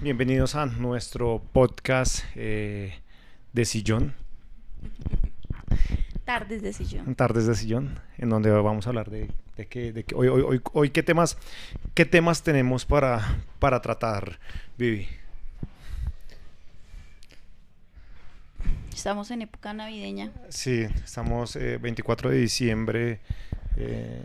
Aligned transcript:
bienvenidos 0.00 0.54
a 0.54 0.66
nuestro 0.66 1.42
podcast 1.52 2.24
eh, 2.36 2.94
de 3.52 3.64
sillón. 3.64 4.14
Tardes 6.24 6.62
de 6.62 6.72
sillón. 6.72 7.14
Tardes 7.16 7.46
de 7.46 7.54
sillón, 7.54 7.98
en 8.16 8.30
donde 8.30 8.50
vamos 8.50 8.86
a 8.86 8.90
hablar 8.90 9.10
de, 9.10 9.30
de 9.56 9.66
que, 9.66 9.92
de 9.92 10.04
hoy, 10.14 10.28
hoy, 10.28 10.42
hoy, 10.42 10.60
hoy 10.72 10.90
qué 10.90 11.02
temas, 11.02 11.36
qué 11.94 12.04
temas 12.04 12.42
tenemos 12.42 12.84
para, 12.84 13.42
para 13.58 13.80
tratar, 13.80 14.38
Vivi. 14.76 15.08
Estamos 18.94 19.30
en 19.30 19.42
época 19.42 19.72
navideña. 19.72 20.32
Sí, 20.48 20.86
estamos 21.04 21.56
eh, 21.56 21.78
24 21.78 22.30
de 22.30 22.36
diciembre 22.36 23.20
eh, 23.76 24.24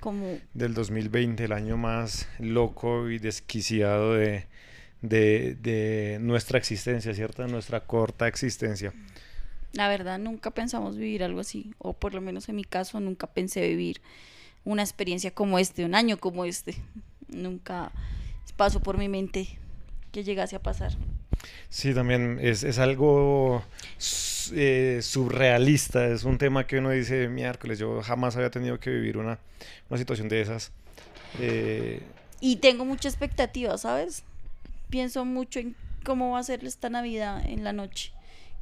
Como 0.00 0.38
del 0.54 0.74
2020, 0.74 1.44
el 1.44 1.52
año 1.52 1.76
más 1.76 2.28
loco 2.38 3.10
y 3.10 3.18
desquiciado 3.18 4.14
de, 4.14 4.46
de, 5.02 5.56
de 5.62 6.18
nuestra 6.20 6.58
existencia, 6.58 7.14
¿cierto? 7.14 7.42
De 7.42 7.48
nuestra 7.48 7.80
corta 7.86 8.28
existencia. 8.28 8.94
la 9.72 9.88
verdad 9.88 10.18
nunca 10.18 10.50
pensamos 10.50 10.96
vivir 10.96 11.22
algo 11.24 11.40
así, 11.40 11.72
o 11.78 11.94
por 11.94 12.14
lo 12.14 12.20
menos 12.20 12.48
en 12.48 12.56
mi 12.56 12.64
caso 12.64 13.00
nunca 13.00 13.26
pensé 13.26 13.66
vivir 13.68 14.00
una 14.64 14.82
experiencia 14.82 15.32
como 15.32 15.58
este, 15.58 15.84
un 15.84 15.94
año 15.94 16.18
como 16.18 16.44
este. 16.44 16.76
Nunca 17.28 17.92
pasó 18.56 18.80
por 18.82 18.98
mi 18.98 19.08
mente 19.08 19.58
que 20.12 20.24
llegase 20.24 20.56
a 20.56 20.62
pasar. 20.62 20.92
Sí, 21.68 21.94
también 21.94 22.38
es, 22.40 22.64
es 22.64 22.78
algo 22.78 23.64
eh, 24.52 25.00
surrealista, 25.02 26.06
es 26.08 26.24
un 26.24 26.38
tema 26.38 26.66
que 26.66 26.78
uno 26.78 26.90
dice, 26.90 27.28
miércoles, 27.28 27.78
yo 27.78 28.02
jamás 28.02 28.36
había 28.36 28.50
tenido 28.50 28.78
que 28.80 28.90
vivir 28.90 29.18
una, 29.18 29.38
una 29.88 29.98
situación 29.98 30.28
de 30.28 30.40
esas. 30.40 30.72
Eh, 31.34 32.02
Y 32.40 32.56
tengo 32.56 32.84
mucha 32.84 33.08
expectativa, 33.08 33.76
¿sabes? 33.78 34.24
Pienso 34.90 35.24
mucho 35.24 35.60
en 35.60 35.76
cómo 36.04 36.32
va 36.32 36.38
a 36.38 36.42
ser 36.42 36.64
esta 36.64 36.88
Navidad 36.88 37.44
en 37.46 37.64
la 37.64 37.72
noche. 37.72 38.12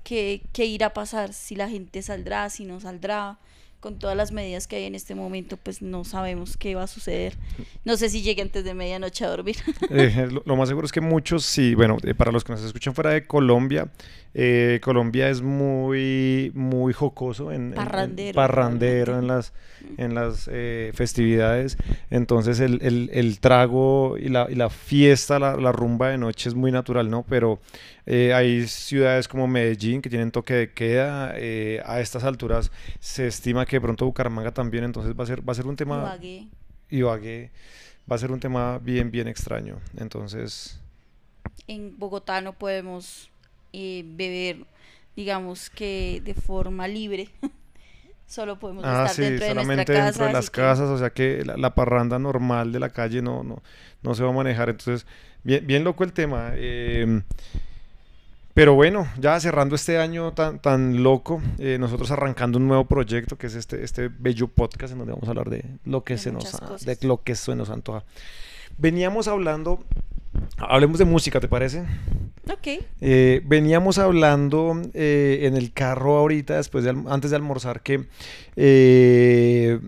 ¿Qué, 0.04 0.42
qué 0.52 0.64
irá 0.66 0.88
a 0.88 0.94
pasar? 0.94 1.32
Si 1.32 1.56
la 1.56 1.68
gente 1.68 2.02
saldrá, 2.02 2.48
si 2.50 2.64
no 2.64 2.80
saldrá. 2.80 3.38
Con 3.80 3.98
todas 3.98 4.16
las 4.16 4.32
medidas 4.32 4.66
que 4.66 4.76
hay 4.76 4.84
en 4.84 4.94
este 4.94 5.14
momento, 5.14 5.58
pues 5.58 5.80
no 5.82 6.02
sabemos 6.02 6.56
qué 6.56 6.74
va 6.74 6.84
a 6.84 6.86
suceder. 6.86 7.36
No 7.84 7.96
sé 7.96 8.08
si 8.08 8.22
llegue 8.22 8.42
antes 8.42 8.64
de 8.64 8.74
medianoche 8.74 9.24
a 9.24 9.28
dormir. 9.28 9.56
Eh, 9.90 10.28
lo, 10.44 10.56
más 10.56 10.68
seguro 10.68 10.86
es 10.86 10.92
que 10.92 11.02
muchos 11.02 11.44
sí, 11.44 11.74
bueno, 11.74 11.98
eh, 12.02 12.14
para 12.14 12.32
los 12.32 12.42
que 12.42 12.52
nos 12.52 12.64
escuchan 12.64 12.94
fuera 12.94 13.10
de 13.10 13.26
Colombia, 13.26 13.92
eh, 14.38 14.80
Colombia 14.82 15.30
es 15.30 15.40
muy, 15.40 16.52
muy 16.54 16.92
jocoso 16.92 17.50
en, 17.52 17.68
en- 17.68 17.72
en- 17.72 17.74
Parrandero, 17.74 18.36
parrandero 18.36 19.18
en 19.18 19.26
las, 19.26 19.54
en 19.96 20.14
las 20.14 20.46
eh, 20.52 20.90
festividades. 20.94 21.78
Entonces 22.10 22.60
el, 22.60 22.80
el- 22.82 23.08
el 23.14 23.40
trago 23.40 24.18
y 24.18 24.28
la, 24.28 24.46
y 24.50 24.54
la 24.54 24.68
fiesta, 24.68 25.38
la, 25.38 25.56
la 25.56 25.72
rumba 25.72 26.10
de 26.10 26.18
noche 26.18 26.50
es 26.50 26.54
muy 26.54 26.70
natural, 26.70 27.08
¿no? 27.08 27.24
Pero 27.26 27.60
eh, 28.04 28.34
hay 28.34 28.66
ciudades 28.66 29.26
como 29.26 29.46
Medellín 29.48 30.02
que 30.02 30.10
tienen 30.10 30.30
toque 30.30 30.52
de 30.52 30.70
queda. 30.72 31.32
eh, 31.36 31.80
a 31.86 32.00
estas 32.00 32.22
alturas 32.24 32.70
se 33.00 33.26
estima 33.26 33.64
que 33.64 33.76
de 33.76 33.80
pronto 33.80 34.04
Bucaramanga 34.04 34.52
también, 34.52 34.84
entonces 34.84 35.14
va 35.18 35.24
a 35.24 35.26
ser, 35.26 35.48
va 35.48 35.52
a 35.52 35.56
ser 35.56 35.66
un 35.66 35.76
tema... 35.76 35.96
Ibagué. 36.02 36.48
Ibagué 36.90 37.50
va 38.10 38.16
a 38.16 38.18
ser 38.18 38.30
un 38.30 38.38
tema 38.38 38.78
bien, 38.78 39.10
bien 39.10 39.26
extraño. 39.28 39.78
Entonces, 39.96 40.78
En 41.66 41.98
Bogotá 41.98 42.40
no 42.40 42.52
podemos 42.52 43.30
eh, 43.78 44.04
beber, 44.06 44.64
digamos 45.14 45.68
que 45.70 46.22
de 46.24 46.32
forma 46.34 46.88
libre. 46.88 47.28
Solo 48.26 48.58
podemos 48.58 48.84
ah, 48.84 49.02
estar 49.06 49.10
sí, 49.14 49.22
dentro 49.22 49.46
de 49.46 49.54
nuestra 49.54 49.62
solamente 49.62 49.92
casa. 49.92 50.04
dentro 50.06 50.26
de 50.26 50.32
las 50.32 50.50
que- 50.50 50.60
casas, 50.60 50.88
o 50.88 50.98
sea 50.98 51.10
que 51.10 51.44
la, 51.44 51.56
la 51.56 51.74
parranda 51.74 52.18
normal 52.18 52.72
de 52.72 52.80
la 52.80 52.88
calle 52.90 53.22
no, 53.22 53.44
no, 53.44 53.62
no 54.02 54.14
se 54.14 54.24
va 54.24 54.30
a 54.30 54.32
manejar. 54.32 54.68
Entonces, 54.70 55.06
bien, 55.44 55.64
bien 55.66 55.84
loco 55.84 56.02
el 56.04 56.12
tema. 56.12 56.50
eh, 56.54 57.22
pero 58.54 58.74
bueno, 58.74 59.06
ya 59.20 59.38
cerrando 59.38 59.74
este 59.76 59.98
año 59.98 60.32
tan, 60.32 60.58
tan 60.60 61.02
loco, 61.02 61.42
eh, 61.58 61.76
nosotros 61.78 62.10
arrancando 62.10 62.56
un 62.58 62.66
nuevo 62.66 62.86
proyecto 62.86 63.36
que 63.36 63.48
es 63.48 63.54
este, 63.54 63.84
este 63.84 64.08
bello 64.08 64.48
podcast 64.48 64.92
en 64.94 64.98
donde 65.00 65.12
vamos 65.12 65.28
a 65.28 65.32
hablar 65.32 65.50
de 65.50 65.62
lo 65.84 66.04
que 66.04 66.14
De 66.14 66.18
se 66.18 66.32
nos, 66.32 66.50
cosas. 66.58 66.86
de 66.86 66.96
lo 67.02 67.22
que 67.22 67.34
se 67.34 67.54
nos 67.54 67.68
antoja. 67.68 68.02
Veníamos 68.78 69.28
hablando, 69.28 69.84
hablemos 70.58 70.98
de 70.98 71.04
música, 71.04 71.40
¿te 71.40 71.48
parece? 71.48 71.84
Ok. 72.50 72.84
Eh, 73.00 73.42
veníamos 73.44 73.98
hablando 73.98 74.80
eh, 74.94 75.40
en 75.42 75.56
el 75.56 75.72
carro 75.72 76.16
ahorita, 76.16 76.56
después 76.56 76.84
de, 76.84 76.90
antes 77.08 77.30
de 77.30 77.36
almorzar, 77.36 77.82
que 77.82 78.06
eh, 78.54 79.80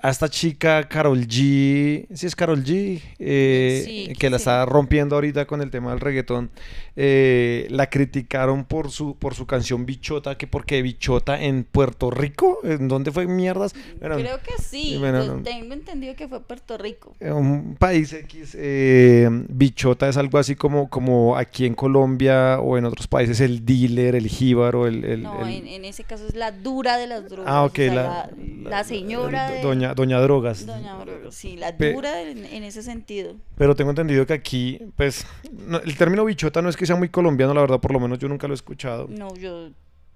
a 0.00 0.10
esta 0.10 0.28
chica 0.28 0.88
Carol 0.88 1.26
G, 1.26 2.06
sí 2.12 2.26
es 2.26 2.36
Carol 2.36 2.62
G, 2.64 3.00
Sí, 3.18 4.12
que 4.18 4.30
la 4.30 4.36
está 4.36 4.66
rompiendo 4.66 5.14
ahorita 5.14 5.46
con 5.46 5.62
el 5.62 5.70
tema 5.70 5.90
del 5.90 6.00
reggaetón, 6.00 6.50
eh, 6.96 7.66
la 7.70 7.88
criticaron 7.88 8.64
por 8.64 8.90
su, 8.90 9.16
por 9.16 9.34
su 9.34 9.46
canción 9.46 9.86
Bichota, 9.86 10.36
que 10.36 10.46
porque 10.46 10.82
Bichota 10.82 11.40
en 11.42 11.64
Puerto 11.64 12.10
Rico, 12.10 12.58
¿en 12.64 12.88
dónde 12.88 13.10
fue 13.12 13.26
mierdas? 13.26 13.74
Bueno, 13.98 14.16
Creo 14.16 14.38
que 14.42 14.62
sí. 14.62 14.96
bueno, 14.98 15.40
tengo 15.42 15.72
entendido 15.74 16.14
que 16.14 16.28
fue 16.28 16.40
Puerto 16.40 16.76
Rico. 16.78 17.14
un 17.20 17.76
país 17.78 18.12
X, 18.12 18.56
eh, 18.58 19.28
bichota 19.48 20.08
es 20.08 20.16
algo 20.16 20.38
así 20.38 20.54
como, 20.54 20.88
como 20.90 21.36
aquí 21.36 21.64
en 21.66 21.74
Colombia 21.74 22.60
o 22.60 22.76
en 22.76 22.84
otros 22.84 23.06
países 23.06 23.40
el 23.40 23.64
dealer, 23.64 24.14
el 24.14 24.26
jíbaro, 24.28 24.86
el... 24.86 25.04
el- 25.04 25.22
No, 25.22 25.46
el- 25.46 25.54
en, 25.54 25.66
en 25.68 25.84
ese 25.84 26.04
caso 26.04 26.26
es 26.26 26.34
la 26.34 26.52
dura 26.52 26.98
de 26.98 27.06
las 27.06 27.28
drogas. 27.28 27.46
Ah, 27.48 27.62
o 27.62 27.66
ok, 27.66 27.76
sea, 27.76 27.94
la, 27.94 28.30
la, 28.64 28.70
la 28.70 28.84
señora. 28.84 29.50
de- 29.50 29.62
doña, 29.62 29.94
doña 29.94 30.20
Drogas. 30.20 30.66
Doña 30.66 30.96
Drogas, 30.98 31.34
sí, 31.34 31.56
la 31.56 31.76
Pe- 31.76 31.92
dura 31.94 32.20
en, 32.22 32.44
en 32.44 32.64
ese 32.64 32.82
sentido. 32.82 33.34
Pero 33.56 33.74
tengo 33.76 33.90
entendido 33.90 34.26
que 34.26 34.32
aquí, 34.34 34.78
pues, 34.96 35.26
no- 35.66 35.78
el 35.80 35.96
término 35.96 36.24
bichota 36.24 36.60
no 36.62 36.68
es 36.68 36.76
que 36.82 36.86
sea 36.86 36.96
muy 36.96 37.10
colombiano, 37.10 37.54
la 37.54 37.60
verdad, 37.60 37.80
por 37.80 37.92
lo 37.92 38.00
menos 38.00 38.18
yo 38.18 38.26
nunca 38.28 38.48
lo 38.48 38.54
he 38.54 38.56
escuchado. 38.56 39.06
No, 39.08 39.32
yo. 39.36 39.70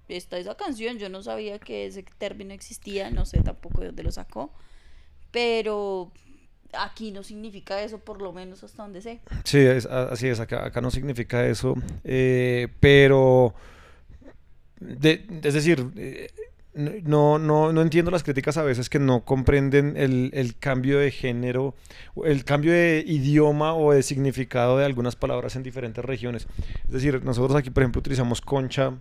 Está 0.09 0.37
esa 0.37 0.55
canción, 0.55 0.97
yo 0.97 1.07
no 1.07 1.23
sabía 1.23 1.59
que 1.59 1.85
ese 1.85 2.03
término 2.17 2.53
existía, 2.53 3.09
no 3.09 3.25
sé 3.25 3.39
tampoco 3.41 3.79
de 3.81 3.87
dónde 3.87 4.03
lo 4.03 4.11
sacó. 4.11 4.51
Pero 5.31 6.11
aquí 6.73 7.11
no 7.11 7.23
significa 7.23 7.81
eso, 7.81 7.99
por 7.99 8.21
lo 8.21 8.33
menos 8.33 8.63
hasta 8.65 8.83
donde 8.83 9.01
sé. 9.01 9.19
Sí, 9.45 9.59
es- 9.59 9.85
así 9.85 10.27
es, 10.27 10.39
acá, 10.41 10.65
acá 10.65 10.81
no 10.81 10.91
significa 10.91 11.45
eso, 11.47 11.73
eh, 12.03 12.67
pero, 12.81 13.53
de- 14.79 15.25
es 15.43 15.53
decir, 15.53 15.85
eh, 15.95 16.29
no, 16.77 17.39
no, 17.39 17.73
no 17.73 17.81
entiendo 17.81 18.11
las 18.11 18.23
críticas 18.23 18.57
a 18.57 18.63
veces 18.63 18.89
que 18.89 18.99
no 18.99 19.25
comprenden 19.25 19.95
el, 19.97 20.29
el 20.33 20.57
cambio 20.57 20.99
de 20.99 21.11
género, 21.11 21.75
el 22.23 22.45
cambio 22.45 22.71
de 22.71 23.03
idioma 23.05 23.73
o 23.73 23.93
de 23.93 24.03
significado 24.03 24.77
de 24.77 24.85
algunas 24.85 25.15
palabras 25.15 25.55
en 25.55 25.63
diferentes 25.63 26.03
regiones. 26.05 26.47
Es 26.85 26.93
decir, 26.93 27.23
nosotros 27.23 27.55
aquí, 27.55 27.69
por 27.69 27.83
ejemplo, 27.83 27.99
utilizamos 27.99 28.41
concha 28.41 28.93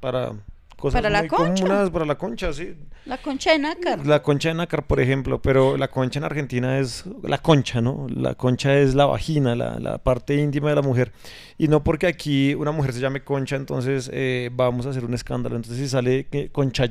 para 0.00 0.32
cosas 0.78 1.02
Para 1.02 1.10
la 1.10 1.26
concha. 1.28 1.64
comunes, 1.64 1.90
para 1.90 2.04
la 2.06 2.16
concha, 2.16 2.52
sí. 2.52 2.74
La 3.04 3.18
concha 3.18 3.52
de 3.52 3.58
nácar. 3.58 4.06
La 4.06 4.22
concha 4.22 4.48
de 4.50 4.54
nácar, 4.54 4.86
por 4.86 5.00
ejemplo, 5.00 5.40
pero 5.42 5.76
la 5.76 5.88
concha 5.88 6.18
en 6.20 6.24
Argentina 6.24 6.78
es 6.78 7.04
la 7.22 7.38
concha, 7.38 7.80
¿no? 7.80 8.06
La 8.14 8.34
concha 8.34 8.78
es 8.78 8.94
la 8.94 9.06
vagina, 9.06 9.54
la, 9.56 9.78
la 9.80 9.98
parte 9.98 10.34
íntima 10.36 10.68
de 10.70 10.76
la 10.76 10.82
mujer. 10.82 11.12
Y 11.58 11.68
no 11.68 11.82
porque 11.82 12.06
aquí 12.06 12.54
una 12.54 12.70
mujer 12.70 12.92
se 12.92 13.00
llame 13.00 13.22
concha, 13.22 13.56
entonces 13.56 14.08
eh, 14.12 14.50
vamos 14.52 14.86
a 14.86 14.90
hacer 14.90 15.04
un 15.04 15.14
escándalo. 15.14 15.56
Entonces 15.56 15.82
si 15.82 15.88
sale 15.88 16.26
que 16.30 16.50
concha 16.50 16.84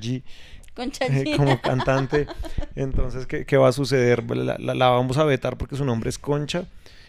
Concha 0.76 1.06
eh, 1.08 1.34
como 1.38 1.60
cantante, 1.62 2.28
entonces 2.76 3.26
¿qué, 3.26 3.46
qué 3.46 3.58
va 3.58 3.70
a 3.70 3.72
suceder? 3.72 4.24
La, 4.36 4.58
la- 4.60 4.76
la 4.76 4.90
vamos 4.90 5.18
a 5.18 5.24
vetar 5.24 5.58
porque 5.58 5.76
su 5.76 5.86
nombre 5.86 6.10
es 6.10 6.20
concha. 6.20 6.66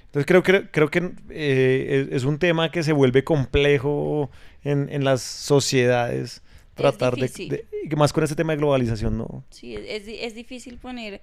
Entonces 0.07 0.25
creo 0.27 0.43
que, 0.43 0.71
creo 0.71 0.91
que 0.91 1.13
eh, 1.29 2.07
es, 2.11 2.17
es 2.19 2.25
un 2.25 2.39
tema 2.39 2.71
que 2.71 2.83
se 2.83 2.93
vuelve 2.93 3.25
complejo 3.25 4.31
en, 4.65 4.89
en 4.91 5.05
las 5.05 5.21
sociedades. 5.23 6.41
Tratar 6.79 7.15
de, 7.17 7.29
de- 7.49 7.97
más 7.97 8.13
con 8.13 8.23
este 8.25 8.37
tema 8.37 8.53
de 8.53 8.59
globalización, 8.59 9.19
¿no? 9.19 9.45
Sí, 9.51 9.75
es, 9.77 10.05
es 10.07 10.35
difícil 10.35 10.79
poner 10.79 11.21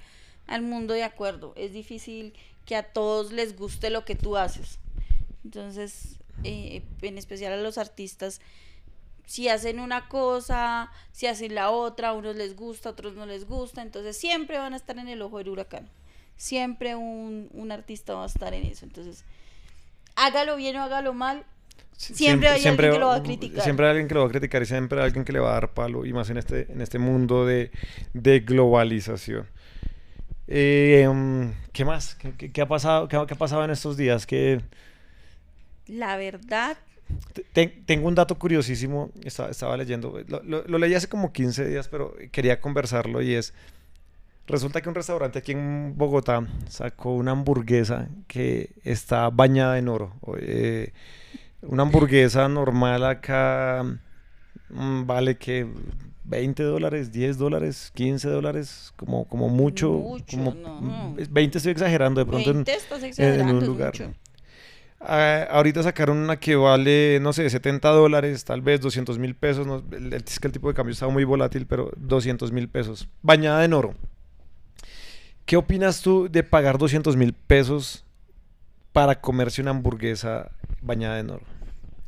al 0.47 0.61
mundo 0.61 0.93
de 0.93 1.03
acuerdo. 1.03 1.53
Es 1.55 1.73
difícil 1.73 2.33
que 2.65 2.75
a 2.75 2.83
todos 2.83 3.31
les 3.31 3.55
guste 3.57 3.89
lo 3.89 4.05
que 4.05 4.15
tú 4.15 4.37
haces. 4.37 4.79
Entonces, 5.43 6.17
eh, 6.43 6.81
en 7.01 7.17
especial 7.17 7.53
a 7.53 7.57
los 7.57 7.77
artistas, 7.77 8.41
si 9.25 9.47
hacen 9.49 9.79
una 9.79 10.07
cosa, 10.07 10.91
si 11.11 11.27
hacen 11.27 11.55
la 11.55 11.71
otra, 11.71 12.09
a 12.09 12.13
unos 12.13 12.35
les 12.35 12.55
gusta, 12.55 12.89
a 12.89 12.91
otros 12.91 13.15
no 13.15 13.25
les 13.25 13.47
gusta. 13.47 13.81
Entonces, 13.81 14.17
siempre 14.17 14.57
van 14.57 14.73
a 14.73 14.77
estar 14.77 14.97
en 14.99 15.07
el 15.07 15.21
ojo 15.21 15.37
del 15.39 15.49
huracán. 15.49 15.87
Siempre 16.37 16.95
un, 16.95 17.49
un 17.53 17.71
artista 17.71 18.13
va 18.15 18.23
a 18.23 18.27
estar 18.27 18.53
en 18.53 18.65
eso. 18.65 18.85
Entonces, 18.85 19.23
hágalo 20.15 20.55
bien 20.57 20.75
o 20.77 20.83
hágalo 20.83 21.13
mal, 21.13 21.45
Siempre 21.97 22.49
hay 22.49 22.65
alguien 22.65 22.91
que 22.91 22.99
lo 22.99 23.07
va 23.07 23.15
a 23.15 23.23
criticar. 23.23 23.63
Siempre 23.63 23.85
hay 23.85 23.89
alguien 23.91 24.07
que 24.07 24.13
lo 24.15 24.21
va 24.21 24.27
a 24.27 24.29
criticar 24.29 24.61
y 24.61 24.65
siempre 24.65 24.99
hay 24.99 25.05
alguien 25.05 25.25
que 25.25 25.31
le 25.33 25.39
va 25.39 25.51
a 25.51 25.53
dar 25.53 25.73
palo, 25.73 26.05
y 26.05 26.13
más 26.13 26.29
en 26.29 26.37
este, 26.37 26.71
en 26.71 26.81
este 26.81 26.99
mundo 26.99 27.45
de, 27.45 27.71
de 28.13 28.39
globalización. 28.41 29.47
Eh, 30.47 31.07
mm, 31.11 31.47
¿Qué 31.71 31.85
más? 31.85 32.15
¿Qué, 32.15 32.33
qué- 32.37 32.51
qué 32.51 32.61
ha 32.61 32.67
pasado, 32.67 33.07
qué, 33.07 33.17
qué 33.27 33.33
ha 33.33 33.37
pasado 33.37 33.63
en 33.65 33.71
estos 33.71 33.97
días? 33.97 34.25
Que 34.27 34.61
la 35.87 36.17
verdad, 36.17 36.77
te- 37.53 37.67
tengo 37.85 38.07
un 38.07 38.15
dato 38.15 38.35
curiosísimo, 38.37 39.11
estaba, 39.23 39.49
estaba 39.49 39.77
leyendo, 39.77 40.21
lo, 40.27 40.41
lo- 40.43 40.63
lo 40.67 40.77
leí 40.77 40.93
hace 40.95 41.07
como 41.07 41.31
15 41.31 41.65
días, 41.67 41.87
pero 41.87 42.15
quería 42.31 42.59
conversarlo 42.59 43.21
y 43.21 43.33
es, 43.35 43.53
Resulta 44.47 44.79
que 44.79 44.89
un 44.89 44.93
restaurante 44.95 45.39
aquí 45.39 45.53
en 45.53 45.93
Bogotá 45.97 46.45
sacó 46.69 47.15
una 47.15 47.31
hamburguesa 47.31 48.09
que 48.27 48.69
está 48.83 49.31
bañada 49.31 49.79
en 49.79 49.87
oro. 49.87 50.13
Eh, 50.37 50.93
una 51.67 51.83
hamburguesa 51.83 52.47
normal 52.49 53.05
acá 53.05 53.83
mm, 54.69 55.05
vale 55.05 55.37
que 55.37 55.67
20 56.23 56.63
dólares, 56.63 57.11
10 57.11 57.37
dólares, 57.37 57.91
15 57.93 58.29
dólares, 58.29 58.93
como, 58.95 59.25
como 59.27 59.49
mucho. 59.49 59.89
Mucho, 59.91 60.37
como, 60.37 60.53
no. 60.53 61.15
20 61.29 61.57
estoy 61.57 61.71
exagerando 61.71 62.19
de 62.19 62.25
pronto 62.25 62.49
en- 62.49 62.55
20 62.57 62.73
estás 62.75 62.99
en, 62.99 63.03
en 63.05 63.09
exagerando, 63.09 63.57
un 63.59 63.65
lugar. 63.65 63.93
mucho. 63.93 64.13
Ah, 64.99 65.45
ahorita 65.51 65.83
sacaron 65.83 66.17
una 66.17 66.37
que 66.39 66.55
vale, 66.55 67.19
no 67.21 67.31
sé, 67.31 67.47
70 67.49 67.89
dólares, 67.89 68.43
tal 68.43 68.61
vez 68.61 68.81
200 68.81 69.19
mil 69.19 69.35
pesos. 69.35 69.67
no- 69.67 69.83
es 70.11 70.39
que 70.39 70.47
el 70.47 70.53
tipo 70.53 70.67
de 70.67 70.73
cambio 70.73 70.93
estaba 70.93 71.11
muy 71.11 71.25
volátil, 71.25 71.67
pero 71.67 71.91
200 71.97 72.51
mil 72.51 72.67
pesos. 72.69 73.07
Bañada 73.21 73.63
en 73.65 73.73
oro. 73.73 73.93
¿Qué 75.45 75.57
opinas 75.57 76.01
tú 76.01 76.27
de 76.31 76.41
pagar 76.43 76.79
200 76.79 77.15
mil 77.15 77.33
pesos 77.33 78.03
para 78.93 79.21
comerse 79.21 79.61
una 79.61 79.71
hamburguesa 79.71 80.49
bañada 80.81 81.19
en 81.19 81.29
oro? 81.29 81.43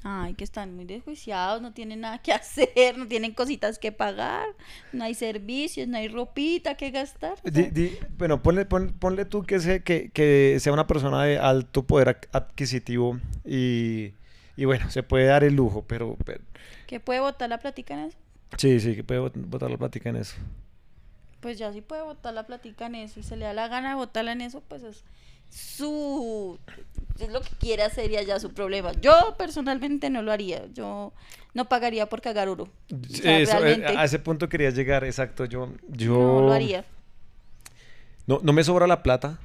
Ay, 0.09 0.35
que 0.35 0.45
están 0.45 0.73
muy 0.73 0.85
desjuiciados, 0.85 1.61
no 1.61 1.73
tienen 1.73 1.99
nada 1.99 2.19
que 2.21 2.31
hacer, 2.39 2.97
no 2.97 3.07
tienen 3.09 3.33
cositas 3.33 3.77
que 3.77 3.91
pagar, 3.91 4.45
no 4.93 5.03
hay 5.03 5.13
servicios, 5.13 5.85
no 5.89 5.97
hay 5.97 6.07
ropita 6.07 6.75
que 6.77 6.91
gastar. 6.91 7.33
Di- 7.43 7.71
di- 7.71 7.97
bueno, 8.17 8.41
ponle, 8.41 8.63
pon- 8.65 8.93
ponle 8.97 9.25
tú 9.25 9.43
que, 9.43 9.59
se- 9.59 9.83
que, 9.83 10.09
que 10.11 10.57
sea 10.61 10.71
una 10.71 10.87
persona 10.87 11.23
de 11.23 11.39
alto 11.39 11.83
poder 11.85 12.19
adquisitivo 12.31 13.19
y, 13.43 14.13
y 14.55 14.63
bueno, 14.63 14.89
se 14.91 15.03
puede 15.03 15.25
dar 15.25 15.43
el 15.43 15.55
lujo, 15.55 15.83
pero, 15.85 16.15
pero- 16.25 16.39
¿Que 16.87 17.01
puede 17.01 17.19
botar 17.19 17.49
la 17.49 17.57
plática 17.59 17.93
en 17.95 17.99
eso? 18.07 18.17
sí, 18.57 18.79
sí, 18.79 18.95
que 18.95 19.03
puede 19.03 19.19
botar 19.19 19.69
la 19.69 19.77
plática 19.77 20.07
en 20.09 20.15
eso. 20.15 20.35
Pues 21.41 21.57
ya 21.57 21.73
si 21.73 21.81
puede 21.81 22.01
botar 22.03 22.33
la 22.33 22.45
plática 22.47 22.85
en 22.85 22.95
eso 22.95 23.19
y 23.19 23.23
se 23.23 23.35
le 23.35 23.43
da 23.45 23.53
la 23.53 23.67
gana 23.67 23.89
de 23.89 23.95
botarla 23.95 24.31
en 24.31 24.39
eso, 24.41 24.63
pues 24.69 24.83
es 24.83 25.03
su... 25.49 26.59
Es 27.19 27.29
lo 27.29 27.41
que 27.41 27.49
quiere 27.59 27.81
hacer 27.83 28.11
y 28.11 28.25
ya 28.25 28.39
su 28.39 28.53
problema. 28.53 28.91
Yo 29.01 29.35
personalmente 29.37 30.09
no 30.11 30.21
lo 30.21 30.31
haría. 30.31 30.67
Yo 30.73 31.13
no 31.55 31.65
pagaría 31.67 32.05
por 32.07 32.21
cagar 32.21 32.47
oro. 32.47 32.65
O 32.93 33.15
sea, 33.15 33.39
Eso, 33.39 33.65
eh, 33.65 33.83
a 33.97 34.05
ese 34.05 34.19
punto 34.19 34.47
quería 34.49 34.69
llegar, 34.69 35.03
exacto. 35.03 35.45
Yo, 35.45 35.73
yo 35.87 36.13
no 36.15 36.41
lo 36.41 36.53
haría. 36.53 36.85
No, 38.27 38.39
no 38.43 38.53
me 38.53 38.63
sobra 38.63 38.85
la 38.87 39.01
plata, 39.01 39.39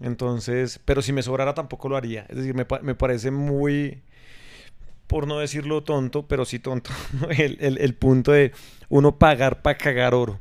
entonces, 0.00 0.78
pero 0.84 1.02
si 1.02 1.12
me 1.12 1.22
sobrara 1.22 1.54
tampoco 1.54 1.88
lo 1.88 1.96
haría. 1.96 2.24
Es 2.28 2.36
decir, 2.36 2.54
me, 2.54 2.66
me 2.82 2.94
parece 2.94 3.30
muy, 3.32 4.00
por 5.08 5.26
no 5.26 5.38
decirlo 5.38 5.82
tonto, 5.82 6.26
pero 6.28 6.44
sí 6.44 6.58
tonto, 6.60 6.90
el, 7.30 7.56
el- 7.60 7.78
el 7.78 7.94
punto 7.94 8.30
de 8.32 8.52
uno 8.90 9.18
pagar 9.18 9.62
para 9.62 9.78
cagar 9.78 10.14
oro. 10.14 10.38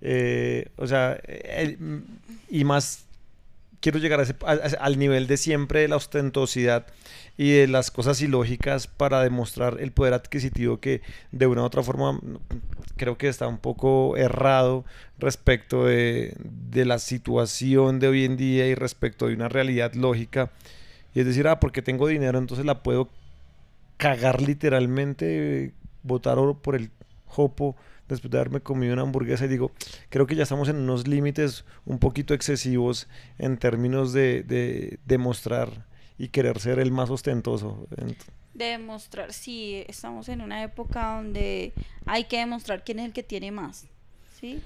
Eh, 0.00 0.68
o 0.76 0.86
sea, 0.86 1.14
el- 1.24 2.04
y 2.50 2.62
más 2.64 3.03
quiero 3.84 3.98
llegar 3.98 4.24
al 4.80 4.98
nivel 4.98 5.26
de 5.26 5.36
siempre 5.36 5.80
de 5.80 5.88
la 5.88 5.96
ostentosidad 5.96 6.86
y 7.36 7.50
de 7.50 7.68
las 7.68 7.90
cosas 7.90 8.22
ilógicas 8.22 8.86
para 8.86 9.22
demostrar 9.22 9.76
el 9.78 9.92
poder 9.92 10.14
adquisitivo 10.14 10.80
que 10.80 11.02
de 11.32 11.46
una 11.46 11.60
u 11.60 11.64
otra 11.66 11.82
forma 11.82 12.18
creo 12.96 13.18
que 13.18 13.28
está 13.28 13.46
un 13.46 13.58
poco 13.58 14.16
errado 14.16 14.86
respecto 15.18 15.84
de, 15.84 16.34
de 16.38 16.86
la 16.86 16.98
situación 16.98 17.98
de 18.00 18.08
hoy 18.08 18.24
en 18.24 18.38
día 18.38 18.66
y 18.68 18.74
respecto 18.74 19.26
de 19.26 19.34
una 19.34 19.50
realidad 19.50 19.92
lógica. 19.92 20.50
Y 21.14 21.20
es 21.20 21.26
decir, 21.26 21.46
ah, 21.46 21.60
porque 21.60 21.82
tengo 21.82 22.08
dinero, 22.08 22.38
entonces 22.38 22.64
la 22.64 22.82
puedo 22.82 23.10
cagar 23.98 24.40
literalmente, 24.40 25.74
botar 26.02 26.38
oro 26.38 26.54
por 26.54 26.74
el 26.74 26.90
jopo 27.26 27.76
después 28.08 28.30
de 28.30 28.38
haberme 28.38 28.60
comido 28.60 28.92
una 28.92 29.02
hamburguesa 29.02 29.44
y 29.44 29.48
digo, 29.48 29.72
creo 30.10 30.26
que 30.26 30.34
ya 30.36 30.42
estamos 30.44 30.68
en 30.68 30.76
unos 30.76 31.08
límites 31.08 31.64
un 31.86 31.98
poquito 31.98 32.34
excesivos 32.34 33.08
en 33.38 33.56
términos 33.58 34.12
de, 34.12 34.42
de 34.42 34.98
demostrar 35.06 35.86
y 36.18 36.28
querer 36.28 36.58
ser 36.60 36.78
el 36.78 36.92
más 36.92 37.10
ostentoso. 37.10 37.86
Ent- 37.96 38.16
De 38.54 38.66
demostrar, 38.66 39.32
sí, 39.32 39.84
estamos 39.88 40.28
en 40.28 40.40
una 40.40 40.62
época 40.62 41.16
donde 41.16 41.72
hay 42.06 42.24
que 42.24 42.38
demostrar 42.38 42.84
quién 42.84 42.98
es 43.00 43.06
el 43.06 43.12
que 43.12 43.22
tiene 43.22 43.50
más, 43.50 43.86
¿sí? 44.40 44.60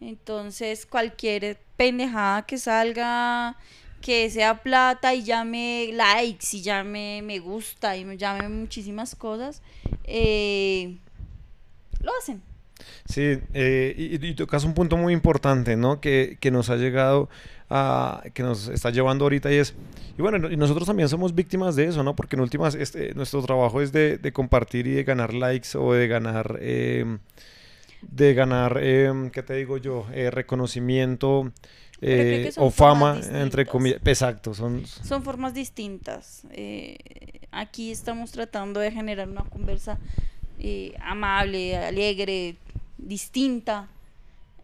Entonces, 0.00 0.84
cualquier 0.86 1.60
pendejada 1.76 2.44
que 2.44 2.58
salga, 2.58 3.56
que 4.00 4.28
sea 4.30 4.60
plata 4.64 5.14
y 5.14 5.22
llame 5.22 5.90
likes 5.92 6.56
y 6.56 6.62
llame 6.62 7.22
me 7.22 7.38
gusta 7.38 7.96
y 7.96 8.04
me 8.04 8.16
llame 8.16 8.48
muchísimas 8.48 9.14
cosas, 9.14 9.62
eh, 10.02 10.96
lo 12.00 12.10
hacen. 12.20 12.42
Sí, 13.06 13.38
eh, 13.54 13.94
y, 13.96 14.26
y 14.26 14.34
tocas 14.34 14.64
un 14.64 14.74
punto 14.74 14.96
muy 14.96 15.12
importante, 15.12 15.76
¿no? 15.76 16.00
Que, 16.00 16.36
que 16.40 16.50
nos 16.50 16.70
ha 16.70 16.76
llegado 16.76 17.28
a, 17.70 18.22
que 18.34 18.42
nos 18.42 18.68
está 18.68 18.90
llevando 18.90 19.24
ahorita 19.24 19.52
y 19.52 19.56
es, 19.56 19.74
y 20.18 20.22
bueno, 20.22 20.50
y 20.50 20.56
nosotros 20.56 20.86
también 20.86 21.08
somos 21.08 21.34
víctimas 21.34 21.74
de 21.74 21.86
eso, 21.86 22.02
¿no? 22.02 22.14
Porque 22.14 22.36
en 22.36 22.42
últimas, 22.42 22.74
este, 22.74 23.14
nuestro 23.14 23.42
trabajo 23.42 23.80
es 23.80 23.92
de, 23.92 24.18
de 24.18 24.32
compartir 24.32 24.86
y 24.86 24.92
de 24.92 25.04
ganar 25.04 25.32
likes 25.32 25.76
o 25.76 25.92
de 25.92 26.06
ganar, 26.06 26.58
eh, 26.60 27.18
de 28.02 28.34
ganar, 28.34 28.78
eh, 28.80 29.30
¿qué 29.32 29.42
te 29.42 29.54
digo 29.54 29.78
yo? 29.78 30.06
Eh, 30.12 30.30
reconocimiento 30.30 31.52
eh, 32.00 32.50
o 32.56 32.70
fama, 32.70 33.20
entre 33.32 33.64
comillas. 33.64 34.00
Exacto, 34.04 34.54
son... 34.54 34.84
Son 34.86 35.22
formas 35.22 35.54
distintas. 35.54 36.42
Eh, 36.50 36.96
aquí 37.52 37.92
estamos 37.92 38.32
tratando 38.32 38.80
de 38.80 38.90
generar 38.90 39.28
una 39.28 39.44
conversa 39.44 39.98
eh, 40.58 40.94
amable, 41.00 41.76
alegre, 41.76 42.56
distinta. 43.02 43.88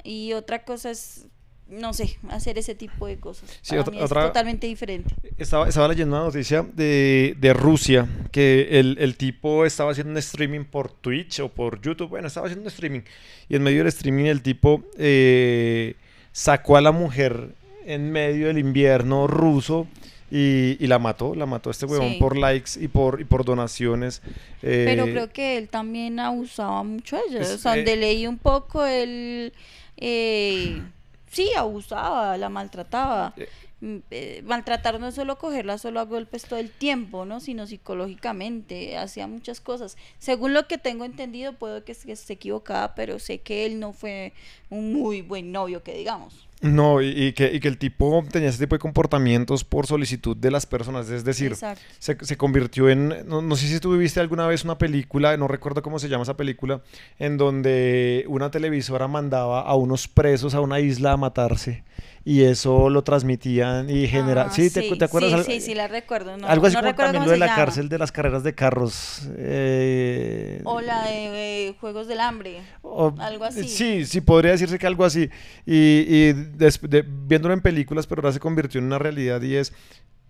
Y 0.05 0.33
otra 0.33 0.65
cosa 0.65 0.91
es, 0.91 1.27
no 1.69 1.93
sé, 1.93 2.17
hacer 2.31 2.57
ese 2.59 2.75
tipo 2.75 3.07
de 3.07 3.19
cosas. 3.19 3.51
Sí, 3.63 3.71
Para 3.71 3.81
otra- 3.83 3.91
mí 3.93 3.99
es 3.99 4.05
otra- 4.05 4.27
totalmente 4.29 4.67
diferente. 4.67 5.15
Estaba, 5.37 5.69
estaba 5.69 5.89
leyendo 5.89 6.17
una 6.17 6.25
noticia 6.27 6.63
de, 6.63 7.37
de 7.39 7.53
Rusia, 7.53 8.09
que 8.33 8.79
el, 8.81 8.97
el 9.01 9.17
tipo 9.17 9.67
estaba 9.67 9.91
haciendo 9.93 10.13
un 10.13 10.19
streaming 10.19 10.65
por 10.65 10.91
Twitch 10.91 11.41
o 11.41 11.49
por 11.49 11.81
YouTube, 11.83 12.09
bueno, 12.09 12.29
estaba 12.29 12.47
haciendo 12.47 12.63
un 12.63 12.69
streaming, 12.69 13.01
y 13.49 13.57
en 13.57 13.63
medio 13.63 13.79
del 13.79 13.89
streaming 13.89 14.25
el 14.27 14.41
tipo 14.43 14.83
eh, 14.99 15.95
sacó 16.33 16.77
a 16.77 16.81
la 16.81 16.93
mujer 16.93 17.55
en 17.85 18.11
medio 18.13 18.47
del 18.49 18.59
invierno 18.59 19.27
ruso 19.27 19.87
y, 20.31 20.77
y 20.79 20.87
la 20.87 20.99
mató, 20.99 21.35
la 21.35 21.47
mató 21.47 21.71
a 21.71 21.73
este 21.73 21.87
huevón 21.87 22.11
Sí. 22.13 22.17
por 22.19 22.37
likes 22.37 22.73
y 22.79 22.89
por, 22.89 23.21
y 23.21 23.25
por 23.25 23.45
donaciones. 23.45 24.21
eh, 24.63 24.85
Pero 24.87 25.05
creo 25.05 25.31
que 25.33 25.57
él 25.59 25.69
también 25.69 26.21
abusaba 26.21 26.83
mucho 26.83 27.17
de 27.17 27.23
ella. 27.31 27.41
Es- 27.41 27.51
o 27.53 27.59
sea, 27.59 27.75
eh, 27.75 27.77
donde 27.79 27.97
leí 27.97 28.27
un 28.27 28.39
poco, 28.39 28.85
él 28.85 29.53
eh, 29.97 30.83
sí 31.31 31.51
abusaba, 31.57 32.37
la 32.37 32.49
maltrataba. 32.49 33.35
Eh. 33.37 33.49
Mm, 33.81 33.99
maltratar 34.45 34.99
no 34.99 35.07
es 35.07 35.15
solo 35.15 35.39
cogerla 35.39 35.79
solo 35.79 36.01
a 36.01 36.05
golpes 36.05 36.43
todo 36.47 36.59
el 36.59 36.69
tiempo, 36.69 37.25
¿no? 37.25 37.39
Sino 37.39 37.65
psicológicamente, 37.67 38.97
hacía 38.97 39.29
muchas 39.29 39.61
cosas. 39.61 39.97
Según 40.19 40.53
lo 40.53 40.67
que 40.67 40.79
tengo 40.79 41.05
entendido, 41.05 41.53
puedo 41.53 41.85
que 41.85 41.93
esté 41.93 42.33
equivocada, 42.33 42.95
pero 42.97 43.21
sé 43.21 43.39
que 43.39 43.67
él 43.67 43.79
no 43.79 43.93
fue 43.93 44.33
un 44.69 44.93
muy 44.95 45.23
buen 45.23 45.53
novio, 45.53 45.83
que 45.85 45.95
digamos. 45.95 46.48
No, 46.61 47.01
y, 47.01 47.09
y 47.11 47.33
que, 47.35 47.53
y 47.55 47.61
que 47.61 47.69
el 47.69 47.79
tipo 47.79 48.25
tenía 48.33 48.49
ese 48.49 48.59
tipo 48.59 48.75
de 48.75 48.81
comportamientos 48.81 49.63
por 49.63 49.87
solicitud 49.87 50.37
de 50.37 50.51
las 50.51 50.67
personas, 50.67 51.09
es 51.09 51.23
decir, 51.23 51.55
se 52.01 52.37
convirtió 52.37 52.89
en, 52.89 53.15
no, 53.27 53.43
no 53.43 53.55
sé 53.55 53.69
si 53.69 53.79
tú 53.79 53.97
viste 53.97 54.19
alguna 54.19 54.47
vez 54.49 54.65
una 54.65 54.77
película, 54.77 55.37
no 55.37 55.47
recuerdo 55.47 55.83
cómo 55.83 56.01
se 56.01 56.09
llama 56.09 56.25
esa 56.25 56.37
película, 56.37 56.83
en 57.21 57.37
donde 57.37 58.25
una 58.27 58.51
televisora 58.51 59.07
mandaba 59.07 59.61
a 59.61 59.75
unos 59.77 60.09
presos 60.09 60.55
a 60.55 60.61
una 60.61 60.81
isla 60.81 61.13
a 61.13 61.17
matarse 61.17 61.85
y 62.31 62.43
eso 62.45 62.91
lo 62.91 63.03
transmitían 63.05 63.89
y 63.89 64.07
generaba... 64.07 64.51
Ah, 64.51 64.53
¿Sí? 64.55 64.69
¿Te, 64.71 64.83
acu- 64.91 64.99
te 64.99 65.05
acuerdas? 65.07 65.31
Sí, 65.31 65.37
Al- 65.37 65.45
sí, 65.47 65.61
sí, 65.63 65.75
la 65.75 65.89
recuerdo. 65.89 66.37
No, 66.37 66.47
algo 66.47 66.67
así 66.67 66.75
no 66.75 66.81
como 66.81 66.91
recuerdo 66.91 67.13
también 67.13 67.25
lo 67.25 67.31
de 67.33 67.39
la 67.39 67.47
llama. 67.47 67.57
cárcel 67.57 67.89
de 67.89 67.97
las 67.99 68.13
carreras 68.13 68.43
de 68.43 68.55
carros. 68.55 69.23
eh, 69.37 70.61
O 70.65 70.81
la 70.83 71.05
de 71.07 71.69
eh, 71.69 71.75
Juegos 71.81 72.07
del 72.07 72.21
Hambre. 72.21 72.61
o- 72.83 73.15
algo 73.19 73.45
así. 73.45 73.67
Sí, 73.67 74.05
sí, 74.05 74.21
podría 74.21 74.51
decirse 74.53 74.79
que 74.79 74.87
algo 74.87 75.05
así. 75.07 75.31
Y, 75.65 76.05
y 76.07 76.33
des- 76.35 76.81
de- 76.83 77.03
viéndolo 77.09 77.55
en 77.55 77.63
películas, 77.63 78.07
pero 78.07 78.21
ahora 78.21 78.33
se 78.33 78.41
convirtió 78.41 78.79
en 78.79 78.87
una 78.89 78.99
realidad 78.99 79.41
y 79.41 79.55
es, 79.57 79.73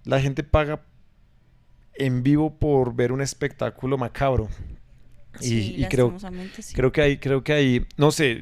la 0.04 0.20
gente 0.20 0.44
paga 0.44 0.82
en 1.94 2.22
vivo 2.22 2.54
por 2.58 2.94
ver 2.94 3.10
un 3.10 3.20
espectáculo 3.22 3.98
macabro. 3.98 4.48
Sí, 5.40 5.74
y 5.78 5.84
creo, 5.86 6.14
sí. 6.60 6.74
creo 6.74 6.90
que 6.92 7.00
ahí, 7.02 7.18
creo 7.18 7.42
que 7.44 7.52
ahí, 7.52 7.86
no 7.96 8.10
sé, 8.10 8.40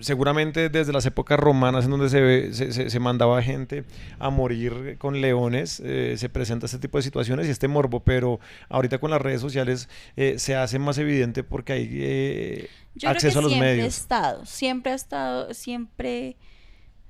seguramente 0.00 0.68
desde 0.68 0.92
las 0.92 1.06
épocas 1.06 1.38
romanas 1.38 1.84
en 1.84 1.90
donde 1.92 2.08
se, 2.08 2.20
ve- 2.20 2.52
se, 2.52 2.72
se- 2.72 2.90
se 2.90 3.00
mandaba 3.00 3.42
gente 3.42 3.84
a 4.18 4.30
morir 4.30 4.96
con 4.98 5.20
leones, 5.20 5.80
eh, 5.84 6.14
se 6.18 6.28
presenta 6.28 6.66
este 6.66 6.78
tipo 6.78 6.98
de 6.98 7.02
situaciones 7.02 7.46
y 7.46 7.50
este 7.50 7.68
morbo, 7.68 8.00
pero 8.00 8.40
ahorita 8.68 8.98
con 8.98 9.10
las 9.10 9.20
redes 9.20 9.40
sociales 9.40 9.88
eh, 10.16 10.38
se 10.38 10.56
hace 10.56 10.78
más 10.78 10.98
evidente 10.98 11.44
porque 11.44 11.72
hay 11.74 11.88
eh, 11.92 12.68
Yo 12.94 13.08
acceso 13.10 13.38
a 13.40 13.42
creo 13.42 13.42
que 13.42 13.42
los 13.42 13.52
siempre 13.52 13.82
ha 13.82 13.86
estado, 13.86 14.46
siempre 14.46 14.92
ha 14.92 14.94
estado, 14.96 15.54
siempre 15.54 16.36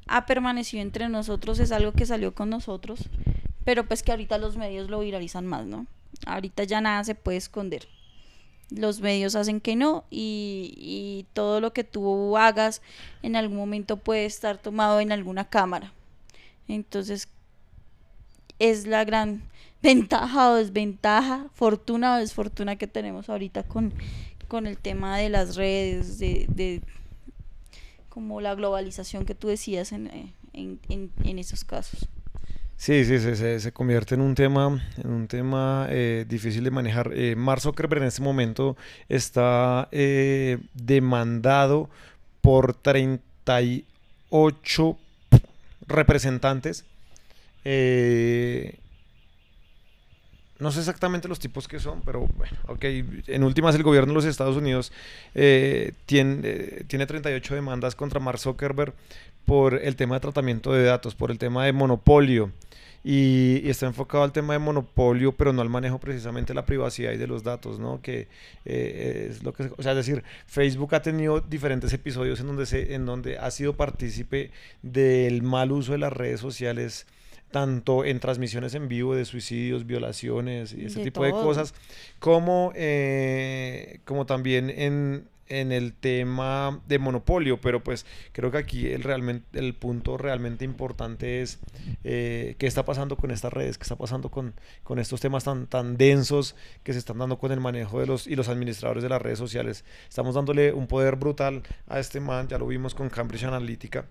ha 0.06 0.26
permanecido 0.26 0.82
entre 0.82 1.08
nosotros, 1.08 1.58
es 1.58 1.72
algo 1.72 1.92
que 1.92 2.06
salió 2.06 2.34
con 2.34 2.48
nosotros, 2.50 3.08
pero 3.64 3.84
pues 3.86 4.02
que 4.02 4.12
ahorita 4.12 4.38
los 4.38 4.56
medios 4.56 4.88
lo 4.88 5.00
viralizan 5.00 5.46
más, 5.46 5.66
¿no? 5.66 5.86
Ahorita 6.26 6.64
ya 6.64 6.80
nada 6.80 7.02
se 7.04 7.14
puede 7.14 7.38
esconder. 7.38 7.88
Los 8.70 9.00
medios 9.00 9.36
hacen 9.36 9.60
que 9.60 9.76
no 9.76 10.04
y, 10.10 10.74
y 10.76 11.26
todo 11.32 11.60
lo 11.60 11.72
que 11.72 11.84
tú 11.84 12.36
hagas 12.36 12.82
en 13.22 13.36
algún 13.36 13.56
momento 13.56 13.96
puede 13.96 14.26
estar 14.26 14.58
tomado 14.58 15.00
en 15.00 15.12
alguna 15.12 15.48
cámara. 15.48 15.92
Entonces, 16.68 17.28
es 18.58 18.86
la 18.86 19.04
gran 19.04 19.42
ventaja 19.82 20.50
o 20.50 20.54
desventaja, 20.56 21.46
fortuna 21.54 22.16
o 22.16 22.18
desfortuna 22.18 22.76
que 22.76 22.86
tenemos 22.86 23.28
ahorita 23.28 23.62
con, 23.62 23.92
con 24.48 24.66
el 24.66 24.78
tema 24.78 25.18
de 25.18 25.28
las 25.28 25.56
redes, 25.56 26.18
de, 26.18 26.46
de 26.48 26.82
como 28.08 28.40
la 28.40 28.54
globalización 28.54 29.26
que 29.26 29.34
tú 29.34 29.48
decías 29.48 29.92
en, 29.92 30.06
eh, 30.08 30.32
en, 30.54 30.80
en, 30.88 31.12
en 31.22 31.38
esos 31.38 31.64
casos. 31.64 32.08
Sí, 32.76 33.04
sí, 33.06 33.18
se, 33.18 33.58
se, 33.58 33.72
convierte 33.72 34.14
en 34.14 34.20
un 34.20 34.34
tema, 34.34 34.82
en 35.02 35.10
un 35.10 35.26
tema 35.28 35.86
eh, 35.90 36.26
difícil 36.28 36.62
de 36.62 36.70
manejar. 36.70 37.10
Eh, 37.14 37.34
Mark 37.34 37.62
Zuckerberg 37.62 38.02
en 38.02 38.08
este 38.08 38.20
momento 38.22 38.76
está 39.08 39.88
eh, 39.92 40.58
demandado 40.74 41.88
por 42.42 42.74
38 42.74 44.98
representantes. 45.88 46.84
Eh, 47.64 48.78
no 50.58 50.70
sé 50.70 50.80
exactamente 50.80 51.28
los 51.28 51.38
tipos 51.38 51.68
que 51.68 51.78
son, 51.78 52.00
pero 52.02 52.26
bueno, 52.36 52.56
ok. 52.68 52.84
En 53.26 53.44
últimas, 53.44 53.74
el 53.74 53.82
gobierno 53.82 54.12
de 54.12 54.14
los 54.14 54.24
Estados 54.24 54.56
Unidos 54.56 54.90
eh, 55.34 55.92
tiene, 56.06 56.40
eh, 56.44 56.84
tiene 56.86 57.06
38 57.06 57.54
demandas 57.54 57.94
contra 57.94 58.20
Mark 58.20 58.38
Zuckerberg 58.38 58.94
por 59.46 59.74
el 59.74 59.96
tema 59.96 60.16
de 60.16 60.20
tratamiento 60.20 60.72
de 60.72 60.84
datos, 60.84 61.14
por 61.14 61.30
el 61.30 61.38
tema 61.38 61.64
de 61.64 61.72
monopolio. 61.72 62.50
Y, 63.02 63.60
y, 63.64 63.70
está 63.70 63.86
enfocado 63.86 64.24
al 64.24 64.32
tema 64.32 64.54
de 64.54 64.58
monopolio, 64.58 65.30
pero 65.30 65.52
no 65.52 65.62
al 65.62 65.68
manejo 65.68 66.00
precisamente 66.00 66.48
de 66.48 66.56
la 66.56 66.66
privacidad 66.66 67.12
y 67.12 67.16
de 67.16 67.28
los 67.28 67.44
datos, 67.44 67.78
¿no? 67.78 68.02
Que 68.02 68.26
eh, 68.64 69.28
es 69.30 69.44
lo 69.44 69.52
que, 69.52 69.70
o 69.76 69.82
sea, 69.82 69.92
es 69.92 69.98
decir, 69.98 70.24
Facebook 70.46 70.92
ha 70.96 71.02
tenido 71.02 71.40
diferentes 71.40 71.92
episodios 71.92 72.40
en 72.40 72.48
donde 72.48 72.66
se, 72.66 72.94
en 72.94 73.06
donde 73.06 73.38
ha 73.38 73.48
sido 73.52 73.76
partícipe 73.76 74.50
del 74.82 75.44
mal 75.44 75.70
uso 75.70 75.92
de 75.92 75.98
las 75.98 76.12
redes 76.12 76.40
sociales 76.40 77.06
tanto 77.52 78.04
en 78.04 78.18
transmisiones 78.18 78.74
en 78.74 78.88
vivo 78.88 79.14
de 79.14 79.24
suicidios, 79.24 79.86
violaciones 79.86 80.72
y 80.72 80.86
ese 80.86 80.98
De 80.98 81.04
tipo 81.04 81.24
de 81.24 81.30
cosas, 81.30 81.74
como, 82.18 82.72
eh, 82.74 84.00
como 84.04 84.26
también 84.26 84.68
en, 84.68 85.28
en 85.48 85.72
el 85.72 85.92
tema 85.92 86.80
de 86.86 86.98
monopolio, 86.98 87.60
pero 87.60 87.82
pues 87.82 88.06
creo 88.32 88.50
que 88.50 88.58
aquí 88.58 88.86
el, 88.88 89.02
realmente, 89.02 89.58
el 89.58 89.74
punto 89.74 90.16
realmente 90.16 90.64
importante 90.64 91.42
es 91.42 91.58
eh, 92.04 92.56
qué 92.58 92.66
está 92.66 92.84
pasando 92.84 93.16
con 93.16 93.30
estas 93.30 93.52
redes, 93.52 93.78
qué 93.78 93.82
está 93.82 93.96
pasando 93.96 94.30
con, 94.30 94.54
con 94.82 94.98
estos 94.98 95.20
temas 95.20 95.44
tan, 95.44 95.66
tan 95.66 95.96
densos 95.96 96.56
que 96.82 96.92
se 96.92 96.98
están 96.98 97.18
dando 97.18 97.38
con 97.38 97.52
el 97.52 97.60
manejo 97.60 98.00
de 98.00 98.06
los 98.06 98.26
y 98.26 98.36
los 98.36 98.48
administradores 98.48 99.02
de 99.02 99.08
las 99.08 99.22
redes 99.22 99.38
sociales. 99.38 99.84
Estamos 100.08 100.34
dándole 100.34 100.72
un 100.72 100.86
poder 100.86 101.16
brutal 101.16 101.62
a 101.86 101.98
este 101.98 102.20
man, 102.20 102.48
ya 102.48 102.58
lo 102.58 102.66
vimos 102.66 102.94
con 102.94 103.08
Cambridge 103.08 103.44
Analytica 103.44 104.06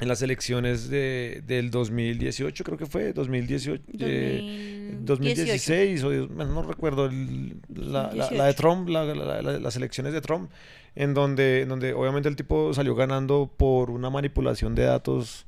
en 0.00 0.08
las 0.08 0.22
elecciones 0.22 0.88
de, 0.88 1.42
del 1.46 1.70
2018, 1.70 2.64
creo 2.64 2.78
que 2.78 2.86
fue, 2.86 3.12
2018, 3.12 3.82
eh, 4.00 4.96
2016, 5.00 6.04
o, 6.04 6.10
no 6.28 6.62
recuerdo, 6.62 7.06
el, 7.06 7.56
la, 7.74 8.12
la, 8.12 8.30
la, 8.30 8.46
de 8.46 8.54
Trump, 8.54 8.88
la, 8.88 9.04
las 9.04 9.76
elecciones 9.76 10.12
de 10.12 10.20
Trump, 10.20 10.50
en 10.94 11.14
donde, 11.14 11.62
en 11.62 11.68
donde 11.68 11.92
obviamente 11.92 12.28
el 12.28 12.36
tipo 12.36 12.74
salió 12.74 12.94
ganando 12.94 13.50
por 13.56 13.90
una 13.90 14.10
manipulación 14.10 14.74
de 14.74 14.84
datos. 14.84 15.46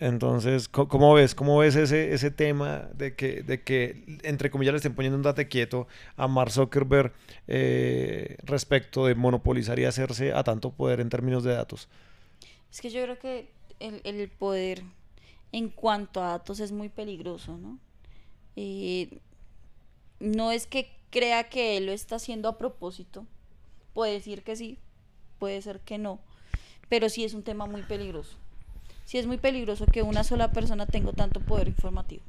Entonces, 0.00 0.68
¿cómo 0.68 1.14
ves? 1.14 1.34
¿Cómo 1.34 1.58
ves 1.58 1.76
ese, 1.76 2.12
ese 2.12 2.30
tema 2.30 2.88
de 2.94 3.14
que, 3.14 3.42
de 3.42 3.62
que, 3.62 4.18
entre 4.24 4.50
comillas, 4.50 4.72
le 4.72 4.78
estén 4.78 4.94
poniendo 4.94 5.16
un 5.16 5.22
date 5.22 5.46
quieto 5.46 5.86
a 6.16 6.26
Mark 6.26 6.50
Zuckerberg 6.50 7.12
eh, 7.46 8.36
respecto 8.42 9.06
de 9.06 9.14
monopolizar 9.14 9.78
y 9.78 9.84
hacerse 9.84 10.32
a 10.32 10.42
tanto 10.42 10.72
poder 10.72 11.00
en 11.00 11.08
términos 11.10 11.44
de 11.44 11.52
datos? 11.52 11.88
Es 12.74 12.80
que 12.80 12.90
yo 12.90 13.04
creo 13.04 13.20
que 13.20 13.48
el, 13.78 14.00
el 14.02 14.28
poder 14.28 14.82
en 15.52 15.68
cuanto 15.68 16.20
a 16.20 16.30
datos 16.30 16.58
es 16.58 16.72
muy 16.72 16.88
peligroso, 16.88 17.56
¿no? 17.56 17.78
Eh, 18.56 19.20
no 20.18 20.50
es 20.50 20.66
que 20.66 20.90
crea 21.10 21.48
que 21.48 21.76
él 21.76 21.86
lo 21.86 21.92
está 21.92 22.16
haciendo 22.16 22.48
a 22.48 22.58
propósito. 22.58 23.26
Puede 23.92 24.14
decir 24.14 24.42
que 24.42 24.56
sí, 24.56 24.78
puede 25.38 25.62
ser 25.62 25.78
que 25.82 25.98
no. 25.98 26.18
Pero 26.88 27.08
sí 27.08 27.22
es 27.22 27.34
un 27.34 27.44
tema 27.44 27.66
muy 27.66 27.82
peligroso. 27.82 28.36
Sí 29.04 29.18
es 29.18 29.28
muy 29.28 29.38
peligroso 29.38 29.86
que 29.86 30.02
una 30.02 30.24
sola 30.24 30.50
persona 30.50 30.86
tenga 30.86 31.12
tanto 31.12 31.38
poder 31.38 31.68
informativo. 31.68 32.24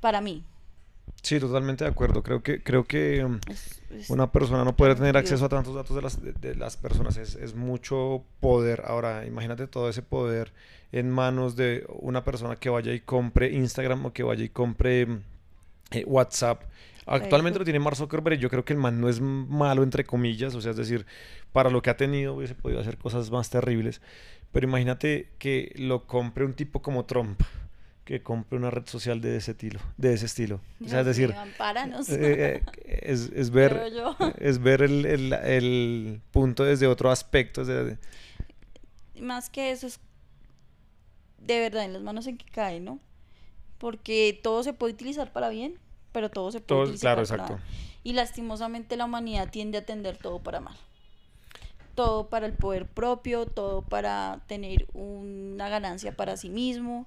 Para 0.00 0.20
mí. 0.20 0.44
Sí, 1.22 1.38
totalmente 1.38 1.84
de 1.84 1.90
acuerdo. 1.90 2.22
Creo 2.24 2.42
que, 2.42 2.62
creo 2.62 2.84
que 2.84 3.24
es, 3.48 3.80
es, 3.90 4.10
una 4.10 4.32
persona 4.32 4.64
no 4.64 4.76
puede 4.76 4.96
tener 4.96 5.16
acceso 5.16 5.44
a 5.44 5.48
tantos 5.48 5.74
datos 5.74 5.94
de 5.94 6.02
las, 6.02 6.20
de, 6.20 6.32
de 6.32 6.56
las 6.56 6.76
personas. 6.76 7.16
Es, 7.16 7.36
es, 7.36 7.54
mucho 7.54 8.24
poder. 8.40 8.82
Ahora, 8.86 9.24
imagínate 9.24 9.68
todo 9.68 9.88
ese 9.88 10.02
poder 10.02 10.52
en 10.90 11.10
manos 11.10 11.54
de 11.54 11.86
una 11.88 12.24
persona 12.24 12.56
que 12.56 12.70
vaya 12.70 12.92
y 12.92 13.00
compre 13.00 13.52
Instagram 13.52 14.06
o 14.06 14.12
que 14.12 14.24
vaya 14.24 14.44
y 14.44 14.48
compre 14.48 15.06
eh, 15.92 16.04
WhatsApp. 16.06 16.64
Actualmente 17.06 17.58
lo 17.58 17.64
tiene 17.64 17.78
Mark 17.78 17.96
Zuckerberg 17.96 18.38
y 18.38 18.40
yo 18.40 18.50
creo 18.50 18.64
que 18.64 18.72
el 18.72 18.78
man 18.78 19.00
no 19.00 19.08
es 19.08 19.20
malo, 19.20 19.84
entre 19.84 20.04
comillas. 20.04 20.56
O 20.56 20.60
sea, 20.60 20.72
es 20.72 20.76
decir, 20.76 21.06
para 21.52 21.70
lo 21.70 21.82
que 21.82 21.90
ha 21.90 21.96
tenido 21.96 22.34
hubiese 22.34 22.56
podido 22.56 22.80
hacer 22.80 22.98
cosas 22.98 23.30
más 23.30 23.48
terribles. 23.48 24.00
Pero 24.50 24.66
imagínate 24.66 25.28
que 25.38 25.72
lo 25.76 26.06
compre 26.06 26.44
un 26.44 26.54
tipo 26.54 26.82
como 26.82 27.04
Trump 27.04 27.40
que 28.12 28.22
compre 28.22 28.58
una 28.58 28.68
red 28.68 28.86
social 28.86 29.22
de 29.22 29.38
ese 29.38 29.52
estilo, 29.52 29.80
de 29.96 30.12
ese 30.12 30.26
estilo. 30.26 30.60
O 30.84 30.86
sea, 30.86 31.00
es 31.00 31.06
decir, 31.06 31.30
eh, 31.30 32.62
eh, 32.62 33.00
es, 33.04 33.30
es, 33.34 33.48
ver, 33.48 33.90
es 34.38 34.58
ver 34.58 34.82
el, 34.82 35.06
el, 35.06 35.32
el, 35.32 36.20
punto 36.30 36.62
desde 36.62 36.86
otro 36.86 37.10
aspecto. 37.10 37.64
Desde... 37.64 37.96
Más 39.18 39.48
que 39.48 39.70
eso 39.70 39.86
es 39.86 39.98
de 41.38 41.58
verdad 41.58 41.86
en 41.86 41.94
las 41.94 42.02
manos 42.02 42.26
en 42.26 42.36
que 42.36 42.44
cae, 42.44 42.80
¿no? 42.80 42.98
Porque 43.78 44.38
todo 44.42 44.62
se 44.62 44.74
puede 44.74 44.92
utilizar 44.92 45.32
para 45.32 45.48
bien, 45.48 45.78
pero 46.12 46.28
todo 46.28 46.52
se 46.52 46.60
puede 46.60 46.66
todo, 46.66 46.82
utilizar 46.82 47.14
claro, 47.14 47.26
para 47.26 47.44
exacto. 47.44 47.64
mal. 47.64 47.76
Y 48.04 48.12
lastimosamente 48.12 48.98
la 48.98 49.06
humanidad 49.06 49.48
tiende 49.48 49.78
a 49.78 49.86
tender 49.86 50.18
todo 50.18 50.38
para 50.38 50.60
mal. 50.60 50.76
Todo 51.94 52.28
para 52.28 52.44
el 52.44 52.52
poder 52.52 52.86
propio, 52.86 53.46
todo 53.46 53.80
para 53.80 54.42
tener 54.48 54.86
una 54.92 55.70
ganancia 55.70 56.14
para 56.14 56.36
sí 56.36 56.50
mismo 56.50 57.06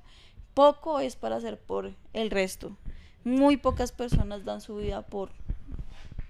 poco 0.56 1.00
es 1.00 1.16
para 1.16 1.36
hacer 1.36 1.60
por 1.60 1.94
el 2.14 2.32
resto. 2.32 2.76
Muy 3.24 3.58
pocas 3.58 3.92
personas 3.92 4.46
dan 4.46 4.62
su 4.62 4.78
vida 4.78 5.04
por 5.04 5.32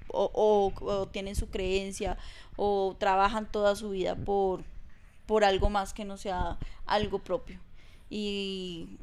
o, 0.07 1.09
tienen 1.11 1.35
su 1.35 1.49
creencia 1.49 2.17
o 2.55 2.95
trabajan 2.97 3.51
toda 3.51 3.75
su 3.75 3.89
vida 3.89 4.15
por, 4.15 4.63
por 5.25 5.43
algo 5.43 5.69
más 5.69 5.93
que 5.93 6.05
no 6.05 6.17
sea 6.17 6.57
algo 6.85 7.19
propio. 7.19 7.59
Y, 8.09 8.97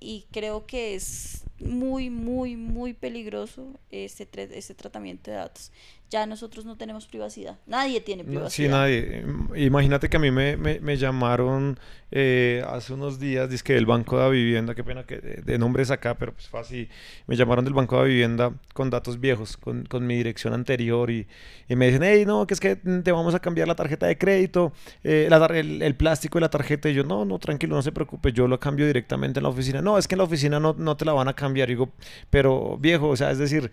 y 0.00 0.26
creo 0.30 0.66
que 0.66 0.94
es 0.94 1.44
muy, 1.58 2.10
muy, 2.10 2.56
muy 2.56 2.92
peligroso 2.92 3.74
este, 3.90 4.28
este 4.56 4.74
tratamiento 4.74 5.30
de 5.30 5.38
datos 5.38 5.72
ya 6.10 6.26
nosotros 6.26 6.64
no 6.64 6.76
tenemos 6.76 7.06
privacidad. 7.06 7.58
Nadie 7.66 8.00
tiene 8.00 8.24
privacidad. 8.24 8.50
Sí, 8.50 8.68
nadie. 8.68 9.24
Imagínate 9.56 10.08
que 10.08 10.16
a 10.16 10.20
mí 10.20 10.30
me, 10.30 10.56
me, 10.56 10.78
me 10.80 10.96
llamaron 10.96 11.78
eh, 12.12 12.64
hace 12.68 12.92
unos 12.92 13.18
días, 13.18 13.50
dice 13.50 13.64
que 13.64 13.74
del 13.74 13.84
Banco 13.84 14.16
de 14.16 14.22
la 14.22 14.28
Vivienda, 14.28 14.76
qué 14.76 14.84
pena 14.84 15.04
que 15.04 15.16
de, 15.16 15.42
de, 15.42 15.58
nombres 15.58 15.90
acá, 15.90 16.14
pero 16.14 16.32
pues 16.32 16.48
fue 16.48 16.60
así. 16.60 16.88
Me 17.26 17.34
llamaron 17.34 17.64
del 17.64 17.74
Banco 17.74 17.96
de 17.96 18.02
la 18.02 18.08
Vivienda 18.08 18.52
con 18.74 18.90
datos 18.90 19.18
viejos, 19.18 19.56
con, 19.56 19.84
con 19.86 20.06
mi 20.06 20.16
dirección 20.16 20.54
anterior 20.54 21.10
y, 21.10 21.26
y, 21.68 21.74
me 21.74 21.86
dicen, 21.86 22.04
hey, 22.04 22.24
no, 22.24 22.46
que 22.46 22.54
es 22.54 22.60
que 22.60 22.76
te 22.76 23.10
vamos 23.10 23.34
a 23.34 23.40
cambiar 23.40 23.66
la 23.66 23.74
tarjeta 23.74 24.06
de 24.06 24.16
crédito, 24.16 24.72
eh, 25.02 25.26
la, 25.28 25.44
el, 25.46 25.82
el, 25.82 25.96
plástico 25.96 26.38
de 26.38 26.42
la 26.42 26.50
tarjeta. 26.50 26.88
Y 26.88 26.94
yo, 26.94 27.02
no, 27.02 27.24
no, 27.24 27.40
tranquilo, 27.40 27.74
no 27.74 27.82
se 27.82 27.90
preocupe, 27.90 28.32
yo 28.32 28.46
lo 28.46 28.60
cambio 28.60 28.86
directamente 28.86 29.40
en 29.40 29.42
la 29.42 29.48
oficina. 29.48 29.82
No, 29.82 29.98
es 29.98 30.06
que 30.06 30.14
en 30.14 30.18
la 30.18 30.24
oficina 30.24 30.60
no, 30.60 30.76
no 30.78 30.96
te 30.96 31.04
la 31.04 31.12
van 31.12 31.26
a 31.26 31.34
cambiar. 31.34 31.68
Y 31.70 31.72
digo, 31.72 31.90
pero 32.30 32.78
viejo, 32.78 33.08
o 33.08 33.16
sea, 33.16 33.32
es 33.32 33.38
decir, 33.38 33.72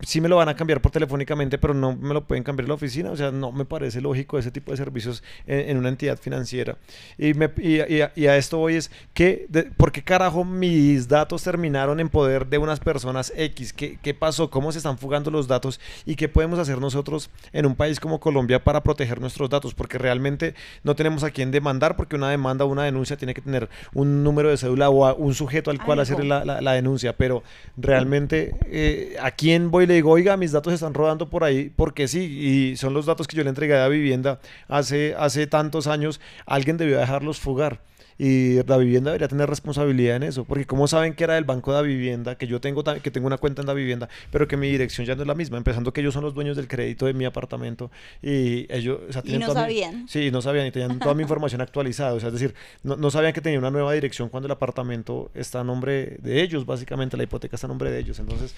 sí 0.00 0.22
me 0.22 0.28
lo 0.30 0.36
van 0.36 0.48
a 0.48 0.56
cambiar 0.56 0.80
por 0.80 0.92
telefónicamente, 0.92 1.58
pero 1.66 1.74
no 1.74 1.96
me 1.96 2.14
lo 2.14 2.24
pueden 2.24 2.44
cambiar 2.44 2.66
en 2.66 2.68
la 2.68 2.74
oficina. 2.74 3.10
O 3.10 3.16
sea, 3.16 3.32
no 3.32 3.50
me 3.50 3.64
parece 3.64 4.00
lógico 4.00 4.38
ese 4.38 4.52
tipo 4.52 4.70
de 4.70 4.76
servicios 4.76 5.24
en, 5.48 5.70
en 5.70 5.76
una 5.78 5.88
entidad 5.88 6.16
financiera. 6.16 6.76
Y, 7.18 7.34
me, 7.34 7.50
y, 7.56 7.82
y, 7.92 8.02
a, 8.02 8.12
y, 8.14 8.26
a, 8.28 8.36
esto 8.36 8.58
voy 8.58 8.76
es, 8.76 8.88
que, 9.14 9.48
¿por 9.76 9.90
qué 9.90 10.04
carajo 10.04 10.44
mis 10.44 11.08
datos 11.08 11.42
terminaron 11.42 11.98
en 11.98 12.08
poder 12.08 12.46
de 12.46 12.58
unas 12.58 12.78
personas 12.78 13.32
X? 13.34 13.72
¿Qué, 13.72 13.98
¿Qué 14.00 14.14
pasó? 14.14 14.48
¿Cómo 14.48 14.70
se 14.70 14.78
están 14.78 14.96
fugando 14.96 15.32
los 15.32 15.48
datos? 15.48 15.80
¿Y 16.04 16.14
qué 16.14 16.28
podemos 16.28 16.60
hacer 16.60 16.78
nosotros 16.78 17.30
en 17.52 17.66
un 17.66 17.74
país 17.74 17.98
como 17.98 18.20
Colombia 18.20 18.62
para 18.62 18.84
proteger 18.84 19.20
nuestros 19.20 19.50
datos? 19.50 19.74
Porque 19.74 19.98
realmente 19.98 20.54
no 20.84 20.94
tenemos 20.94 21.24
a 21.24 21.32
quién 21.32 21.50
demandar, 21.50 21.96
porque 21.96 22.14
una 22.14 22.30
demanda 22.30 22.64
o 22.64 22.68
una 22.68 22.84
denuncia 22.84 23.16
tiene 23.16 23.34
que 23.34 23.40
tener 23.40 23.68
un 23.92 24.22
número 24.22 24.50
de 24.50 24.56
cédula 24.56 24.88
o 24.88 25.16
un 25.16 25.34
sujeto 25.34 25.72
al 25.72 25.82
cual 25.82 25.98
Ay, 25.98 26.02
hacer 26.04 26.24
la, 26.24 26.44
la, 26.44 26.60
la, 26.60 26.74
denuncia. 26.74 27.16
Pero 27.16 27.42
realmente, 27.76 28.54
eh, 28.66 29.16
¿a 29.20 29.32
quién 29.32 29.72
voy 29.72 29.82
y 29.82 29.86
le 29.88 29.94
digo, 29.94 30.12
oiga, 30.12 30.36
mis 30.36 30.52
datos 30.52 30.72
están 30.72 30.94
rodando 30.94 31.28
por 31.28 31.42
ahí? 31.42 31.55
Porque 31.76 32.08
sí, 32.08 32.20
y 32.24 32.76
son 32.76 32.94
los 32.94 33.06
datos 33.06 33.26
que 33.26 33.36
yo 33.36 33.42
le 33.42 33.50
entregué 33.50 33.76
a 33.76 33.88
vivienda 33.88 34.40
hace, 34.68 35.14
hace 35.18 35.46
tantos 35.46 35.86
años, 35.86 36.20
alguien 36.46 36.76
debió 36.76 36.98
dejarlos 36.98 37.38
fugar. 37.40 37.80
y 38.18 38.62
la 38.62 38.78
vivienda 38.78 39.10
debería 39.10 39.28
tener 39.28 39.48
responsabilidad 39.48 40.16
en 40.16 40.22
eso, 40.22 40.44
porque 40.44 40.64
como 40.64 40.88
saben 40.88 41.14
que 41.14 41.24
era 41.24 41.34
del 41.34 41.44
banco 41.44 41.72
de 41.72 41.78
la 41.78 41.82
vivienda, 41.82 42.36
que 42.38 42.46
yo 42.46 42.60
tengo 42.60 42.82
que 42.82 43.10
tengo 43.10 43.26
una 43.26 43.36
cuenta 43.36 43.60
en 43.60 43.66
la 43.66 43.74
vivienda, 43.74 44.08
pero 44.30 44.48
que 44.48 44.56
mi 44.56 44.70
dirección 44.70 45.06
ya 45.06 45.14
no 45.14 45.22
es 45.22 45.28
la 45.28 45.34
misma, 45.34 45.58
empezando 45.58 45.92
que 45.92 46.00
ellos 46.00 46.14
son 46.14 46.24
los 46.24 46.34
dueños 46.34 46.56
del 46.56 46.66
crédito 46.66 47.06
de 47.06 47.12
mi 47.12 47.24
apartamento 47.26 47.90
y 48.22 48.66
ellos 48.72 49.00
y 49.24 49.38
no 49.38 49.52
sabían. 49.52 50.08
sí, 50.08 50.30
no 50.30 50.40
sabían 50.40 50.66
y 50.66 50.70
tenían 50.70 50.98
toda 50.98 51.14
mi 51.14 51.22
información 51.22 51.60
actualizada, 51.60 52.14
o 52.14 52.20
sea, 52.20 52.28
es 52.28 52.34
decir, 52.34 52.54
no, 52.82 52.96
no 52.96 53.10
sabían 53.10 53.32
que 53.32 53.40
tenía 53.42 53.58
una 53.58 53.70
nueva 53.70 53.92
dirección 53.92 54.28
cuando 54.30 54.46
el 54.46 54.52
apartamento 54.52 55.30
está 55.34 55.60
a 55.60 55.64
nombre 55.64 56.16
de 56.22 56.42
ellos, 56.42 56.64
básicamente 56.64 57.16
la 57.18 57.24
hipoteca 57.24 57.56
está 57.56 57.66
a 57.66 57.68
nombre 57.68 57.90
de 57.90 57.98
ellos, 57.98 58.18
entonces 58.18 58.54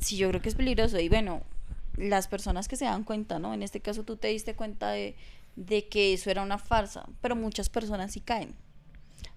sí, 0.00 0.16
yo 0.16 0.28
creo 0.28 0.42
que 0.42 0.48
es 0.48 0.54
peligroso. 0.54 0.98
Y 0.98 1.08
bueno, 1.08 1.42
las 1.96 2.28
personas 2.28 2.68
que 2.68 2.76
se 2.76 2.84
dan 2.84 3.04
cuenta, 3.04 3.38
¿no? 3.38 3.54
En 3.54 3.62
este 3.62 3.80
caso 3.80 4.04
tú 4.04 4.16
te 4.16 4.28
diste 4.28 4.54
cuenta 4.54 4.90
de, 4.90 5.14
que 5.90 6.12
eso 6.12 6.30
era 6.30 6.42
una 6.42 6.58
farsa, 6.58 7.06
pero 7.20 7.36
muchas 7.36 7.68
personas 7.68 8.12
sí 8.12 8.20
caen. 8.20 8.54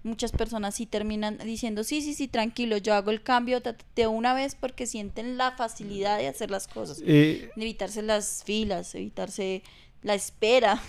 Muchas 0.04 0.32
personas 0.32 0.74
sí 0.74 0.86
terminan 0.86 1.38
diciendo, 1.38 1.84
sí, 1.84 2.02
sí, 2.02 2.14
sí, 2.14 2.26
tranquilo, 2.26 2.76
yo 2.76 2.94
hago 2.94 3.10
el 3.10 3.22
cambio 3.22 3.60
de 3.94 4.06
una 4.06 4.34
vez 4.34 4.56
porque 4.56 4.86
sienten 4.86 5.36
la 5.36 5.52
facilidad 5.52 6.18
de 6.18 6.28
hacer 6.28 6.50
las 6.50 6.66
cosas. 6.66 6.98
de 6.98 7.50
evitarse 7.56 8.02
las 8.02 8.42
filas, 8.44 8.94
evitarse 8.94 9.62
la 10.02 10.14
espera. 10.14 10.80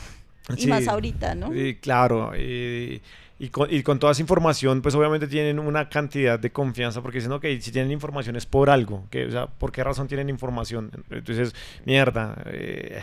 y 0.58 0.68
más 0.68 0.88
ahorita, 0.88 1.36
¿no? 1.36 1.52
Sí, 1.54 1.76
claro. 1.76 2.36
Y 2.36 3.02
y 3.40 3.50
con, 3.50 3.74
y 3.74 3.84
con, 3.84 4.00
toda 4.00 4.12
esa 4.12 4.22
información, 4.22 4.82
pues 4.82 4.96
obviamente 4.96 5.28
tienen 5.28 5.60
una 5.60 5.90
cantidad 5.90 6.40
de 6.40 6.52
confianza 6.52 7.02
porque 7.02 7.18
dicen, 7.18 7.32
ok, 7.32 7.46
si 7.60 7.72
tienen 7.72 7.92
información 7.92 8.36
es 8.36 8.46
por 8.46 8.70
algo, 8.70 9.08
que, 9.10 9.26
o 9.26 9.32
sea, 9.32 9.48
¿por 9.48 9.72
qué 9.72 9.84
razón 9.84 10.08
tienen 10.08 10.30
información? 10.30 10.92
Entonces, 11.10 11.56
mierda, 11.86 12.42
eh, 12.46 13.02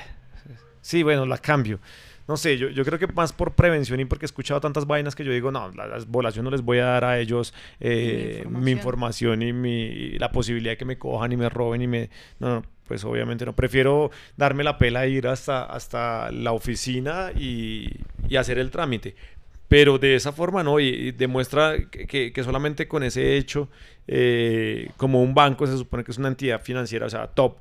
sí, 0.81 1.03
bueno, 1.03 1.27
la 1.27 1.39
cambio. 1.39 1.81
No 2.29 2.37
sé, 2.37 2.57
yo, 2.59 2.69
yo, 2.69 2.85
creo 2.85 2.97
que 2.97 3.09
más 3.09 3.33
por 3.33 3.55
prevención 3.55 3.99
y 3.99 4.05
porque 4.05 4.25
he 4.25 4.29
escuchado 4.29 4.61
tantas 4.61 4.87
vainas 4.87 5.17
que 5.17 5.25
yo 5.25 5.33
digo, 5.33 5.51
no, 5.51 5.69
las 5.73 6.07
bolas, 6.07 6.33
yo 6.33 6.45
no 6.45 6.51
les 6.53 6.63
voy 6.63 6.79
a 6.79 6.85
dar 6.85 7.05
a 7.05 7.19
ellos 7.19 7.53
eh, 7.81 8.47
mi, 8.49 8.71
información. 8.71 9.43
y 9.43 9.53
mi, 9.53 10.11
la 10.13 10.31
posibilidad 10.31 10.75
de 10.75 10.77
que 10.77 10.85
me 10.85 10.97
cojan 10.97 11.33
y 11.33 11.37
me 11.37 11.49
roben 11.49 11.83
y 11.83 11.89
me... 11.89 12.09
No, 12.39 12.51
no, 12.51 12.63
pues 12.87 13.05
obviamente 13.05 13.45
no. 13.45 13.57
Prefiero 13.57 14.13
darme 14.37 14.63
la 14.63 14.79
pela 14.79 15.07
e 15.07 15.11
ir 15.11 15.27
hasta, 15.27 15.65
hasta 15.65 16.31
la 16.31 16.53
oficina 16.53 17.33
y, 17.35 17.89
y 18.29 18.37
hacer 18.37 18.59
el 18.59 18.71
trámite 18.71 19.17
pero 19.71 20.00
de 20.00 20.17
esa 20.17 20.33
forma 20.33 20.65
no, 20.65 20.81
y, 20.81 21.12
demuestra 21.12 21.77
que, 21.89 22.33
que, 22.33 22.43
solamente 22.43 22.89
con 22.89 23.05
ese 23.05 23.37
hecho, 23.37 23.69
eh, 24.09 24.91
como 24.97 25.23
un 25.23 25.33
banco 25.33 25.65
se 25.65 25.79
supone 25.79 26.03
que 26.03 26.11
es 26.11 26.19
una 26.19 26.27
entidad 26.27 26.61
financiera, 26.61 27.07
o 27.07 27.09
sea, 27.09 27.29
top. 27.29 27.59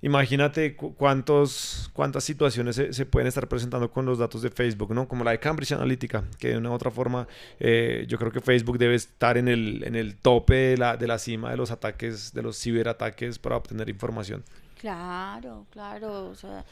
Imagínate 0.00 0.74
cuántos, 0.74 1.90
cuántas 1.92 2.24
situaciones 2.24 2.76
se, 2.76 3.06
pueden 3.06 3.28
estar 3.28 3.46
presentando 3.46 3.90
con 3.90 4.06
los 4.06 4.18
datos 4.20 4.40
de 4.40 4.48
Facebook, 4.48 4.94
¿no? 4.94 5.06
Como 5.06 5.22
la 5.22 5.32
de 5.32 5.38
Cambridge 5.38 5.72
Analytica, 5.72 6.24
que 6.38 6.48
de 6.48 6.56
una 6.56 6.70
u 6.70 6.72
otra 6.72 6.90
forma 6.90 7.28
eh, 7.60 8.06
yo 8.08 8.16
creo 8.16 8.32
que 8.32 8.40
Facebook 8.40 8.78
debe 8.78 8.94
estar 8.94 9.36
en 9.36 9.48
el, 9.48 9.84
en 9.84 9.94
el 9.94 10.16
tope 10.16 10.54
de 10.54 10.76
la, 10.78 10.96
de 10.96 11.06
la 11.06 11.18
cima 11.18 11.50
de 11.50 11.58
los 11.58 11.70
ataques, 11.70 12.32
de 12.32 12.40
los 12.40 12.58
ciberataques 12.58 13.38
para 13.38 13.58
obtener 13.58 13.90
información. 13.90 14.42
Claro, 14.80 15.66
claro, 15.70 16.30
o 16.30 16.34
sea, 16.34 16.64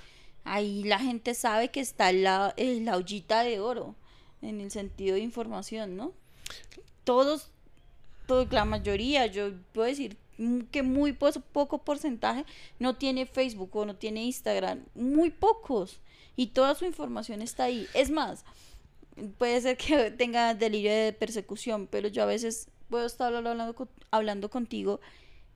ahí 0.45 0.83
la 0.85 0.99
gente 0.99 1.35
sabe 1.35 1.69
que 1.69 1.81
está 1.81 2.11
la, 2.11 2.55
la 2.57 2.97
ollita 2.97 3.43
de 3.43 3.61
oro 3.61 3.97
en 4.43 4.61
el 4.61 4.71
sentido 4.71 5.15
de 5.15 5.23
información, 5.23 5.97
¿no? 5.97 6.13
Todos, 7.05 7.51
la 8.51 8.65
mayoría, 8.65 9.27
yo 9.27 9.51
puedo 9.73 9.87
decir 9.87 10.17
que 10.71 10.83
muy 10.83 11.13
poco 11.13 11.79
porcentaje 11.79 12.47
no 12.79 12.97
tiene 12.97 13.27
Facebook 13.27 13.77
o 13.77 13.85
no 13.85 13.97
tiene 13.97 14.25
Instagram, 14.25 14.85
muy 14.95 15.31
pocos, 15.31 16.01
y 16.37 16.49
toda 16.49 16.75
su 16.75 16.87
información 16.87 17.43
está 17.43 17.65
ahí. 17.65 17.87
Es 17.93 18.11
más, 18.11 18.45
puede 19.39 19.61
ser 19.61 19.77
que 19.77 20.11
tenga 20.19 20.55
delirio 20.55 20.93
de 20.93 21.13
persecución, 21.13 21.87
pero 21.87 22.09
yo 22.09 22.23
a 22.23 22.27
veces 22.27 22.69
puedo 22.89 23.07
estar 23.07 23.35
hablando, 23.35 23.89
hablando 24.11 24.51
contigo 24.51 25.01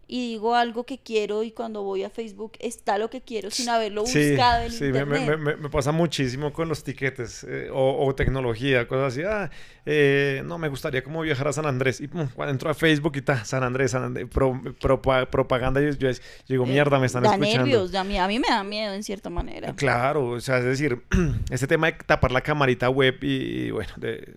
y 0.06 0.30
digo 0.30 0.54
algo 0.54 0.84
que 0.84 0.98
quiero 0.98 1.42
y 1.42 1.50
cuando 1.50 1.82
voy 1.82 2.04
a 2.04 2.10
Facebook 2.10 2.52
está 2.60 2.98
lo 2.98 3.08
que 3.10 3.22
quiero 3.22 3.50
sin 3.50 3.68
haberlo 3.68 4.02
buscado 4.02 4.64
en 4.64 4.70
sí, 4.70 4.86
internet. 4.86 5.38
Me, 5.38 5.56
me, 5.56 5.70
pasa 5.70 5.92
muchísimo 5.92 6.52
con 6.52 6.68
los 6.68 6.84
tiquetes 6.84 7.44
eh, 7.48 7.68
o, 7.72 8.14
tecnología, 8.14 8.86
cosas 8.86 9.14
así. 9.14 9.22
Ah, 9.22 9.50
eh, 9.86 10.42
no, 10.44 10.58
me 10.58 10.68
gustaría 10.68 11.02
como 11.02 11.22
viajar 11.22 11.48
a 11.48 11.52
San 11.52 11.66
Andrés. 11.66 12.00
Y 12.00 12.08
cuando 12.08 12.50
entro 12.50 12.70
a 12.70 12.74
Facebook 12.74 13.12
y 13.16 13.18
está 13.18 13.44
San 13.44 13.62
Andrés, 13.62 13.92
San 13.92 14.04
Andrés 14.04 14.28
propaganda, 14.30 15.80
yo, 15.80 15.90
yo, 15.90 16.08
digo, 16.48 16.66
mierda, 16.66 16.98
me 16.98 17.06
están 17.06 17.22
da 17.22 17.34
escuchando. 17.34 17.66
Nervios, 17.66 17.94
a 17.94 18.04
mí, 18.04 18.18
a 18.18 18.28
mí 18.28 18.38
me 18.38 18.48
da 18.48 18.62
miedo 18.62 18.94
en 18.94 19.02
cierta 19.02 19.30
manera. 19.30 19.74
Claro, 19.74 20.30
o 20.30 20.40
sea, 20.40 20.58
es 20.58 20.64
decir, 20.64 21.02
ese 21.50 21.66
tema 21.66 21.86
de 21.86 21.92
tapar 22.06 22.32
la 22.32 22.42
camarita 22.42 22.90
web 22.90 23.18
y, 23.22 23.66
y 23.66 23.70
bueno, 23.70 23.92
de, 23.96 24.34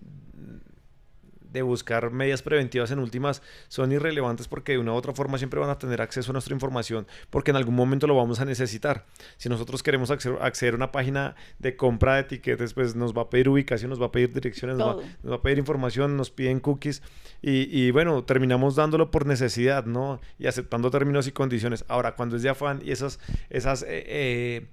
de 1.57 1.63
buscar 1.63 2.11
medidas 2.11 2.41
preventivas 2.41 2.91
en 2.91 2.99
últimas 2.99 3.41
son 3.67 3.91
irrelevantes 3.91 4.47
porque 4.47 4.73
de 4.73 4.77
una 4.77 4.93
u 4.93 4.95
otra 4.95 5.13
forma 5.13 5.37
siempre 5.37 5.59
van 5.59 5.69
a 5.69 5.77
tener 5.77 6.01
acceso 6.01 6.31
a 6.31 6.33
nuestra 6.33 6.53
información 6.53 7.07
porque 7.29 7.51
en 7.51 7.57
algún 7.57 7.75
momento 7.75 8.07
lo 8.07 8.15
vamos 8.15 8.39
a 8.39 8.45
necesitar. 8.45 9.05
Si 9.37 9.49
nosotros 9.49 9.83
queremos 9.83 10.11
acceder, 10.11 10.73
a 10.73 10.77
una 10.77 10.91
página 10.91 11.35
de 11.59 11.75
compra 11.75 12.15
de 12.15 12.21
etiquetes, 12.21 12.73
pues 12.73 12.95
nos 12.95 13.15
va 13.15 13.23
a 13.23 13.29
pedir 13.29 13.49
ubicación, 13.49 13.89
nos 13.89 14.01
va 14.01 14.07
a 14.07 14.11
pedir 14.11 14.33
direcciones, 14.33 14.77
nos 14.77 14.97
va, 14.97 15.35
a 15.35 15.41
pedir 15.41 15.57
información, 15.57 16.17
nos 16.17 16.29
piden 16.29 16.59
cookies 16.59 17.01
y, 17.41 17.91
bueno, 17.91 18.23
terminamos 18.23 18.75
dándolo 18.75 19.11
por 19.11 19.25
necesidad, 19.25 19.85
¿no? 19.85 20.19
Y 20.39 20.47
aceptando 20.47 20.89
términos 20.89 21.27
y 21.27 21.31
condiciones. 21.31 21.85
Ahora, 21.87 22.15
cuando 22.15 22.35
es 22.35 22.41
de 22.41 22.49
afán 22.49 22.81
y 22.83 22.91
esas, 22.91 23.19
esas 23.49 23.83
eh, 23.83 24.03
eh, 24.07 24.67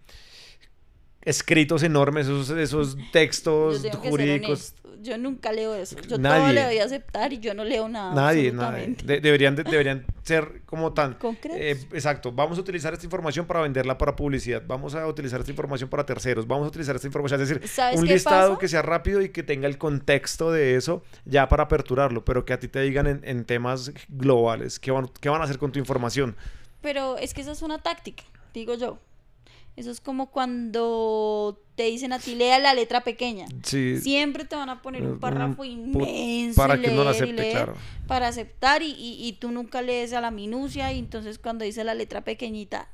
escritos 1.23 1.83
enormes, 1.83 2.27
esos, 2.27 2.51
esos 2.51 2.97
textos 3.12 3.87
jurídicos 4.09 4.75
yo 5.05 5.19
nunca 5.19 5.53
leo 5.53 5.75
eso. 5.75 5.97
Yo 6.09 6.19
todo 6.19 6.53
le 6.53 6.64
doy 6.64 6.79
a 6.79 6.85
aceptar 6.85 7.33
y 7.33 7.38
yo 7.38 7.55
no 7.55 7.64
leo 7.64 7.88
nada. 7.88 8.14
Nadie, 8.14 8.51
nadie. 8.51 8.97
deberían, 9.05 9.55
deberían 9.55 10.05
ser 10.23 10.62
como 10.67 10.93
tan. 10.93 11.17
Eh, 11.55 11.77
exacto. 11.93 12.33
Vamos 12.33 12.59
a 12.59 12.62
utilizar 12.62 12.93
esta 12.93 13.05
información 13.05 13.47
para 13.47 13.61
venderla 13.61 13.99
para 13.99 14.17
publicidad. 14.17 14.62
Vamos 14.67 14.95
a 14.95 15.07
utilizar 15.07 15.40
esta 15.40 15.53
información 15.53 15.88
para 15.88 16.05
terceros. 16.05 16.47
Vamos 16.47 16.64
a 16.64 16.69
utilizar 16.69 16.97
esta 16.97 17.07
información. 17.07 17.40
Es 17.43 17.49
decir, 17.49 17.62
un 17.95 18.07
listado 18.07 18.59
que 18.59 18.67
sea 18.67 18.83
rápido 18.83 19.21
y 19.21 19.29
que 19.29 19.43
tenga 19.43 19.69
el 19.69 19.79
contexto 19.79 20.51
de 20.51 20.77
eso 20.77 21.03
ya 21.25 21.49
para 21.49 21.64
aperturarlo, 21.64 22.25
pero 22.25 22.45
que 22.45 22.53
a 22.55 22.59
ti 22.59 22.69
te 22.69 22.81
digan 22.81 23.07
en, 23.07 23.21
en 23.25 23.45
temas 23.45 23.93
globales 24.09 24.81
qué 24.81 24.90
van, 24.90 25.09
qué 25.21 25.29
van 25.29 25.43
a 25.43 25.45
hacer 25.45 25.59
con 25.59 25.71
tu 25.71 25.79
información. 25.79 26.37
Pero 26.81 27.19
es 27.19 27.35
que 27.35 27.43
esa 27.43 27.53
es 27.53 27.62
una 27.62 27.79
táctica, 27.79 28.25
digo 28.53 28.75
yo. 28.75 28.99
Eso 29.76 29.90
es 29.90 30.00
como 30.00 30.30
cuando 30.30 31.60
te 31.74 31.84
dicen 31.84 32.12
a 32.12 32.20
ti, 32.20 32.37
lea 32.37 32.58
la 32.60 32.74
letra 32.74 33.02
pequeña. 33.02 33.46
Siempre 33.62 34.44
te 34.44 34.54
van 34.54 34.68
a 34.70 34.82
poner 34.82 35.02
un 35.02 35.18
párrafo 35.18 35.64
inmenso. 35.64 36.60
Para 36.60 36.80
que 36.80 36.92
no 36.92 37.02
lo 37.02 37.10
acepte, 37.10 37.50
claro. 37.50 37.74
Para 38.06 38.28
aceptar 38.28 38.82
y, 38.82 38.94
y, 38.96 39.32
tú 39.40 39.50
nunca 39.50 39.82
lees 39.82 40.12
a 40.12 40.20
la 40.20 40.30
minucia 40.30 40.92
y 40.92 40.98
entonces 40.98 41.38
cuando 41.38 41.64
dice 41.64 41.82
la 41.82 41.94
letra 41.94 42.22
pequeñita, 42.22 42.88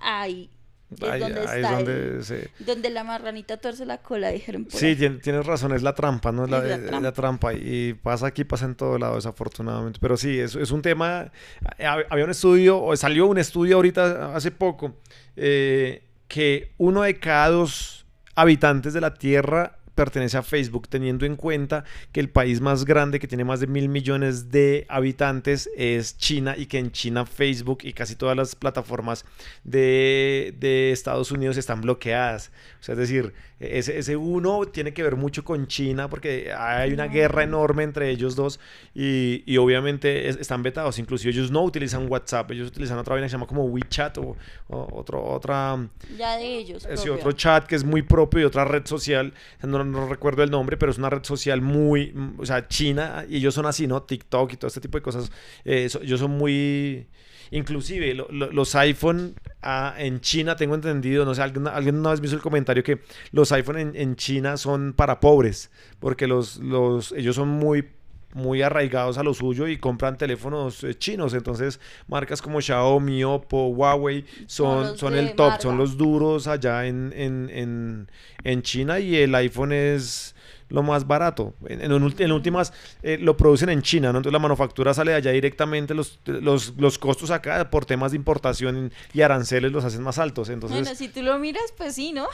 ahí 0.00 0.50
es 0.90 1.20
donde 1.20 1.44
está. 1.44 1.72
donde, 1.76 2.50
donde, 2.58 2.90
la 2.90 3.04
marranita 3.04 3.56
tuerce 3.58 3.86
la 3.86 3.98
cola, 3.98 4.30
dijeron. 4.30 4.66
sí, 4.68 4.96
tienes 4.96 5.46
razón, 5.46 5.72
es 5.72 5.82
la 5.82 5.94
trampa, 5.94 6.32
¿no? 6.32 6.44
Es 6.44 6.50
la, 6.50 7.00
la, 7.00 7.12
trampa. 7.12 7.54
Y 7.54 7.94
pasa 7.94 8.26
aquí, 8.26 8.44
pasa 8.44 8.64
en 8.64 8.74
todo 8.74 8.98
lado, 8.98 9.14
desafortunadamente. 9.14 9.98
Pero 10.00 10.16
sí, 10.16 10.38
es, 10.38 10.56
es 10.56 10.70
un 10.72 10.82
tema. 10.82 11.30
Eh, 11.78 11.86
había 11.86 12.24
un 12.24 12.30
estudio, 12.30 12.82
o 12.82 12.96
salió 12.96 13.26
un 13.26 13.38
estudio 13.38 13.76
ahorita 13.76 14.34
hace 14.34 14.50
poco. 14.50 14.96
Eh, 15.36 16.02
que 16.30 16.70
uno 16.78 17.02
de 17.02 17.18
cada 17.18 17.48
dos 17.48 18.06
habitantes 18.36 18.94
de 18.94 19.00
la 19.00 19.14
Tierra 19.14 19.80
pertenece 19.96 20.38
a 20.38 20.42
Facebook, 20.42 20.88
teniendo 20.88 21.26
en 21.26 21.34
cuenta 21.34 21.84
que 22.12 22.20
el 22.20 22.30
país 22.30 22.60
más 22.60 22.84
grande, 22.84 23.18
que 23.18 23.26
tiene 23.26 23.44
más 23.44 23.58
de 23.58 23.66
mil 23.66 23.88
millones 23.88 24.48
de 24.48 24.86
habitantes, 24.88 25.68
es 25.76 26.16
China 26.16 26.54
y 26.56 26.66
que 26.66 26.78
en 26.78 26.92
China 26.92 27.26
Facebook 27.26 27.80
y 27.82 27.92
casi 27.92 28.14
todas 28.14 28.36
las 28.36 28.54
plataformas 28.54 29.24
de, 29.64 30.90
Estados 30.92 31.32
Unidos 31.32 31.56
están 31.56 31.80
bloqueadas. 31.80 32.52
O 32.80 32.84
sea, 32.84 32.92
es 32.92 33.00
decir, 33.00 33.34
ese, 33.60 33.98
ese, 33.98 34.16
uno 34.16 34.62
tiene 34.64 34.94
que 34.94 35.02
ver 35.02 35.16
mucho 35.16 35.44
con 35.44 35.66
China 35.66 36.08
porque 36.08 36.50
hay 36.50 36.94
una 36.94 37.08
guerra 37.08 37.42
enorme 37.42 37.82
entre 37.82 38.08
ellos 38.08 38.34
dos 38.34 38.58
y, 38.94 39.42
y 39.44 39.58
obviamente 39.58 40.28
están 40.28 40.62
vetados. 40.62 40.98
Inclusive 40.98 41.30
ellos 41.30 41.50
no 41.50 41.62
utilizan 41.62 42.10
WhatsApp, 42.10 42.50
ellos 42.52 42.68
utilizan 42.68 42.96
otra 42.98 43.12
vaina 43.12 43.26
que 43.26 43.28
se 43.28 43.34
llama 43.34 43.46
como 43.46 43.66
WeChat 43.66 44.16
o, 44.16 44.34
otro, 44.68 45.22
otra... 45.22 45.88
Ya 46.16 46.38
de 46.38 46.56
ellos. 46.56 46.86
Ese 46.86 47.10
otro 47.10 47.32
chat 47.32 47.66
que 47.66 47.76
es 47.76 47.84
muy 47.84 48.00
propio 48.00 48.40
y 48.40 48.44
otra 48.44 48.64
red 48.64 48.86
social, 48.86 49.34
no, 49.62 49.84
no, 49.84 50.08
recuerdo 50.08 50.42
el 50.42 50.50
nombre, 50.50 50.78
pero 50.78 50.90
es 50.90 50.96
una 50.96 51.10
red 51.10 51.24
social 51.24 51.60
muy, 51.60 52.14
o 52.38 52.46
sea, 52.46 52.66
china 52.66 53.26
y 53.28 53.36
ellos 53.36 53.52
son 53.52 53.66
así, 53.66 53.86
¿no? 53.86 54.02
TikTok 54.02 54.54
y 54.54 54.56
todo 54.56 54.68
este 54.68 54.80
tipo 54.80 54.96
de 54.96 55.02
cosas. 55.02 55.30
Eh, 55.66 55.88
ellos 56.02 56.18
son 56.18 56.30
muy 56.30 57.06
Inclusive 57.50 58.14
los 58.14 58.74
iPhone 58.76 59.34
en 59.62 60.20
China, 60.20 60.56
tengo 60.56 60.74
entendido, 60.74 61.24
no 61.24 61.34
sé, 61.34 61.42
alguien, 61.42 61.68
alguien 61.68 61.96
una 61.96 62.10
vez 62.10 62.20
me 62.20 62.26
hizo 62.26 62.36
el 62.36 62.42
comentario 62.42 62.82
que 62.82 63.00
los 63.32 63.52
iPhone 63.52 63.92
en, 63.94 64.16
China 64.16 64.56
son 64.56 64.92
para 64.94 65.20
pobres, 65.20 65.70
porque 65.98 66.26
los, 66.26 66.56
los, 66.58 67.12
ellos 67.12 67.36
son 67.36 67.48
muy 67.48 67.84
muy 68.32 68.62
arraigados 68.62 69.18
a 69.18 69.22
lo 69.22 69.34
suyo 69.34 69.66
y 69.66 69.76
compran 69.78 70.16
teléfonos 70.16 70.84
eh, 70.84 70.94
chinos. 70.96 71.34
Entonces, 71.34 71.80
marcas 72.08 72.40
como 72.40 72.60
Xiaomi, 72.60 73.24
Oppo, 73.24 73.68
Huawei 73.68 74.24
son, 74.46 74.96
son 74.96 75.14
el 75.14 75.34
top, 75.34 75.60
son 75.60 75.76
los 75.78 75.96
duros 75.96 76.46
allá 76.46 76.86
en, 76.86 77.12
en, 77.16 77.50
en, 77.52 78.10
en 78.44 78.62
China 78.62 78.98
y 79.00 79.16
el 79.16 79.34
iPhone 79.34 79.72
es 79.72 80.34
lo 80.68 80.84
más 80.84 81.04
barato. 81.04 81.54
En, 81.66 81.80
en, 81.80 81.90
ulti- 81.90 82.20
en 82.24 82.30
últimas, 82.30 82.72
eh, 83.02 83.18
lo 83.20 83.36
producen 83.36 83.70
en 83.70 83.82
China, 83.82 84.12
¿no? 84.12 84.18
Entonces 84.18 84.32
la 84.32 84.38
manufactura 84.38 84.94
sale 84.94 85.10
de 85.10 85.16
allá 85.16 85.32
directamente, 85.32 85.94
los, 85.94 86.20
los, 86.26 86.74
los 86.76 86.96
costos 86.98 87.32
acá 87.32 87.68
por 87.70 87.84
temas 87.86 88.12
de 88.12 88.16
importación 88.16 88.92
y 89.12 89.22
aranceles 89.22 89.72
los 89.72 89.84
hacen 89.84 90.02
más 90.02 90.18
altos. 90.18 90.48
Entonces, 90.48 90.78
Bueno, 90.82 90.94
si 90.96 91.08
tú 91.08 91.22
lo 91.22 91.36
miras, 91.40 91.74
pues 91.76 91.96
sí, 91.96 92.12
¿no? 92.12 92.28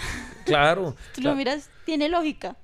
claro. 0.45 0.95
Tú 1.15 1.23
cla- 1.23 1.31
lo 1.31 1.35
miras, 1.37 1.71
tiene 1.87 2.11
lógica. 2.11 2.57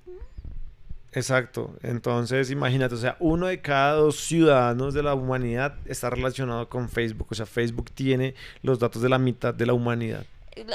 Exacto. 1.13 1.77
Entonces, 1.83 2.51
imagínate, 2.51 2.95
o 2.95 2.99
sea, 2.99 3.17
uno 3.21 3.47
de 3.47 3.61
cada 3.61 3.93
dos 3.95 4.17
ciudadanos 4.21 4.95
de 4.95 5.03
la 5.03 5.15
humanidad 5.15 5.77
está 5.85 6.09
relacionado 6.11 6.69
con 6.69 6.89
Facebook. 6.89 7.29
O 7.31 7.35
sea, 7.35 7.47
Facebook 7.47 7.91
tiene 7.93 8.35
los 8.63 8.79
datos 8.79 9.03
de 9.03 9.09
la 9.09 9.19
mitad 9.19 9.53
de 9.53 9.67
la 9.67 9.75
humanidad. 9.75 10.25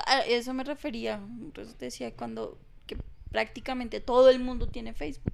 A 0.06 0.20
eso 0.22 0.54
me 0.54 0.64
refería. 0.64 1.20
Entonces 1.42 1.78
decía 1.80 2.14
cuando 2.14 2.58
que 2.86 2.98
prácticamente 3.32 4.00
todo 4.00 4.30
el 4.30 4.40
mundo 4.40 4.68
tiene 4.68 4.94
Facebook. 4.94 5.34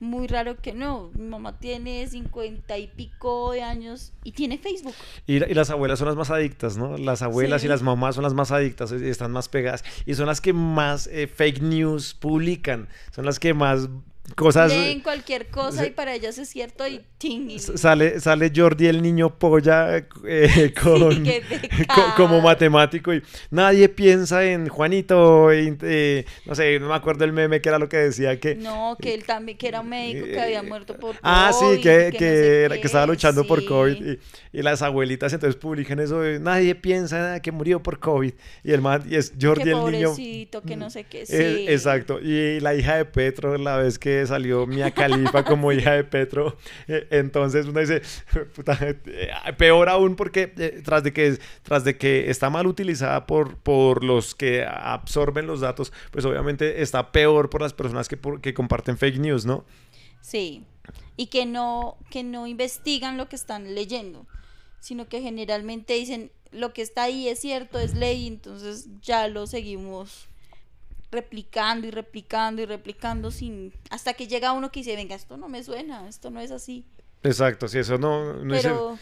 Muy 0.00 0.26
raro 0.28 0.56
que 0.56 0.72
no. 0.72 1.10
Mi 1.14 1.26
mamá 1.28 1.58
tiene 1.58 2.06
cincuenta 2.08 2.78
y 2.78 2.86
pico 2.86 3.52
de 3.52 3.62
años 3.62 4.14
y 4.24 4.32
tiene 4.32 4.56
Facebook. 4.56 4.94
Y, 5.26 5.36
y 5.44 5.54
las 5.54 5.68
abuelas 5.68 5.98
son 5.98 6.08
las 6.08 6.16
más 6.16 6.30
adictas, 6.30 6.78
¿no? 6.78 6.96
Las 6.96 7.20
abuelas 7.20 7.60
Sí. 7.60 7.66
y 7.66 7.68
las 7.70 7.82
mamás 7.82 8.14
son 8.14 8.24
las 8.24 8.32
más 8.32 8.50
adictas, 8.50 8.92
y 8.92 9.08
están 9.08 9.30
más 9.30 9.50
pegadas. 9.50 9.84
Y 10.06 10.14
son 10.14 10.24
las 10.26 10.40
que 10.40 10.54
más 10.54 11.06
eh, 11.08 11.26
fake 11.26 11.60
news 11.60 12.14
publican. 12.14 12.88
Son 13.14 13.26
las 13.26 13.38
que 13.38 13.52
más 13.52 13.90
cosas... 14.36 14.70
Leen 14.72 15.00
cualquier 15.00 15.48
cosa 15.48 15.82
sí. 15.82 15.88
y 15.88 15.90
para 15.90 16.14
ellas 16.14 16.38
es 16.38 16.48
cierto 16.48 16.86
y 16.86 17.00
ting. 17.18 17.58
Sale, 17.58 18.20
sale 18.20 18.50
Jordi 18.54 18.86
el 18.86 19.02
niño 19.02 19.38
polla 19.38 19.98
eh, 20.26 20.72
con, 20.82 21.24
co- 21.24 22.14
como 22.16 22.40
matemático 22.40 23.12
y 23.14 23.22
nadie 23.50 23.88
piensa 23.88 24.44
en 24.44 24.68
Juanito, 24.68 25.52
y, 25.54 25.76
eh, 25.82 26.24
no 26.46 26.54
sé, 26.54 26.78
no 26.80 26.88
me 26.88 26.94
acuerdo 26.94 27.24
el 27.24 27.32
meme 27.32 27.60
que 27.60 27.68
era 27.68 27.78
lo 27.78 27.88
que 27.88 27.96
decía 27.98 28.38
que... 28.40 28.54
No, 28.54 28.96
que 29.00 29.14
él 29.14 29.24
también, 29.24 29.58
que 29.58 29.68
era 29.68 29.80
un 29.80 29.88
médico 29.88 30.26
que 30.26 30.40
había 30.40 30.62
muerto 30.62 30.96
por 30.96 31.16
Ah, 31.22 31.50
COVID, 31.52 31.76
sí, 31.76 31.82
que, 31.82 32.10
no 32.12 32.18
que, 32.18 32.18
sé 32.18 32.62
era- 32.64 32.80
que 32.80 32.86
estaba 32.86 33.06
luchando 33.06 33.46
por 33.46 33.60
sí. 33.60 33.66
COVID 33.66 33.96
y, 34.52 34.58
y 34.58 34.62
las 34.62 34.82
abuelitas 34.82 35.32
entonces 35.32 35.56
publican 35.60 35.98
eso 36.00 36.20
de 36.20 36.38
nadie 36.40 36.74
piensa 36.74 37.40
que 37.40 37.52
murió 37.52 37.82
por 37.82 37.98
COVID 37.98 38.32
y 38.64 38.72
el 38.72 38.80
man, 38.80 39.04
y 39.08 39.16
es 39.16 39.32
Jordi 39.40 39.70
el 39.70 39.84
niño. 39.84 40.14
que 40.66 40.76
no 40.76 40.90
sé 40.90 41.04
qué, 41.04 41.26
sí. 41.26 41.34
Eh, 41.36 41.66
exacto, 41.72 42.20
y 42.20 42.60
la 42.60 42.74
hija 42.74 42.96
de 42.96 43.04
Petro, 43.04 43.56
la 43.58 43.76
vez 43.76 43.98
que 43.98 44.19
salió 44.26 44.66
Mia 44.66 44.90
Khalifa 44.90 45.44
como 45.44 45.72
hija 45.72 45.92
de 45.92 46.04
Petro, 46.04 46.56
eh, 46.88 47.06
entonces 47.10 47.66
uno 47.66 47.80
dice, 47.80 48.02
puta, 48.54 48.78
eh, 48.80 48.94
peor 49.58 49.88
aún 49.88 50.16
porque 50.16 50.52
eh, 50.56 50.82
tras 50.84 51.02
de 51.02 51.12
que 51.12 51.38
tras 51.62 51.84
de 51.84 51.96
que 51.98 52.30
está 52.30 52.50
mal 52.50 52.66
utilizada 52.66 53.26
por, 53.26 53.56
por 53.58 54.02
los 54.04 54.34
que 54.34 54.64
absorben 54.64 55.46
los 55.46 55.60
datos, 55.60 55.92
pues 56.10 56.24
obviamente 56.24 56.82
está 56.82 57.12
peor 57.12 57.50
por 57.50 57.60
las 57.62 57.72
personas 57.74 58.08
que, 58.08 58.16
por- 58.16 58.40
que 58.40 58.54
comparten 58.54 58.96
fake 58.96 59.18
news, 59.18 59.44
¿no? 59.46 59.64
Sí, 60.22 60.64
y 61.16 61.26
que 61.26 61.44
no, 61.46 61.96
que 62.10 62.22
no 62.22 62.46
investigan 62.46 63.16
lo 63.18 63.28
que 63.28 63.36
están 63.36 63.74
leyendo, 63.74 64.26
sino 64.80 65.08
que 65.08 65.20
generalmente 65.20 65.94
dicen 65.94 66.30
lo 66.52 66.72
que 66.72 66.82
está 66.82 67.04
ahí 67.04 67.28
es 67.28 67.38
cierto, 67.38 67.78
es 67.78 67.94
ley, 67.94 68.26
entonces 68.26 68.88
ya 69.02 69.28
lo 69.28 69.46
seguimos 69.46 70.28
replicando 71.10 71.86
y 71.86 71.90
replicando 71.90 72.62
y 72.62 72.66
replicando 72.66 73.30
sin 73.30 73.72
hasta 73.90 74.14
que 74.14 74.26
llega 74.28 74.52
uno 74.52 74.70
que 74.70 74.80
dice, 74.80 74.94
venga, 74.96 75.14
esto 75.14 75.36
no 75.36 75.48
me 75.48 75.62
suena, 75.64 76.08
esto 76.08 76.30
no 76.30 76.40
es 76.40 76.50
así. 76.50 76.84
Exacto, 77.22 77.68
sí, 77.68 77.78
eso 77.78 77.98
no, 77.98 78.34
Pero 78.48 78.98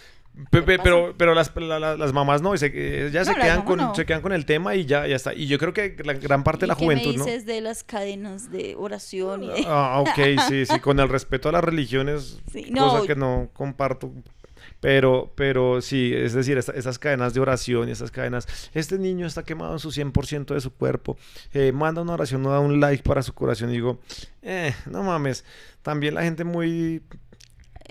Pe- 0.51 0.61
¿qué 0.61 0.63
pe- 0.63 0.79
pero, 0.79 1.15
pero 1.17 1.35
las, 1.35 1.53
la- 1.57 1.81
la- 1.81 1.97
las 1.97 2.13
mamás 2.13 2.43
no, 2.43 2.55
y 2.55 2.59
se- 2.59 2.71
eh, 2.73 3.11
ya 3.11 3.25
se, 3.25 3.33
No, 3.33 3.39
quedan 3.43 3.63
con, 3.63 3.79
no. 3.79 3.95
se 3.95 4.07
quedan 4.07 4.23
con 4.23 4.33
el 4.33 4.47
tema 4.47 4.77
y 4.77 4.85
ya, 4.87 5.05
ya 5.07 5.17
está. 5.17 5.35
Y 5.35 5.47
yo 5.49 5.59
creo 5.59 5.73
que 5.73 5.97
la 6.05 6.13
gran 6.13 6.45
parte 6.45 6.61
de 6.61 6.67
¿y 6.67 6.69
la 6.69 6.77
qué 6.77 6.85
juventud, 6.85 7.11
me 7.13 7.17
¿no? 7.17 7.25
dices 7.25 7.45
de 7.45 7.61
las 7.61 7.83
cadenas 7.83 8.51
de 8.53 8.77
oración 8.77 9.43
y 9.43 9.49
de- 9.49 9.65
Ah, 9.67 10.01
ok, 10.01 10.41
sí, 10.49 10.65
sí, 10.65 10.79
con 10.81 11.01
el 11.01 11.09
respeto 11.09 11.49
a 11.49 11.53
las 11.53 11.65
religiones, 11.65 12.39
Sí, 12.53 12.71
cosa 12.73 13.05
que 13.07 13.17
no 13.17 13.51
comparto. 13.53 14.13
Pero, 14.81 15.33
pero 15.35 15.81
sí, 15.83 16.13
es 16.15 16.35
decir, 16.35 16.57
esta- 16.57 16.73
esas 16.73 16.99
cadenas 17.01 17.35
de 17.35 17.41
oración 17.41 17.89
y 17.89 17.93
esas 17.93 18.13
cadenas, 18.13 18.47
este 18.75 18.97
niño 18.99 19.27
está 19.27 19.43
quemado 19.43 19.73
en 19.73 19.81
su 19.81 19.91
100% 19.91 20.55
de 20.55 20.61
su 20.61 20.73
cuerpo, 20.73 21.17
eh, 21.53 21.73
manda 21.73 22.01
una 22.03 22.13
oración, 22.15 22.43
no 22.43 22.51
da 22.51 22.61
un 22.61 22.79
like 22.79 23.03
para 23.03 23.23
su 23.23 23.33
curación 23.35 23.71
y 23.71 23.75
digo, 23.75 23.99
eh, 24.43 24.73
no 24.87 25.03
mames, 25.03 25.45
también 25.83 26.15
la 26.15 26.23
gente 26.23 26.45
muy... 26.45 27.03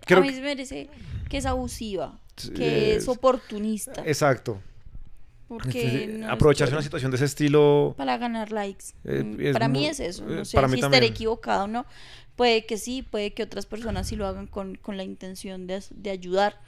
Creo 0.05 0.19
a 0.19 0.21
mí 0.21 0.29
que- 0.29 0.35
se 0.35 0.41
me 0.41 0.47
parece 0.55 0.89
que 1.29 1.37
es 1.37 1.45
abusiva, 1.45 2.21
que 2.55 2.95
es 2.95 3.03
es- 3.03 3.09
oportunista, 3.09 4.03
Exacto. 4.05 4.61
porque 5.49 6.07
no 6.19 6.31
aprovecharse 6.31 6.73
una 6.73 6.83
situación 6.83 7.11
de 7.11 7.15
ese 7.17 7.25
estilo... 7.25 7.95
para 7.97 8.17
ganar 8.17 8.51
likes. 8.51 8.85
Eh, 9.03 9.23
Mm, 9.23 9.53
para 9.53 9.67
mí 9.67 9.79
muy- 9.79 9.87
es 9.87 9.99
eso. 9.99 10.23
eh, 10.29 10.35
No 10.37 10.45
sé 10.45 10.55
para 10.55 10.67
si 10.69 10.75
mí 10.75 10.79
estaré 10.81 11.05
equivocado 11.07 11.65
o 11.65 11.67
no. 11.67 11.85
Puede 12.35 12.65
que 12.65 12.77
sí, 12.77 13.01
puede 13.01 13.33
que 13.33 13.43
otras 13.43 13.65
personas 13.65 14.07
sí 14.07 14.15
lo 14.15 14.27
hagan 14.27 14.45
con, 14.47 14.75
con 14.75 14.95
la 14.95 15.03
intención 15.03 15.65
de, 15.67 15.83
de 15.89 16.09
ayudar. 16.11 16.61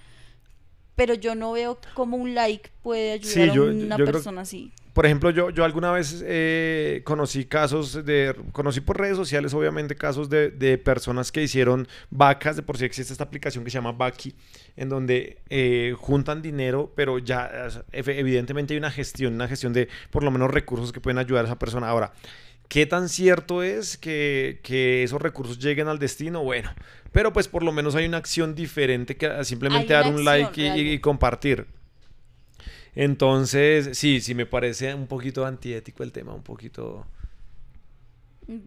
Pero 0.99 1.13
yo 1.13 1.33
no 1.33 1.53
veo 1.53 1.79
cómo 1.93 2.17
un 2.17 2.35
like 2.35 2.69
puede 2.83 3.13
ayudar 3.13 3.33
Sí, 3.33 3.41
a 3.41 3.53
yo- 3.53 3.63
una 3.65 3.97
yo 3.97 4.03
persona 4.05 4.41
así. 4.41 4.71
Por 4.93 5.05
ejemplo, 5.05 5.29
yo, 5.29 5.49
yo 5.51 5.63
alguna 5.63 5.93
vez 5.93 6.21
eh, 6.25 7.03
conocí 7.05 7.45
casos 7.45 8.03
de, 8.05 8.35
conocí 8.51 8.81
por 8.81 8.99
redes 8.99 9.15
sociales, 9.15 9.53
obviamente, 9.53 9.95
casos 9.95 10.29
de, 10.29 10.49
de 10.51 10.77
personas 10.77 11.31
que 11.31 11.41
hicieron 11.41 11.87
vacas, 12.09 12.57
de 12.57 12.63
por 12.63 12.77
sí 12.77 12.83
existe 12.83 13.13
esta 13.13 13.23
aplicación 13.23 13.63
que 13.63 13.69
se 13.69 13.75
llama 13.77 13.93
Baki, 13.93 14.35
en 14.75 14.89
donde 14.89 15.37
eh, 15.49 15.95
juntan 15.97 16.41
dinero, 16.41 16.91
pero 16.95 17.17
ya 17.17 17.49
efe- 17.93 18.17
evidentemente 18.17 18.73
hay 18.73 18.77
una 18.79 18.91
gestión, 18.91 19.35
una 19.35 19.47
gestión 19.47 19.71
de 19.71 19.87
por 20.09 20.23
lo 20.23 20.31
menos 20.31 20.51
recursos 20.51 20.91
que 20.91 20.99
pueden 20.99 21.17
ayudar 21.19 21.45
a 21.45 21.47
esa 21.47 21.59
persona. 21.59 21.87
Ahora, 21.87 22.11
¿qué 22.69 22.85
tan 22.85 23.09
cierto 23.09 23.63
es 23.63 23.97
que, 23.97 24.61
que 24.63 25.03
esos 25.03 25.21
recursos 25.21 25.59
lleguen 25.59 25.89
al 25.89 25.99
destino? 25.99 26.43
Bueno, 26.43 26.71
pero 27.11 27.33
pues 27.33 27.49
por 27.49 27.63
lo 27.63 27.73
menos 27.73 27.95
hay 27.95 28.05
una 28.07 28.17
acción 28.17 28.55
diferente 28.55 29.17
que 29.17 29.43
simplemente 29.45 29.93
dar 29.93 30.07
un 30.07 30.15
acción 30.19 30.25
like 30.25 30.77
y- 30.77 30.99
compartir. 30.99 31.67
Entonces, 32.95 33.97
sí, 33.97 34.21
sí 34.21 34.35
me 34.35 34.45
parece 34.45 34.93
un 34.93 35.07
poquito 35.07 35.45
antiético 35.45 36.03
el 36.03 36.11
tema, 36.11 36.33
un 36.33 36.43
poquito 36.43 37.05
Mm, 38.47 38.59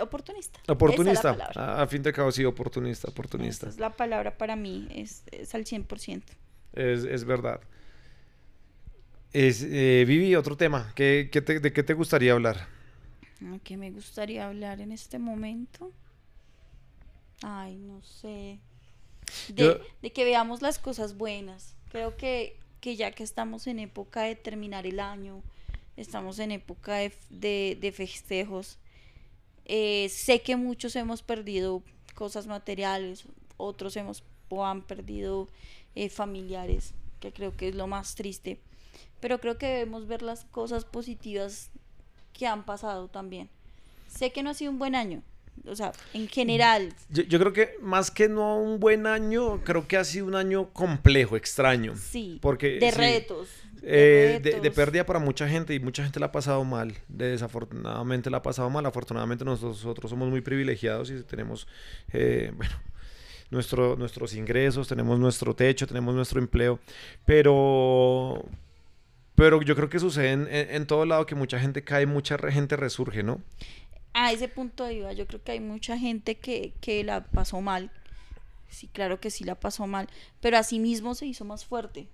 Oportunista. 0.00 0.58
Esa 0.58 0.64
es 0.64 0.68
la 0.68 0.74
oportunista. 0.74 1.52
A, 1.54 1.82
a 1.82 1.86
fin 1.86 2.02
de 2.02 2.12
cabo, 2.12 2.32
sí, 2.32 2.44
oportunista, 2.44 3.08
oportunista. 3.08 3.66
Esa 3.66 3.74
es 3.74 3.80
la 3.80 3.96
palabra 3.96 4.36
para 4.36 4.56
mí, 4.56 4.88
es, 4.92 5.22
es 5.30 5.54
al 5.54 5.64
100%. 5.64 6.32
Es, 6.72 7.04
es 7.04 7.24
verdad. 7.24 7.60
Es, 9.32 9.62
eh, 9.68 10.04
Vivi, 10.06 10.34
otro 10.36 10.56
tema. 10.56 10.92
¿Qué, 10.94 11.28
qué 11.32 11.40
te- 11.42 11.60
¿De 11.60 11.72
qué 11.72 11.82
te 11.82 11.94
gustaría 11.94 12.32
hablar? 12.32 12.68
¿A 13.40 13.58
¿Qué 13.62 13.76
me 13.76 13.90
gustaría 13.90 14.46
hablar 14.46 14.80
en 14.80 14.92
este 14.92 15.18
momento? 15.18 15.92
Ay, 17.42 17.76
no 17.76 18.02
sé. 18.02 18.58
De, 19.48 19.64
Yo- 19.64 19.78
de 20.02 20.12
que 20.12 20.24
veamos 20.24 20.62
las 20.62 20.78
cosas 20.78 21.16
buenas. 21.16 21.74
Creo 21.90 22.16
que, 22.16 22.56
que 22.80 22.96
ya 22.96 23.12
que 23.12 23.22
estamos 23.22 23.66
en 23.66 23.78
época 23.78 24.22
de 24.22 24.34
terminar 24.36 24.86
el 24.86 25.00
año, 25.00 25.42
estamos 25.96 26.38
en 26.38 26.52
época 26.52 26.96
de, 26.96 27.12
de- 27.30 27.78
de 27.80 27.92
festejos, 27.92 28.78
eh, 29.66 30.08
sé 30.10 30.42
que 30.42 30.56
muchos 30.56 30.94
hemos 30.96 31.22
perdido 31.22 31.82
cosas 32.14 32.46
materiales, 32.46 33.24
otros 33.56 33.96
hemos 33.96 34.22
o 34.50 34.64
han 34.64 34.82
perdido 34.82 35.48
eh, 35.94 36.08
familiares, 36.08 36.92
que 37.20 37.32
creo 37.32 37.56
que 37.56 37.68
es 37.68 37.74
lo 37.74 37.86
más 37.86 38.14
triste. 38.14 38.60
Pero 39.20 39.40
creo 39.40 39.56
que 39.58 39.66
debemos 39.66 40.06
ver 40.06 40.22
las 40.22 40.44
cosas 40.44 40.84
positivas 40.84 41.70
que 42.34 42.46
han 42.46 42.64
pasado 42.64 43.08
también. 43.08 43.48
Sé 44.08 44.30
que 44.30 44.42
no 44.42 44.50
ha 44.50 44.54
sido 44.54 44.70
un 44.70 44.78
buen 44.78 44.94
año, 44.94 45.22
o 45.66 45.74
sea, 45.74 45.92
en 46.12 46.28
general, 46.28 46.92
Yo, 47.08 47.22
yo 47.22 47.38
creo 47.38 47.52
que 47.52 47.76
más 47.80 48.10
que 48.10 48.28
no 48.28 48.58
un 48.58 48.78
buen 48.80 49.06
año, 49.06 49.62
creo 49.64 49.88
que 49.88 49.96
ha 49.96 50.04
sido 50.04 50.26
un 50.26 50.34
año 50.34 50.68
complejo, 50.72 51.36
extraño. 51.36 51.94
sí, 51.96 52.38
Porque, 52.42 52.78
de 52.78 52.90
sí, 52.92 52.98
retos. 52.98 53.48
Eh, 53.86 54.40
de, 54.42 54.50
de 54.50 54.56
retos. 54.60 54.74
pérdida 54.76 55.04
para 55.06 55.18
mucha 55.18 55.46
gente 55.48 55.74
y 55.74 55.80
mucha 55.80 56.02
gente 56.02 56.18
la 56.20 56.26
ha 56.26 56.32
pasado 56.32 56.64
mal. 56.64 56.94
Desafortunadamente 57.08 58.30
la 58.30 58.38
ha 58.38 58.42
pasado 58.42 58.70
mal. 58.70 58.86
Afortunadamente 58.86 59.44
nosotros 59.44 60.08
somos 60.10 60.28
muy 60.30 60.40
privilegiados 60.40 61.10
y 61.10 61.22
tenemos, 61.22 61.66
eh, 62.12 62.50
bueno, 62.56 62.74
nuestro, 63.50 63.96
nuestros 63.96 64.34
ingresos, 64.34 64.88
tenemos 64.88 65.18
nuestro 65.18 65.54
techo, 65.54 65.86
tenemos 65.86 66.14
nuestro 66.14 66.40
empleo. 66.40 66.78
Pero, 67.26 68.44
pero 69.36 69.62
yo 69.62 69.74
creo 69.76 69.88
que 69.90 69.98
sucede 69.98 70.32
en, 70.32 70.48
en- 70.50 70.86
todo 70.86 71.04
lado 71.06 71.26
que 71.26 71.34
mucha 71.34 71.58
gente 71.58 71.84
cae, 71.84 72.06
mucha 72.06 72.38
gente 72.38 72.76
resurge, 72.76 73.22
¿no? 73.22 73.40
A 74.12 74.32
ese 74.32 74.48
punto 74.48 74.88
iba, 74.90 75.12
yo 75.12 75.26
creo 75.26 75.42
que 75.42 75.52
hay 75.52 75.60
mucha 75.60 75.98
gente 75.98 76.36
que, 76.36 76.72
que 76.80 77.02
la 77.04 77.24
pasó 77.24 77.60
mal. 77.60 77.90
Sí, 78.70 78.88
claro 78.88 79.20
que 79.20 79.30
sí 79.30 79.44
la 79.44 79.54
pasó 79.56 79.86
mal, 79.86 80.08
pero 80.40 80.58
asimismo 80.58 81.14
se 81.14 81.26
hizo 81.26 81.44
más 81.44 81.64
fuerte. 81.64 82.08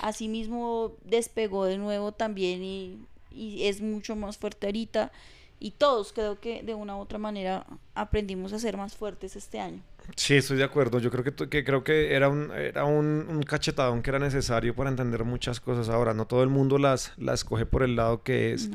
Asimismo 0.00 0.94
despegó 1.04 1.64
de 1.64 1.78
nuevo 1.78 2.12
también 2.12 2.62
y, 2.64 2.98
y 3.30 3.64
es 3.66 3.80
mucho 3.80 4.16
más 4.16 4.38
fuerte 4.38 4.66
ahorita. 4.66 5.12
Y 5.58 5.72
todos 5.72 6.12
creo 6.12 6.38
que 6.40 6.62
de 6.62 6.74
una 6.74 6.96
u 6.96 7.00
otra 7.00 7.18
manera 7.18 7.66
aprendimos 7.94 8.52
a 8.52 8.58
ser 8.58 8.76
más 8.76 8.94
fuertes 8.96 9.36
este 9.36 9.58
año. 9.58 9.82
Sí, 10.14 10.34
estoy 10.34 10.56
de 10.56 10.64
acuerdo. 10.64 10.98
Yo 10.98 11.10
creo 11.10 11.24
que, 11.24 11.32
que 11.48 11.64
creo 11.64 11.82
que 11.84 12.14
era 12.14 12.28
un 12.28 12.52
era 12.52 12.84
un, 12.84 13.26
un, 13.28 13.42
cachetadón 13.42 14.02
que 14.02 14.10
era 14.10 14.18
necesario 14.18 14.74
para 14.74 14.90
entender 14.90 15.24
muchas 15.24 15.60
cosas. 15.60 15.88
Ahora, 15.88 16.14
no 16.14 16.26
todo 16.26 16.42
el 16.42 16.48
mundo 16.48 16.78
las, 16.78 17.12
las 17.16 17.44
coge 17.44 17.66
por 17.66 17.82
el 17.82 17.96
lado 17.96 18.22
que 18.22 18.52
es. 18.52 18.70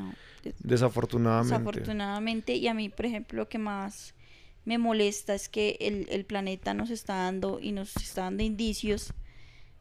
desafortunadamente. 0.59 1.57
Desafortunadamente. 1.57 2.55
Y 2.55 2.67
a 2.67 2.73
mí, 2.73 2.89
por 2.89 3.05
ejemplo, 3.05 3.37
lo 3.37 3.49
que 3.49 3.57
más 3.57 4.13
me 4.65 4.77
molesta 4.77 5.33
es 5.33 5.49
que 5.49 5.77
el, 5.79 6.07
el 6.09 6.25
planeta 6.25 6.73
nos 6.73 6.89
está 6.89 7.15
dando 7.15 7.59
y 7.59 7.71
nos 7.71 7.95
está 7.95 8.23
dando 8.23 8.43
indicios 8.43 9.13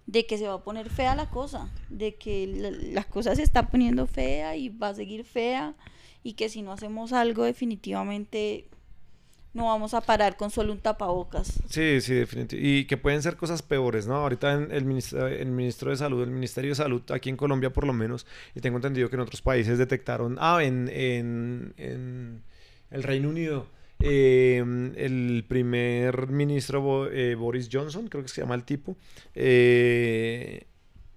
de 0.07 0.27
que 0.27 0.39
se 0.39 0.49
va 0.49 0.55
a 0.55 0.65
poner 0.65 0.91
fea 0.91 1.15
la 1.15 1.31
cosa, 1.31 1.71
de 1.89 2.15
que 2.15 2.47
la, 2.47 2.71
la 2.71 3.05
cosa 3.05 3.37
se 3.37 3.43
está 3.43 3.69
poniendo 3.69 4.07
fea 4.07 4.57
y 4.57 4.69
va 4.69 4.89
a 4.89 4.95
seguir 4.95 5.25
fea 5.25 5.75
y 6.23 6.35
que 6.35 6.49
si 6.49 6.63
no 6.63 6.73
hacemos 6.73 7.13
algo 7.13 7.45
definitivamente 7.45 8.67
no 9.53 9.65
vamos 9.67 9.95
a 9.95 10.01
parar 10.01 10.37
con 10.37 10.51
solo 10.51 10.73
un 10.73 10.79
tapabocas. 10.79 11.61
Sí, 11.69 12.01
sí, 12.01 12.15
definitivamente. 12.15 12.57
Y 12.61 12.85
que 12.85 12.97
pueden 12.97 13.23
ser 13.23 13.37
cosas 13.37 13.63
peores, 13.63 14.07
¿no? 14.07 14.17
Ahorita 14.17 14.53
en 14.53 14.71
el, 14.71 14.85
ministro, 14.85 15.27
el 15.27 15.51
ministro 15.51 15.91
de 15.91 15.97
Salud, 15.97 16.23
el 16.23 16.31
Ministerio 16.31 16.71
de 16.71 16.77
Salud, 16.77 17.03
aquí 17.11 17.31
en 17.31 17.37
Colombia 17.37 17.71
por 17.73 17.87
lo 17.87 17.93
menos, 17.93 18.27
y 18.55 18.61
tengo 18.61 18.77
entendido 18.77 19.09
que 19.11 19.17
en 19.17 19.23
otros 19.23 19.43
países 19.43 19.79
detectaron, 19.79 20.37
ah, 20.41 20.63
en, 20.63 20.89
en, 20.93 21.75
en 21.77 22.43
el 22.91 23.03
Reino 23.03 23.29
Unido, 23.29 23.67
eh, 24.03 24.65
el 24.97 25.45
primer 25.47 26.29
ministro 26.29 27.11
eh, 27.11 27.35
Boris 27.35 27.69
Johnson, 27.71 28.09
creo 28.09 28.23
que 28.23 28.29
se 28.29 28.41
llama 28.41 28.55
el 28.55 28.65
tipo, 28.65 28.97
eh, 29.35 30.67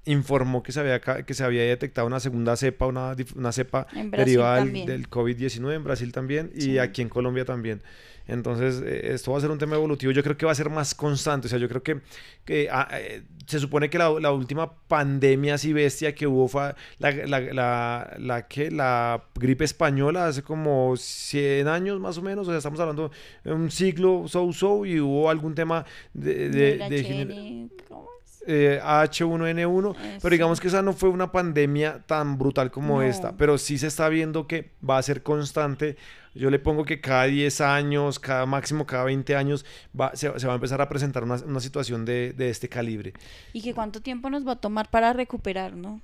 informó 0.06 0.64
que 0.64 0.74
se 0.74 0.82
había, 0.82 1.00
que 1.00 1.34
se 1.34 1.44
había 1.46 1.64
detectado 1.64 2.06
una 2.08 2.20
segunda 2.20 2.58
cepa, 2.58 2.88
una, 2.88 3.16
una 3.36 3.52
cepa 3.54 3.88
derivada 4.12 4.66
del, 4.66 4.86
del 4.86 5.10
COVID-19 5.10 5.76
en 5.76 5.84
Brasil 5.84 6.12
también 6.12 6.52
y 6.56 6.78
aquí 6.80 7.02
en 7.02 7.10
Colombia 7.10 7.46
también. 7.46 7.82
Entonces, 8.28 8.82
eh, 8.86 9.14
esto 9.14 9.32
va 9.32 9.38
a 9.38 9.42
ser 9.42 9.52
un 9.52 9.58
tema 9.58 9.76
evolutivo. 9.76 10.12
Yo 10.12 10.24
creo 10.24 10.38
que 10.38 10.46
va 10.46 10.52
a 10.52 10.56
ser 10.56 10.70
más 10.70 10.96
constante. 10.96 11.48
O 11.48 11.50
sea, 11.50 11.60
yo 11.60 11.68
creo 11.68 11.84
que, 11.84 12.02
que 12.46 12.70
ah, 12.72 12.88
eh, 12.94 13.24
se 13.46 13.60
supone 13.60 13.90
que 13.90 13.98
la, 13.98 14.10
la, 14.20 14.32
última 14.32 14.74
pandemia 14.88 15.56
así 15.56 15.74
bestia 15.74 16.16
que 16.16 16.26
hubo 16.26 16.48
fue 16.48 16.74
la, 17.00 17.12
la, 17.12 18.16
la, 18.18 18.48
que, 18.48 18.72
la 18.72 19.24
gripe 19.36 19.66
española 19.66 20.28
hace 20.28 20.44
como 20.44 20.96
100 20.96 21.68
años 21.68 22.00
más 22.00 22.18
o 22.18 22.22
menos. 22.22 22.48
O 22.48 22.52
sea, 22.52 22.58
estamos 22.58 22.80
hablando 22.80 23.12
de 23.44 23.54
un 23.54 23.70
siglo, 23.72 24.26
so-so, 24.28 24.86
y 24.86 25.00
hubo 25.00 25.30
algún 25.30 25.56
tema 25.56 25.86
de... 26.14 26.50
de, 26.50 26.78
de, 26.90 27.70
eh, 28.48 28.80
H1N1, 28.84 30.20
pero 30.22 30.34
digamos 30.34 30.60
que 30.60 30.68
esa 30.68 30.82
no 30.82 30.94
fue 30.94 31.10
una 31.10 31.32
pandemia 31.32 32.04
tan 32.06 32.38
brutal 32.38 32.72
como 32.72 33.02
esta, 33.02 33.36
pero 33.38 33.58
sí 33.58 33.78
se 33.78 33.88
está 33.88 34.10
viendo 34.10 34.48
que 34.48 34.72
va 34.88 34.98
a 34.98 35.02
ser 35.02 35.24
constante 35.24 35.98
yo 36.36 36.50
le 36.50 36.60
pongo 36.60 36.84
que 36.84 37.00
cada 37.00 37.26
10 37.26 37.62
años, 37.62 38.20
cada 38.20 38.46
máximo 38.46 38.86
cada 38.86 39.04
20 39.04 39.36
años, 39.36 39.66
va, 40.00 40.16
se, 40.16 40.30
va 40.30 40.54
a 40.54 40.56
empezar 40.56 40.82
a 40.82 40.90
presentar 40.90 41.24
una, 41.24 41.36
una 41.36 41.60
situación 41.60 42.06
de, 42.06 42.34
de, 42.34 42.50
este 42.50 42.70
calibre. 42.70 43.14
¿Y 43.54 43.62
que 43.62 43.74
cuánto 43.74 44.02
tiempo 44.02 44.30
nos 44.30 44.48
va 44.48 44.54
a 44.54 44.56
tomar 44.56 44.90
para 44.90 45.14
recuperar, 45.14 45.76
no? 45.76 46.02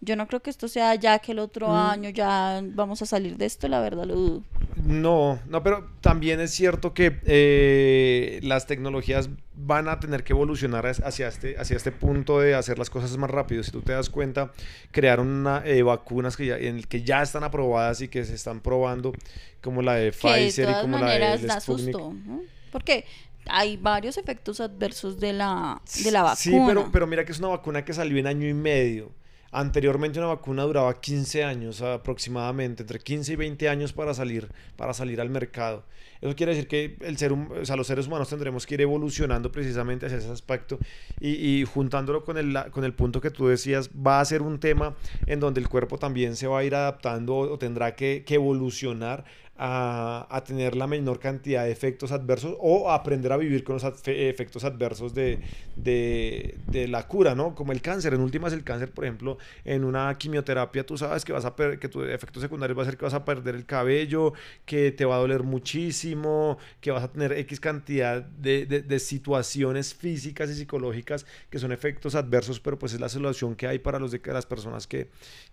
Yo 0.00 0.16
no 0.16 0.26
creo 0.26 0.40
que 0.40 0.50
esto 0.50 0.68
sea 0.68 0.94
ya 0.94 1.18
que 1.18 1.32
el 1.32 1.38
otro 1.38 1.68
mm. 1.68 1.76
año 1.76 2.10
ya 2.10 2.62
vamos 2.62 3.02
a 3.02 3.06
salir 3.06 3.36
de 3.36 3.46
esto, 3.46 3.68
la 3.68 3.80
verdad 3.80 4.04
lo 4.04 4.14
dudo. 4.14 4.42
No, 4.84 5.38
no, 5.48 5.62
pero 5.62 5.88
también 6.00 6.40
es 6.40 6.50
cierto 6.50 6.92
que 6.94 7.20
eh, 7.24 8.40
las 8.42 8.66
tecnologías 8.66 9.30
van 9.56 9.88
a 9.88 10.00
tener 10.00 10.24
que 10.24 10.32
evolucionar 10.32 10.86
hacia 10.86 11.28
este, 11.28 11.56
hacia 11.58 11.76
este 11.76 11.92
punto 11.92 12.40
de 12.40 12.54
hacer 12.54 12.78
las 12.78 12.90
cosas 12.90 13.16
más 13.16 13.30
rápido. 13.30 13.62
Si 13.62 13.70
tú 13.70 13.82
te 13.82 13.92
das 13.92 14.10
cuenta, 14.10 14.52
crearon 14.90 15.28
una, 15.28 15.62
eh, 15.64 15.82
vacunas 15.82 16.36
que 16.36 16.46
ya, 16.46 16.56
en, 16.58 16.82
que 16.82 17.02
ya 17.02 17.22
están 17.22 17.44
aprobadas 17.44 18.00
y 18.00 18.08
que 18.08 18.24
se 18.24 18.34
están 18.34 18.60
probando, 18.60 19.12
como 19.62 19.82
la 19.82 19.94
de 19.94 20.12
Pfizer 20.12 20.68
y 20.68 20.80
como 20.82 20.98
la 20.98 21.36
de 21.36 21.46
da 21.46 21.60
susto, 21.60 22.14
¿no? 22.26 22.42
Porque 22.72 23.04
hay 23.46 23.76
varios 23.76 24.16
efectos 24.16 24.60
adversos 24.60 25.20
de 25.20 25.32
la, 25.32 25.80
de 26.02 26.10
la 26.10 26.22
vacuna. 26.22 26.36
Sí, 26.36 26.56
pero, 26.66 26.90
pero 26.90 27.06
mira 27.06 27.24
que 27.24 27.32
es 27.32 27.38
una 27.38 27.48
vacuna 27.48 27.84
que 27.84 27.92
salió 27.92 28.18
en 28.18 28.26
año 28.26 28.48
y 28.48 28.54
medio. 28.54 29.12
Anteriormente 29.56 30.18
una 30.18 30.26
vacuna 30.26 30.64
duraba 30.64 31.00
15 31.00 31.44
años 31.44 31.80
aproximadamente, 31.80 32.82
entre 32.82 32.98
15 32.98 33.34
y 33.34 33.36
20 33.36 33.68
años 33.68 33.92
para 33.92 34.12
salir, 34.12 34.48
para 34.76 34.92
salir 34.92 35.20
al 35.20 35.30
mercado. 35.30 35.84
Eso 36.20 36.34
quiere 36.34 36.54
decir 36.54 36.66
que 36.66 36.96
el 37.02 37.16
ser, 37.18 37.32
o 37.32 37.64
sea, 37.64 37.76
los 37.76 37.86
seres 37.86 38.08
humanos 38.08 38.28
tendremos 38.28 38.66
que 38.66 38.74
ir 38.74 38.80
evolucionando 38.80 39.52
precisamente 39.52 40.06
hacia 40.06 40.18
ese 40.18 40.28
aspecto 40.28 40.80
y, 41.20 41.28
y, 41.60 41.64
juntándolo 41.66 42.24
con 42.24 42.36
el, 42.36 42.58
con 42.72 42.82
el 42.82 42.94
punto 42.94 43.20
que 43.20 43.30
tú 43.30 43.46
decías, 43.46 43.90
va 43.90 44.18
a 44.18 44.24
ser 44.24 44.42
un 44.42 44.58
tema 44.58 44.96
en 45.26 45.38
donde 45.38 45.60
el 45.60 45.68
cuerpo 45.68 45.98
también 45.98 46.34
se 46.34 46.48
va 46.48 46.58
a 46.58 46.64
ir 46.64 46.74
adaptando 46.74 47.36
o 47.36 47.56
tendrá 47.56 47.94
que, 47.94 48.24
que 48.26 48.34
evolucionar 48.34 49.24
a, 49.56 50.42
tener 50.46 50.74
la 50.74 50.86
menor 50.86 51.20
cantidad 51.20 51.64
de 51.64 51.70
efectos 51.70 52.10
adversos 52.12 52.56
o 52.60 52.90
aprender 52.90 53.32
a 53.32 53.36
vivir 53.36 53.62
con 53.62 53.74
los 53.74 53.84
efectos 54.06 54.64
adversos 54.64 55.14
de, 55.14 55.40
de, 55.76 56.88
la 56.88 57.06
cura, 57.06 57.34
¿no? 57.34 57.54
Como 57.54 57.72
el 57.72 57.80
cáncer. 57.80 58.14
En 58.14 58.20
últimas, 58.20 58.52
el 58.52 58.64
cáncer, 58.64 58.90
por 58.90 59.04
ejemplo, 59.04 59.38
en 59.64 59.84
una 59.84 60.16
quimioterapia, 60.18 60.84
tú 60.84 60.98
sabes 60.98 61.24
que 61.24 61.32
vas 61.32 61.44
a 61.44 61.54
que 61.54 61.88
tu 61.88 62.02
efecto 62.02 62.40
secundario 62.40 62.74
va 62.74 62.82
a 62.82 62.86
ser 62.86 62.96
que 62.96 63.04
vas 63.04 63.14
a 63.14 63.24
perder 63.24 63.54
el 63.54 63.64
cabello, 63.64 64.32
que 64.64 64.92
te 64.92 65.04
va 65.04 65.16
a 65.16 65.18
doler 65.18 65.44
muchísimo, 65.44 66.58
que 66.80 66.90
vas 66.90 67.04
a 67.04 67.12
tener 67.12 67.32
X 67.32 67.60
cantidad 67.60 68.22
de, 68.22 68.66
de, 68.66 68.82
de 68.82 68.98
situaciones 68.98 69.94
físicas 69.94 70.50
y 70.50 70.54
psicológicas 70.54 71.26
que 71.48 71.58
son 71.58 71.72
efectos 71.72 72.14
adversos, 72.14 72.60
pero 72.60 72.78
pues 72.78 72.92
es 72.92 73.00
la 73.00 73.08
solución 73.08 73.54
que 73.54 73.66
hay 73.66 73.78
para 73.78 73.98
los 73.98 74.10
de 74.10 74.20
las 74.26 74.46
personas 74.46 74.86
que, 74.86 75.08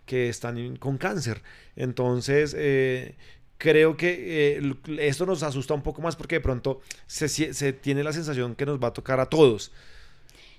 que 0.05 0.29
están 0.29 0.75
con 0.77 0.97
cáncer. 0.97 1.41
Entonces, 1.75 2.55
eh, 2.57 3.15
creo 3.61 3.95
que 3.95 4.57
eh, 4.57 4.73
esto 4.99 5.27
nos 5.27 5.43
asusta 5.43 5.75
un 5.75 5.83
poco 5.83 6.01
más 6.01 6.15
porque 6.15 6.35
de 6.35 6.41
pronto 6.41 6.81
se, 7.05 7.29
se, 7.29 7.73
tiene 7.73 8.03
la 8.03 8.11
sensación 8.11 8.55
que 8.55 8.65
nos 8.65 8.81
va 8.81 8.87
a 8.87 8.93
tocar 8.93 9.19
a 9.19 9.27
todos. 9.27 9.71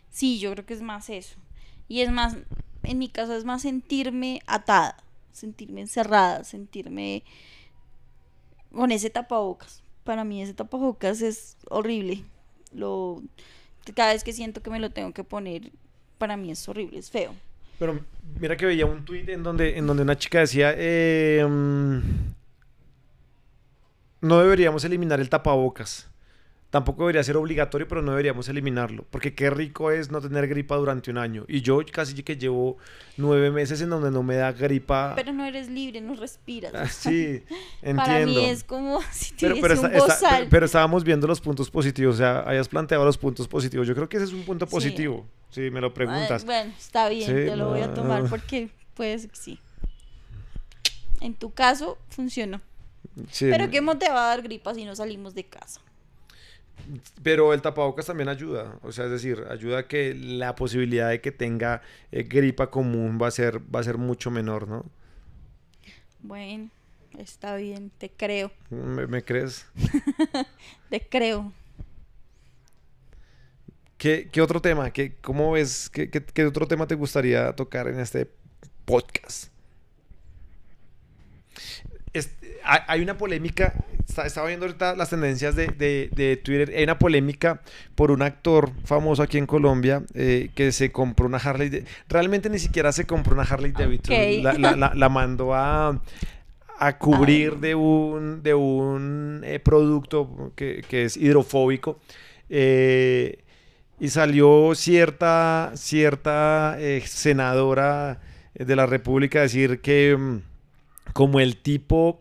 Sí, 0.09 0.39
yo 0.39 0.53
creo 0.53 0.65
que 0.65 0.75
es 0.75 0.83
más 0.83 1.11
eso. 1.11 1.35
Y 1.89 2.03
es 2.03 2.13
más, 2.13 2.37
en 2.85 2.99
mi 2.99 3.09
caso 3.09 3.35
es 3.35 3.45
más 3.45 3.63
sentirme 3.63 4.41
atada, 4.47 4.97
sentirme 5.33 5.81
encerrada, 5.81 6.45
sentirme 6.45 7.25
con 8.73 8.93
ese 8.93 9.11
tapabocas. 9.11 9.83
Para 10.05 10.23
mí 10.23 10.41
ese 10.41 10.55
tapabocas 10.55 11.23
es 11.23 11.57
horrible. 11.69 12.23
Lo, 12.73 13.21
cada 13.97 14.13
vez 14.13 14.23
que 14.23 14.33
siento 14.33 14.63
que 14.63 14.71
me 14.71 14.79
lo 14.79 14.91
tengo 14.91 15.13
que 15.13 15.25
poner, 15.25 15.73
para 16.19 16.37
mí 16.37 16.53
es 16.53 16.69
horrible, 16.69 17.01
es 17.01 17.11
feo. 17.11 17.35
Pero 17.81 17.99
mira 18.39 18.57
que 18.57 18.67
veía 18.67 18.87
un 18.87 19.05
tuit 19.05 19.29
en 19.29 19.43
donde, 19.43 19.77
en 19.77 19.89
donde 19.89 20.05
una 20.05 20.17
chica 20.17 20.39
decía, 20.39 20.73
eh, 20.77 21.45
no 24.23 24.41
deberíamos 24.41 24.85
eliminar 24.85 25.21
el 25.21 25.29
tapabocas. 25.29 26.09
Tampoco 26.71 27.03
debería 27.03 27.23
ser 27.23 27.37
obligatorio, 27.37 27.87
pero 27.87 28.01
no 28.01 28.13
deberíamos 28.13 28.49
eliminarlo. 28.49 29.05
Porque 29.11 29.35
qué 29.35 29.51
rico 29.51 29.91
es 29.91 30.11
no 30.11 30.23
tener 30.23 30.49
gripa 30.49 30.75
durante 30.77 31.11
un 31.11 31.19
año. 31.19 31.45
Y 31.47 31.61
yo 31.61 31.81
casi 31.93 32.15
que 32.23 32.39
llevo 32.39 32.79
nueve 33.19 33.51
meses 33.51 33.83
en 33.83 33.91
donde 33.91 34.11
no 34.11 34.23
me 34.23 34.37
da 34.37 34.53
gripa. 34.53 35.13
Pero 35.15 35.35
no 35.35 35.45
eres 35.45 35.69
libre, 35.69 36.01
no 36.01 36.15
respiras. 36.15 36.73
Ah, 36.75 36.87
sí, 36.87 37.43
entiendo. 37.83 38.03
Para 38.07 38.25
mí 38.25 38.43
es 38.47 38.65
como 38.65 39.03
si 39.13 39.35
pero, 39.39 39.57
pero, 39.61 39.79
un 39.79 39.93
está, 39.93 40.19
pero, 40.31 40.47
pero, 40.49 40.65
estábamos 40.65 41.05
viendo 41.05 41.27
los 41.27 41.43
puntos 41.43 41.71
positivos. 41.71 42.15
O 42.15 42.19
sea, 42.19 42.49
hayas 42.49 42.69
planteado 42.69 43.05
los 43.05 43.19
puntos 43.19 43.47
positivos. 43.47 43.87
Yo 43.87 43.95
creo 43.95 44.09
que 44.09 44.17
ese 44.17 44.25
es 44.25 44.33
un 44.33 44.45
punto 44.45 44.67
positivo. 44.67 45.27
Si 45.51 45.65
sí, 45.67 45.71
me 45.71 45.83
lo 45.83 45.93
preguntas. 45.93 46.47
Bueno, 46.47 46.73
está 46.79 47.11
bien, 47.11 47.27
sí, 47.27 47.35
te 47.35 47.55
lo 47.55 47.69
voy 47.69 47.81
a 47.81 47.93
tomar 47.93 48.25
porque 48.31 48.71
pues 48.95 49.29
sí. 49.35 49.59
En 51.21 51.35
tu 51.35 51.53
caso, 51.53 51.99
funcionó. 52.09 52.63
Sí, 53.31 53.47
Pero 53.51 53.71
¿qué 53.71 53.81
te 53.99 54.09
va 54.09 54.27
a 54.27 54.29
dar 54.29 54.43
gripa 54.43 54.75
si 54.75 54.85
no 54.85 54.95
salimos 54.97 55.35
de 55.35 55.45
casa? 55.45 55.81
Pero 57.23 57.53
el 57.53 57.63
tapabocas 57.63 58.07
también 58.07 58.29
ayuda, 58.29 58.79
o 58.83 58.91
sea, 58.93 59.05
es 59.05 59.11
decir, 59.11 59.45
ayuda 59.51 59.81
a 59.81 59.89
que 59.89 60.15
la 60.15 60.55
posibilidad 60.55 61.11
de 61.11 61.21
que 61.21 61.31
tenga 61.31 61.83
eh, 62.11 62.25
gripa 62.25 62.71
común 62.71 63.19
va 63.21 63.29
a 63.29 63.31
ser 63.31 63.61
va 63.75 63.81
a 63.81 63.85
ser 63.85 63.99
mucho 63.99 64.31
menor, 64.31 64.67
¿no? 64.67 64.85
Bueno, 66.21 66.71
está 67.19 67.57
bien, 67.57 67.93
te 67.99 68.11
creo. 68.11 68.51
¿Me, 68.71 69.07
me 69.07 69.23
crees? 69.23 69.67
te 70.91 71.01
creo. 71.07 71.53
¿Qué, 73.99 74.29
¿Qué, 74.33 74.41
otro 74.41 74.61
tema? 74.61 74.91
¿Qué, 74.91 75.15
¿Cómo 75.21 75.53
ves? 75.53 75.89
¿Qué, 75.89 76.11
qué, 76.11 76.25
qué 76.25 76.47
otro 76.47 76.67
tema 76.67 76.89
te 76.89 76.97
gustaría 76.97 77.55
tocar 77.55 77.87
en 77.87 78.01
este 78.01 78.29
podcast? 78.85 79.52
Hay 82.65 83.01
una 83.01 83.17
polémica, 83.17 83.75
estaba 84.25 84.47
viendo 84.47 84.67
ahorita 84.67 84.95
las 84.95 85.11
tendencias 85.11 85.55
de, 85.57 85.69
de, 85.69 86.11
de, 86.15 86.37
Twitter, 86.37 86.73
hay 86.77 86.85
una 86.85 86.99
polémica 86.99 87.61
por 87.95 88.11
un 88.11 88.23
actor 88.23 88.71
famoso 88.85 89.23
aquí 89.23 89.39
en 89.39 89.47
Colombia 89.47 90.03
eh, 90.15 90.51
que 90.55 90.73
se 90.73 90.93
compró 90.93 91.27
una 91.27 91.39
Harley, 91.39 91.69
de, 91.69 91.85
realmente 92.09 92.49
ni 92.51 92.59
siquiera 92.59 92.93
se 92.93 93.07
compró 93.07 93.35
una 93.35 93.43
Harley 93.43 93.73
Davidson, 93.73 94.15
okay. 94.15 94.43
la, 94.43 94.55
la, 94.55 94.77
la, 94.77 94.93
la, 94.95 95.09
mandó 95.09 95.55
a, 95.55 96.01
a 96.79 96.99
cubrir 96.99 97.59
de 97.59 97.75
un, 97.75 98.43
de 98.43 98.55
un 98.55 99.43
eh, 99.45 99.59
producto 99.59 100.53
que, 100.57 100.85
que, 100.89 101.05
es 101.05 101.17
hidrofóbico. 101.17 101.99
Eh, 102.49 103.39
y 103.99 104.09
salió 104.09 104.75
cierta, 104.75 105.71
cierta 105.77 106.77
senadora 107.05 108.21
de 108.53 108.77
la 108.77 108.85
República 108.85 109.39
a 109.39 109.43
decir 109.43 109.81
que 109.81 110.17
mm, 110.19 110.39
como 111.13 111.41
el 111.41 111.57
tipo 111.57 112.21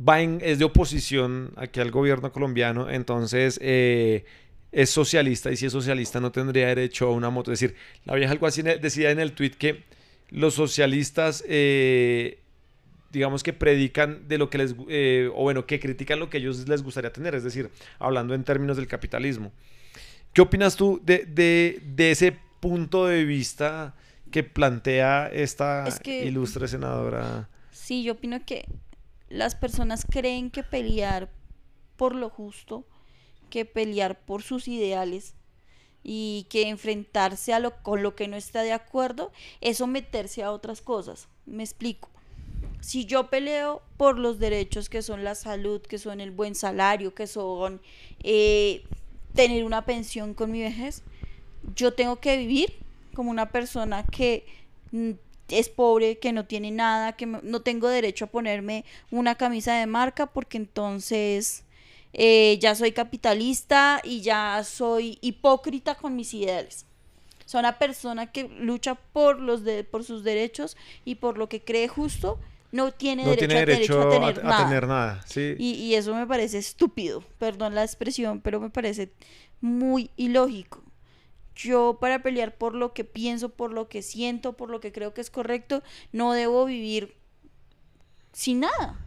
va 0.00 0.20
en, 0.20 0.40
es 0.42 0.58
de 0.58 0.64
oposición 0.64 1.52
aquí 1.56 1.80
al 1.80 1.90
gobierno 1.90 2.32
colombiano, 2.32 2.90
entonces 2.90 3.58
eh, 3.62 4.24
es 4.72 4.90
socialista 4.90 5.50
y 5.50 5.56
si 5.56 5.66
es 5.66 5.72
socialista 5.72 6.20
no 6.20 6.32
tendría 6.32 6.66
derecho 6.68 7.08
a 7.08 7.12
una 7.12 7.30
moto. 7.30 7.52
Es 7.52 7.60
decir, 7.60 7.76
la 8.04 8.14
vieja 8.14 8.32
algo 8.32 8.46
así 8.46 8.62
decía 8.62 9.10
en 9.10 9.20
el 9.20 9.32
tweet 9.32 9.50
que 9.50 9.84
los 10.30 10.54
socialistas, 10.54 11.44
eh, 11.48 12.40
digamos 13.10 13.42
que 13.42 13.52
predican 13.52 14.28
de 14.28 14.38
lo 14.38 14.50
que 14.50 14.58
les, 14.58 14.74
eh, 14.88 15.30
o 15.34 15.42
bueno, 15.42 15.66
que 15.66 15.80
critican 15.80 16.18
lo 16.18 16.28
que 16.28 16.38
a 16.38 16.40
ellos 16.40 16.68
les 16.68 16.82
gustaría 16.82 17.12
tener, 17.12 17.34
es 17.34 17.44
decir, 17.44 17.70
hablando 17.98 18.34
en 18.34 18.44
términos 18.44 18.76
del 18.76 18.86
capitalismo. 18.86 19.52
¿Qué 20.32 20.42
opinas 20.42 20.76
tú 20.76 21.00
de, 21.02 21.24
de, 21.24 22.10
ese 22.10 22.36
punto 22.60 23.06
de 23.06 23.24
vista 23.24 23.94
que 24.30 24.42
plantea 24.42 25.28
esta 25.32 25.88
ilustre 26.04 26.68
senadora? 26.68 27.48
Sí, 27.70 28.02
yo 28.02 28.12
opino 28.12 28.44
que 28.44 28.66
las 29.28 29.54
personas 29.54 30.06
creen 30.08 30.50
que 30.50 30.62
pelear 30.62 31.30
por 31.96 32.14
lo 32.14 32.30
justo, 32.30 32.84
que 33.50 33.64
pelear 33.64 34.20
por 34.20 34.42
sus 34.42 34.68
ideales 34.68 35.34
y 36.02 36.46
que 36.50 36.68
enfrentarse 36.68 37.52
a 37.52 37.58
lo, 37.58 37.82
con 37.82 38.02
lo 38.02 38.14
que 38.14 38.28
no 38.28 38.36
está 38.36 38.62
de 38.62 38.72
acuerdo 38.72 39.32
es 39.60 39.78
someterse 39.78 40.42
a 40.42 40.52
otras 40.52 40.80
cosas. 40.80 41.28
Me 41.46 41.62
explico. 41.62 42.10
Si 42.80 43.06
yo 43.06 43.28
peleo 43.28 43.82
por 43.96 44.18
los 44.18 44.38
derechos 44.38 44.88
que 44.88 45.02
son 45.02 45.24
la 45.24 45.34
salud, 45.34 45.80
que 45.80 45.98
son 45.98 46.20
el 46.20 46.30
buen 46.30 46.54
salario, 46.54 47.14
que 47.14 47.26
son 47.26 47.80
eh, 48.22 48.84
tener 49.34 49.64
una 49.64 49.84
pensión 49.84 50.34
con 50.34 50.52
mi 50.52 50.60
vejez, 50.60 51.02
yo 51.74 51.92
tengo 51.94 52.16
que 52.16 52.36
vivir 52.36 52.74
como 53.14 53.30
una 53.30 53.50
persona 53.50 54.04
que 54.04 54.46
mm, 54.92 55.12
es 55.48 55.68
pobre, 55.68 56.18
que 56.18 56.32
no 56.32 56.44
tiene 56.44 56.70
nada, 56.70 57.12
que 57.12 57.26
no 57.26 57.62
tengo 57.62 57.88
derecho 57.88 58.26
a 58.26 58.28
ponerme 58.28 58.84
una 59.10 59.36
camisa 59.36 59.74
de 59.78 59.86
marca 59.86 60.26
porque 60.26 60.56
entonces 60.56 61.64
eh, 62.12 62.58
ya 62.60 62.74
soy 62.74 62.92
capitalista 62.92 64.00
y 64.02 64.22
ya 64.22 64.62
soy 64.64 65.18
hipócrita 65.20 65.94
con 65.94 66.16
mis 66.16 66.32
ideales. 66.32 66.86
Soy 67.44 67.60
una 67.60 67.78
persona 67.78 68.32
que 68.32 68.48
lucha 68.48 68.94
por, 68.94 69.38
los 69.38 69.64
de, 69.64 69.84
por 69.84 70.02
sus 70.02 70.24
derechos 70.24 70.76
y 71.04 71.16
por 71.16 71.38
lo 71.38 71.48
que 71.48 71.62
cree 71.62 71.88
justo, 71.88 72.40
no 72.72 72.90
tiene, 72.90 73.24
derecho, 73.36 74.00
a, 74.02 74.64
tener 74.64 74.86
nada. 74.86 75.24
y, 75.36 75.74
y 75.74 75.94
eso 75.94 76.14
me 76.14 76.26
parece 76.26 76.58
estúpido, 76.58 77.22
perdón 77.38 77.74
la 77.74 77.84
expresión, 77.84 78.40
pero 78.40 78.60
me 78.60 78.70
parece 78.70 79.12
muy 79.60 80.10
ilógico. 80.16 80.82
Yo 81.56 81.96
para 82.00 82.22
pelear 82.22 82.54
por 82.56 82.74
lo 82.74 82.92
que 82.92 83.04
pienso, 83.04 83.48
por 83.48 83.72
lo 83.72 83.88
que 83.88 84.02
siento, 84.02 84.52
por 84.52 84.68
lo 84.68 84.78
que 84.80 84.92
creo 84.92 85.14
que 85.14 85.22
es 85.22 85.30
correcto, 85.30 85.82
no 86.12 86.34
debo 86.34 86.66
vivir 86.66 87.16
sin 88.32 88.60
nada. 88.60 89.00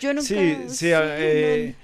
Yo 0.00 0.12
nunca... 0.12 0.26
Sí, 0.26 0.56
sí, 0.68 0.90
eh, 0.92 1.76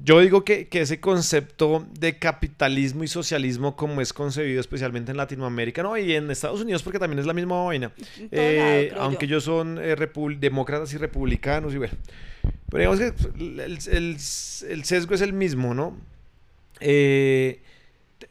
yo 0.00 0.20
digo 0.20 0.44
que, 0.44 0.68
ese 0.70 1.00
concepto 1.00 1.84
de 1.98 2.18
capitalismo 2.18 3.02
y 3.02 3.08
socialismo 3.08 3.74
como 3.74 4.00
es 4.00 4.12
concebido 4.12 4.60
especialmente 4.60 5.10
en 5.10 5.16
Latinoamérica, 5.16 5.82
no, 5.82 5.98
y 5.98 6.14
en 6.14 6.30
Estados 6.30 6.60
Unidos 6.60 6.84
porque 6.84 7.00
también 7.00 7.18
es 7.18 7.26
la 7.26 7.34
misma 7.34 7.64
vaina, 7.64 7.92
eh, 8.30 8.92
aunque 8.96 9.26
ellos 9.26 9.42
son 9.42 9.76
eh, 9.82 9.96
demócratas 10.38 10.92
y 10.94 10.98
republicanos 10.98 11.74
y 11.74 11.78
bueno, 11.78 11.94
pero 12.70 12.94
digamos 12.94 13.32
que 13.34 13.96
el, 13.96 14.18
sesgo 14.20 15.16
es 15.16 15.20
el 15.20 15.32
mismo, 15.32 15.74
¿no? 15.74 15.96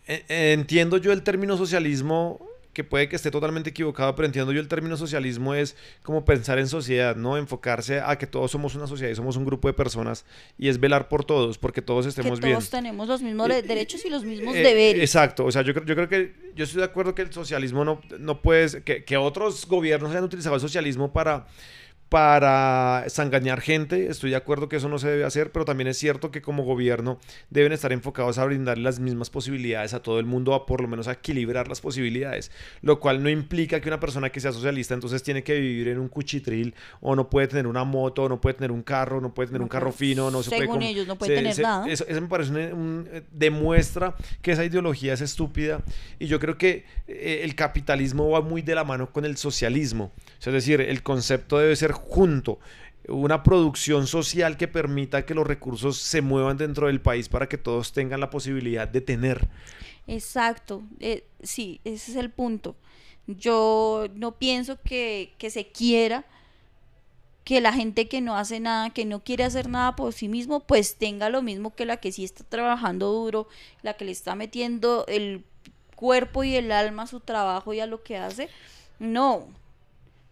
Entiendo 0.05 0.97
yo 0.97 1.11
el 1.11 1.23
término 1.23 1.57
socialismo 1.57 2.39
que 2.77 2.83
puede 2.83 3.09
que 3.09 3.15
esté 3.15 3.31
totalmente 3.31 3.71
equivocado, 3.71 4.13
pero 4.15 4.27
entiendo 4.27 4.51
yo 4.53 4.59
el 4.59 4.67
término 4.67 4.97
socialismo 4.97 5.55
es 5.55 5.75
como 6.03 6.23
pensar 6.25 6.59
en 6.59 6.67
sociedad, 6.67 7.15
¿no? 7.15 7.35
Enfocarse 7.35 8.01
a 8.01 8.19
que 8.19 8.27
todos 8.27 8.51
somos 8.51 8.75
una 8.75 8.85
sociedad 8.85 9.11
y 9.11 9.15
somos 9.15 9.35
un 9.35 9.45
grupo 9.45 9.67
de 9.67 9.73
personas 9.73 10.25
y 10.59 10.67
es 10.67 10.79
velar 10.79 11.09
por 11.09 11.25
todos, 11.25 11.57
porque 11.57 11.81
todos 11.81 12.05
estemos 12.05 12.39
bien. 12.39 12.53
Todos 12.53 12.69
tenemos 12.69 13.07
los 13.07 13.23
mismos 13.23 13.49
eh, 13.49 13.63
derechos 13.63 14.05
y 14.05 14.11
los 14.11 14.23
mismos 14.23 14.55
eh, 14.55 14.61
deberes. 14.61 15.01
Exacto, 15.01 15.45
o 15.45 15.51
sea, 15.51 15.63
yo, 15.63 15.73
yo 15.73 15.95
creo 15.95 16.07
que 16.07 16.35
yo 16.55 16.65
estoy 16.65 16.81
de 16.81 16.85
acuerdo 16.85 17.15
que 17.15 17.23
el 17.23 17.33
socialismo 17.33 17.83
no, 17.83 17.99
no 18.19 18.43
puede, 18.43 18.83
que, 18.83 19.03
que 19.03 19.17
otros 19.17 19.65
gobiernos 19.65 20.11
hayan 20.11 20.25
utilizado 20.25 20.53
el 20.53 20.61
socialismo 20.61 21.11
para 21.11 21.47
para 22.09 23.03
sangañar 23.07 23.61
gente. 23.61 24.07
Estoy 24.07 24.29
de 24.29 24.37
acuerdo 24.37 24.69
que 24.69 24.77
eso 24.77 24.87
no 24.87 24.97
se 24.97 25.09
debe 25.09 25.25
hacer, 25.25 25.51
pero 25.51 25.65
también 25.65 25.87
es 25.87 25.97
cierto 25.97 26.31
que 26.31 26.41
como 26.41 26.63
gobierno 26.63 27.19
deben 27.49 27.73
estar 27.73 27.91
enfocados 27.91 28.37
a 28.37 28.45
brindar 28.45 28.77
las 28.77 28.99
mismas 28.99 29.29
posibilidades 29.29 29.93
a 29.93 30.01
todo 30.01 30.19
el 30.19 30.25
mundo, 30.25 30.53
a 30.53 30.65
por 30.65 30.81
lo 30.81 30.87
menos 30.87 31.07
a 31.07 31.13
equilibrar 31.13 31.67
las 31.67 31.81
posibilidades, 31.81 32.51
lo 32.81 32.99
cual 32.99 33.21
no 33.21 33.29
implica 33.29 33.81
que 33.81 33.89
una 33.89 33.99
persona 33.99 34.29
que 34.29 34.39
sea 34.39 34.53
socialista 34.53 34.93
entonces 34.93 35.21
tiene 35.21 35.43
que 35.43 35.59
vivir 35.59 35.89
en 35.89 35.99
un 35.99 36.07
cuchitril 36.07 36.73
o 37.01 37.15
no 37.15 37.29
puede 37.29 37.47
tener 37.47 37.67
una 37.67 37.83
moto, 37.83 38.23
o 38.23 38.29
no 38.29 38.39
puede 38.39 38.55
tener 38.55 38.71
un 38.71 38.83
carro, 38.83 39.19
no 39.19 39.33
puede 39.33 39.47
tener 39.47 39.61
un 39.61 39.67
carro 39.67 39.91
fino, 39.91 40.31
no 40.31 40.43
se 40.43 40.49
puede... 40.49 40.61
Según 40.61 40.81
ellos 40.83 41.07
no 41.07 41.17
puede 41.17 41.35
tener 41.35 41.59
nada. 41.59 41.87
Eso, 41.87 42.05
me 42.09 42.27
parece 42.27 42.73
un, 42.73 43.07
eh, 43.11 43.23
demuestra 43.31 44.15
que 44.41 44.51
esa 44.51 44.63
ideología 44.63 45.13
es 45.13 45.21
estúpida 45.21 45.81
y 46.19 46.27
yo 46.27 46.39
creo 46.39 46.57
que 46.57 46.85
eh, 47.07 47.41
el 47.43 47.55
capitalismo 47.55 48.29
va 48.29 48.41
muy 48.41 48.61
de 48.61 48.75
la 48.75 48.83
mano 48.85 49.11
con 49.11 49.25
el 49.25 49.35
socialismo. 49.35 50.13
Es 50.39 50.53
decir, 50.53 50.81
el 50.81 51.03
concepto 51.03 51.57
debe 51.57 51.75
ser 51.75 51.91
junto 51.91 52.59
una 53.07 53.43
producción 53.43 54.07
social 54.07 54.57
que 54.57 54.67
permita 54.67 55.25
que 55.25 55.33
los 55.33 55.47
recursos 55.47 55.97
se 55.97 56.21
muevan 56.21 56.57
dentro 56.57 56.87
del 56.87 57.01
país 57.01 57.29
para 57.29 57.47
que 57.47 57.57
todos 57.57 57.93
tengan 57.93 58.19
la 58.19 58.29
posibilidad 58.29 58.87
de 58.87 59.01
tener. 59.01 59.47
Exacto, 60.07 60.83
eh, 60.99 61.25
sí, 61.41 61.81
ese 61.83 62.11
es 62.11 62.17
el 62.17 62.29
punto. 62.29 62.75
Yo 63.27 64.07
no 64.15 64.37
pienso 64.37 64.79
que, 64.81 65.33
que 65.37 65.49
se 65.49 65.67
quiera 65.67 66.25
que 67.43 67.61
la 67.61 67.71
gente 67.71 68.09
que 68.09 68.19
no 68.19 68.35
hace 68.35 68.59
nada, 68.59 68.89
que 68.89 69.05
no 69.05 69.23
quiere 69.23 69.45
hacer 69.45 69.69
nada 69.69 69.95
por 69.95 70.11
sí 70.11 70.27
mismo, 70.27 70.59
pues 70.59 70.95
tenga 70.97 71.29
lo 71.29 71.41
mismo 71.41 71.73
que 71.75 71.85
la 71.85 71.95
que 71.95 72.11
sí 72.11 72.25
está 72.25 72.43
trabajando 72.43 73.09
duro, 73.11 73.47
la 73.83 73.93
que 73.93 74.03
le 74.03 74.11
está 74.11 74.35
metiendo 74.35 75.05
el 75.07 75.45
cuerpo 75.95 76.43
y 76.43 76.55
el 76.55 76.73
alma 76.73 77.03
a 77.03 77.07
su 77.07 77.21
trabajo 77.21 77.73
y 77.73 77.79
a 77.79 77.85
lo 77.85 78.03
que 78.03 78.17
hace. 78.17 78.49
No, 78.99 79.47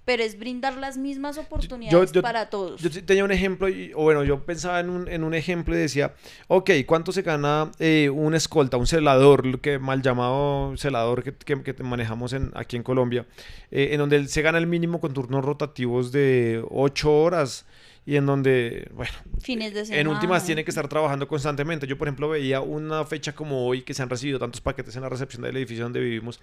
pero 0.05 0.23
es 0.23 0.37
brindar 0.37 0.77
las 0.77 0.97
mismas 0.97 1.37
oportunidades 1.37 2.11
para 2.21 2.49
todos. 2.49 2.81
Yo 2.81 2.89
tenía 3.03 3.25
un 3.25 3.31
ejemplo, 3.31 3.67
o 3.95 4.03
bueno, 4.03 4.23
yo 4.23 4.45
pensaba 4.45 4.79
en 4.79 4.89
un, 4.89 5.07
en 5.07 5.23
un 5.23 5.33
ejemplo 5.33 5.75
y 5.75 5.79
decía, 5.79 6.13
ok, 6.47 6.71
¿cuánto 6.85 7.11
se 7.11 7.23
gana 7.23 7.71
eh, 7.79 8.09
un 8.09 8.35
escolta, 8.35 8.77
un 8.77 8.87
celador, 8.87 9.59
que 9.59 9.79
mal 9.79 10.01
llamado 10.01 10.77
celador 10.77 11.23
que, 11.23 11.33
que, 11.33 11.83
manejamos 11.83 12.33
en, 12.33 12.51
aquí 12.53 12.75
en 12.75 12.83
Colombia, 12.83 13.25
eh, 13.71 13.89
en 13.91 13.99
donde 13.99 14.27
se 14.27 14.41
gana 14.43 14.59
el 14.59 14.67
mínimo 14.67 15.01
con 15.01 15.13
turnos 15.13 15.43
rotativos 15.43 16.11
de 16.11 16.63
8 16.69 17.11
horas? 17.11 17.65
y 18.07 18.17
en 18.17 18.27
donde, 18.27 18.87
bueno, 18.93 19.11
Fines 19.41 19.73
de 19.73 19.83
semana. 19.83 20.01
en 20.01 20.07
últimas 20.07 20.45
tiene 20.45 20.63
que 20.63 20.69
estar 20.69 20.87
trabajando 20.87 21.27
constantemente. 21.27 21.87
Yo, 21.87 21.97
por 21.97 22.07
ejemplo, 22.07 22.29
veía 22.29 22.61
una 22.61 23.03
fecha 23.03 23.33
como 23.33 23.65
hoy 23.65 23.81
que 23.81 23.95
se 23.95 24.03
han 24.03 24.11
recibido 24.11 24.37
tantos 24.37 24.61
paquetes 24.61 24.95
en 24.95 25.01
la 25.01 25.09
recepción 25.09 25.41
del 25.41 25.57
edificio 25.57 25.85
donde 25.85 25.99
vivimos. 25.99 26.39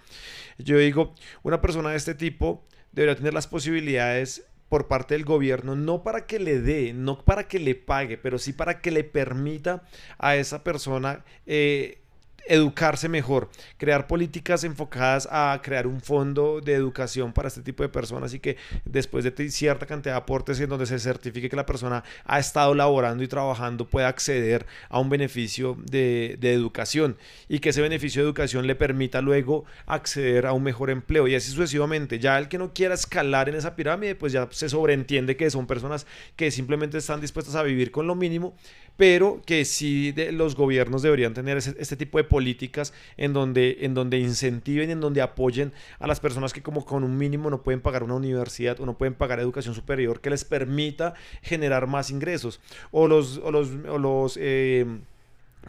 Yo 0.57 0.77
digo, 0.77 1.15
una 1.41 1.61
persona 1.61 1.91
de 1.91 1.95
este 1.95 2.15
tipo 2.15 2.65
debería 2.93 3.15
tener 3.15 3.33
las 3.33 3.47
posibilidades 3.47 4.45
por 4.69 4.87
parte 4.87 5.13
del 5.13 5.25
gobierno, 5.25 5.75
no 5.75 6.03
para 6.03 6.25
que 6.25 6.39
le 6.39 6.59
dé, 6.59 6.93
no 6.93 7.23
para 7.23 7.47
que 7.47 7.59
le 7.59 7.75
pague, 7.75 8.17
pero 8.17 8.39
sí 8.39 8.53
para 8.53 8.81
que 8.81 8.89
le 8.89 9.03
permita 9.03 9.83
a 10.17 10.35
esa 10.35 10.63
persona 10.63 11.23
eh, 11.45 12.02
educarse 12.47 13.07
mejor, 13.09 13.49
crear 13.77 14.07
políticas 14.07 14.63
enfocadas 14.63 15.27
a 15.31 15.59
crear 15.63 15.87
un 15.87 16.01
fondo 16.01 16.61
de 16.61 16.73
educación 16.73 17.33
para 17.33 17.47
este 17.47 17.61
tipo 17.61 17.83
de 17.83 17.89
personas 17.89 18.33
y 18.33 18.39
que 18.39 18.57
después 18.85 19.23
de 19.23 19.49
cierta 19.49 19.85
cantidad 19.85 20.15
de 20.15 20.17
aportes 20.17 20.59
en 20.59 20.69
donde 20.69 20.85
se 20.85 20.99
certifique 20.99 21.49
que 21.49 21.55
la 21.55 21.65
persona 21.65 22.03
ha 22.25 22.39
estado 22.39 22.73
laborando 22.75 23.23
y 23.23 23.27
trabajando 23.27 23.87
pueda 23.89 24.07
acceder 24.07 24.65
a 24.89 24.99
un 24.99 25.09
beneficio 25.09 25.77
de, 25.85 26.37
educación 26.41 27.17
y 27.47 27.59
que 27.59 27.69
ese 27.69 27.81
beneficio 27.81 28.21
de 28.21 28.27
educación 28.27 28.67
le 28.67 28.75
permita 28.75 29.21
luego 29.21 29.65
acceder 29.85 30.45
a 30.45 30.53
un 30.53 30.63
mejor 30.63 30.89
empleo 30.89 31.27
y 31.27 31.35
así 31.35 31.51
sucesivamente. 31.51 32.19
Ya 32.19 32.37
el 32.37 32.47
que 32.47 32.57
no 32.57 32.73
quiera 32.73 32.93
escalar 32.93 33.49
en 33.49 33.55
esa 33.55 33.75
pirámide, 33.75 34.15
pues 34.15 34.33
ya 34.33 34.47
se 34.51 34.69
sobreentiende 34.69 35.35
que 35.35 35.49
son 35.49 35.65
personas 35.65 36.05
que 36.35 36.51
simplemente 36.51 36.97
están 36.97 37.21
dispuestas 37.21 37.55
a 37.55 37.63
vivir 37.63 37.91
con 37.91 38.07
lo 38.07 38.15
mínimo 38.15 38.55
pero 38.97 39.41
que 39.45 39.65
sí 39.65 40.13
los 40.31 40.55
gobiernos 40.55 41.01
deberían 41.01 41.33
tener 41.33 41.57
este 41.57 41.95
tipo 41.95 42.17
de 42.17 42.25
políticas 42.33 42.95
en 43.15 43.31
donde, 43.31 43.77
en 43.81 43.93
donde 43.93 44.17
incentiven, 44.17 44.89
en 44.89 44.99
donde 44.99 45.21
apoyen 45.21 45.71
a 45.99 46.07
las 46.07 46.19
personas 46.19 46.51
que 46.51 46.63
como 46.63 46.83
con 46.83 47.03
un 47.03 47.15
mínimo 47.15 47.51
no 47.51 47.61
pueden 47.61 47.79
pagar 47.79 48.01
una 48.01 48.15
universidad 48.15 48.79
o 48.79 48.87
no 48.87 48.97
pueden 48.97 49.13
pagar 49.13 49.39
educación 49.39 49.75
superior 49.75 50.19
que 50.19 50.31
les 50.31 50.43
permita 50.43 51.13
generar 51.43 51.85
más 51.85 52.09
ingresos. 52.09 52.59
O 52.89 53.07
los, 53.07 53.37
o 53.37 53.51
los, 53.51 53.69
los 53.69 54.39
eh, 54.41 54.83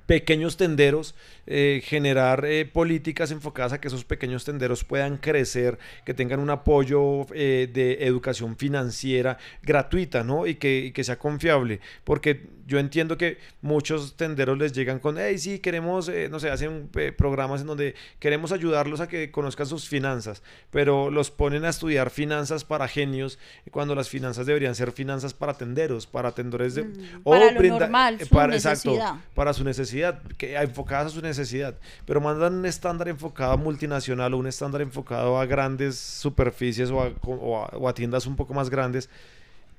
pequeños 0.07 0.57
tenderos, 0.57 1.14
eh, 1.46 1.83
generar 1.85 2.44
eh, 2.44 2.64
políticas 2.64 3.30
enfocadas 3.30 3.72
a 3.72 3.80
que 3.80 3.88
esos 3.88 4.04
pequeños 4.04 4.44
tenderos 4.44 4.85
puedan 4.85 5.16
crecer, 5.18 5.78
que 6.04 6.14
tengan 6.14 6.40
un 6.40 6.50
apoyo 6.50 7.26
eh, 7.35 7.68
de 7.72 8.07
educación 8.07 8.57
financiera 8.57 9.38
gratuita, 9.62 10.24
¿no? 10.24 10.46
Y 10.46 10.57
que, 10.57 10.78
y 10.87 10.92
que, 10.92 11.04
sea 11.04 11.18
confiable, 11.18 11.80
porque 12.04 12.46
yo 12.66 12.79
entiendo 12.79 13.19
que 13.19 13.38
muchos 13.60 14.16
tenderos 14.16 14.56
les 14.56 14.73
llegan 14.73 14.98
con, 14.98 15.19
hey, 15.19 15.38
sí, 15.38 15.58
queremos, 15.58 16.10
no 16.31 16.40
sé, 16.40 16.50
hacen 16.50 16.88
programas 17.16 17.60
en 17.60 17.66
donde 17.66 17.94
queremos 18.19 18.52
ayudarlos 18.52 19.00
a 19.00 19.08
que 19.08 19.31
conozcan 19.31 19.66
sus 19.66 19.87
finanzas, 19.87 20.42
pero 20.71 21.10
los 21.10 21.31
ponen 21.31 21.66
a 21.66 21.69
estudiar 21.69 22.08
finanzas 22.08 22.64
para 22.64 22.88
genios, 22.88 23.38
cuando 23.71 23.94
las 23.94 24.08
finanzas 24.08 24.46
deberían 24.46 24.75
ser 24.75 24.92
finanzas 24.92 25.35
para 25.35 25.54
tenderos, 25.54 26.06
para 26.06 26.33
tendedores 26.33 26.75
de... 26.75 26.85
Mm, 26.85 27.23
para 27.23 27.50
lo 27.52 27.62
normal, 27.62 28.19
para, 28.31 28.54
exacto, 28.54 28.96
para 29.35 29.52
su 29.52 29.62
necesidad 29.62 29.83
necesidad, 29.85 30.22
que 30.37 30.56
enfocadas 30.56 31.06
a 31.06 31.10
su 31.10 31.20
necesidad, 31.20 31.74
pero 32.06 32.20
mandan 32.20 32.54
un 32.54 32.66
estándar 32.66 33.08
enfocado 33.08 33.52
a 33.52 33.56
multinacional 33.56 34.35
o 34.35 34.38
un 34.38 34.46
estándar 34.46 34.82
enfocado 34.82 35.38
a 35.38 35.46
grandes 35.46 35.96
superficies 35.96 36.90
o 36.90 37.02
a, 37.02 37.12
o 37.22 37.88
a 37.88 37.94
tiendas 37.94 38.26
un 38.26 38.37
poco 38.37 38.54
más 38.54 38.70
grandes 38.70 39.08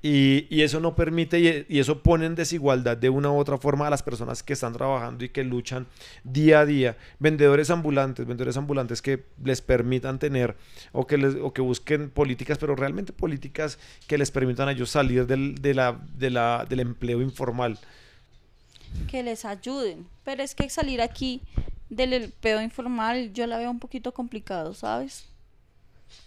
y, 0.02 0.62
eso 0.62 0.78
no 0.78 0.94
permite 0.94 1.66
y, 1.68 1.78
eso 1.80 2.02
pone 2.02 2.26
en 2.26 2.34
desigualdad 2.34 2.96
de 2.96 3.08
una 3.08 3.30
u 3.30 3.38
otra 3.38 3.58
forma 3.58 3.86
a 3.86 3.90
las 3.90 4.02
personas 4.02 4.42
que 4.42 4.52
están 4.52 4.72
trabajando 4.72 5.24
y 5.24 5.30
que 5.30 5.42
luchan 5.42 5.86
día 6.22 6.60
a 6.60 6.66
día. 6.66 6.96
Vendedores 7.18 7.70
ambulantes, 7.70 8.26
vendedores 8.26 8.56
ambulantes 8.56 9.02
que 9.02 9.24
les 9.42 9.62
permitan 9.62 10.18
tener 10.18 10.54
o 10.92 11.06
que, 11.06 11.18
les, 11.18 11.34
o 11.36 11.52
que 11.52 11.62
busquen 11.62 12.10
políticas, 12.10 12.58
pero 12.58 12.76
realmente 12.76 13.12
políticas 13.12 13.78
que 14.06 14.18
les 14.18 14.30
permitan 14.30 14.68
a 14.68 14.72
ellos 14.72 14.90
salir 14.90 15.26
del, 15.26 15.56
de 15.56 15.74
la, 15.74 15.98
de 16.16 16.30
la, 16.30 16.66
del 16.68 16.80
empleo 16.80 17.20
informal. 17.22 17.78
Que 19.16 19.22
les 19.22 19.46
ayuden. 19.46 20.06
Pero 20.24 20.42
es 20.42 20.54
que 20.54 20.68
salir 20.68 21.00
aquí 21.00 21.40
del 21.88 22.12
empleo 22.12 22.60
informal 22.60 23.32
yo 23.32 23.46
la 23.46 23.56
veo 23.56 23.70
un 23.70 23.78
poquito 23.78 24.12
complicado, 24.12 24.74
¿sabes? 24.74 25.24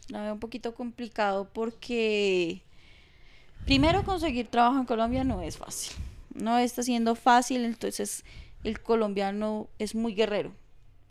La 0.07 0.23
veo 0.23 0.33
un 0.33 0.39
poquito 0.39 0.73
complicado 0.73 1.47
porque 1.53 2.63
Primero, 3.65 4.03
conseguir 4.03 4.47
trabajo 4.47 4.79
en 4.79 4.85
Colombia 4.85 5.23
no 5.23 5.43
es 5.43 5.57
fácil. 5.57 5.93
No 6.33 6.57
está 6.57 6.81
siendo 6.81 7.13
fácil, 7.13 7.63
entonces 7.63 8.25
el 8.63 8.81
colombiano 8.81 9.69
es 9.77 9.93
muy 9.93 10.15
guerrero. 10.15 10.51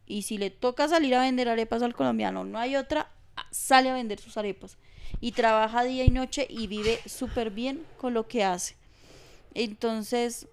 Y 0.04 0.22
si 0.22 0.36
le 0.38 0.50
toca 0.50 0.88
salir 0.88 1.14
a 1.14 1.20
vender 1.20 1.48
arepas 1.48 1.82
al 1.82 1.94
colombiano, 1.94 2.44
no 2.44 2.58
hay 2.58 2.74
otra, 2.74 3.12
sale 3.52 3.90
a 3.90 3.94
vender 3.94 4.18
sus 4.18 4.36
arepas. 4.36 4.76
Y 5.20 5.30
trabaja 5.30 5.84
día 5.84 6.04
y 6.04 6.10
noche 6.10 6.48
y 6.50 6.66
vive 6.66 6.98
súper 7.06 7.52
bien 7.52 7.84
con 7.98 8.14
lo 8.14 8.26
que 8.26 8.42
hace. 8.42 8.74
Entonces, 9.54 10.48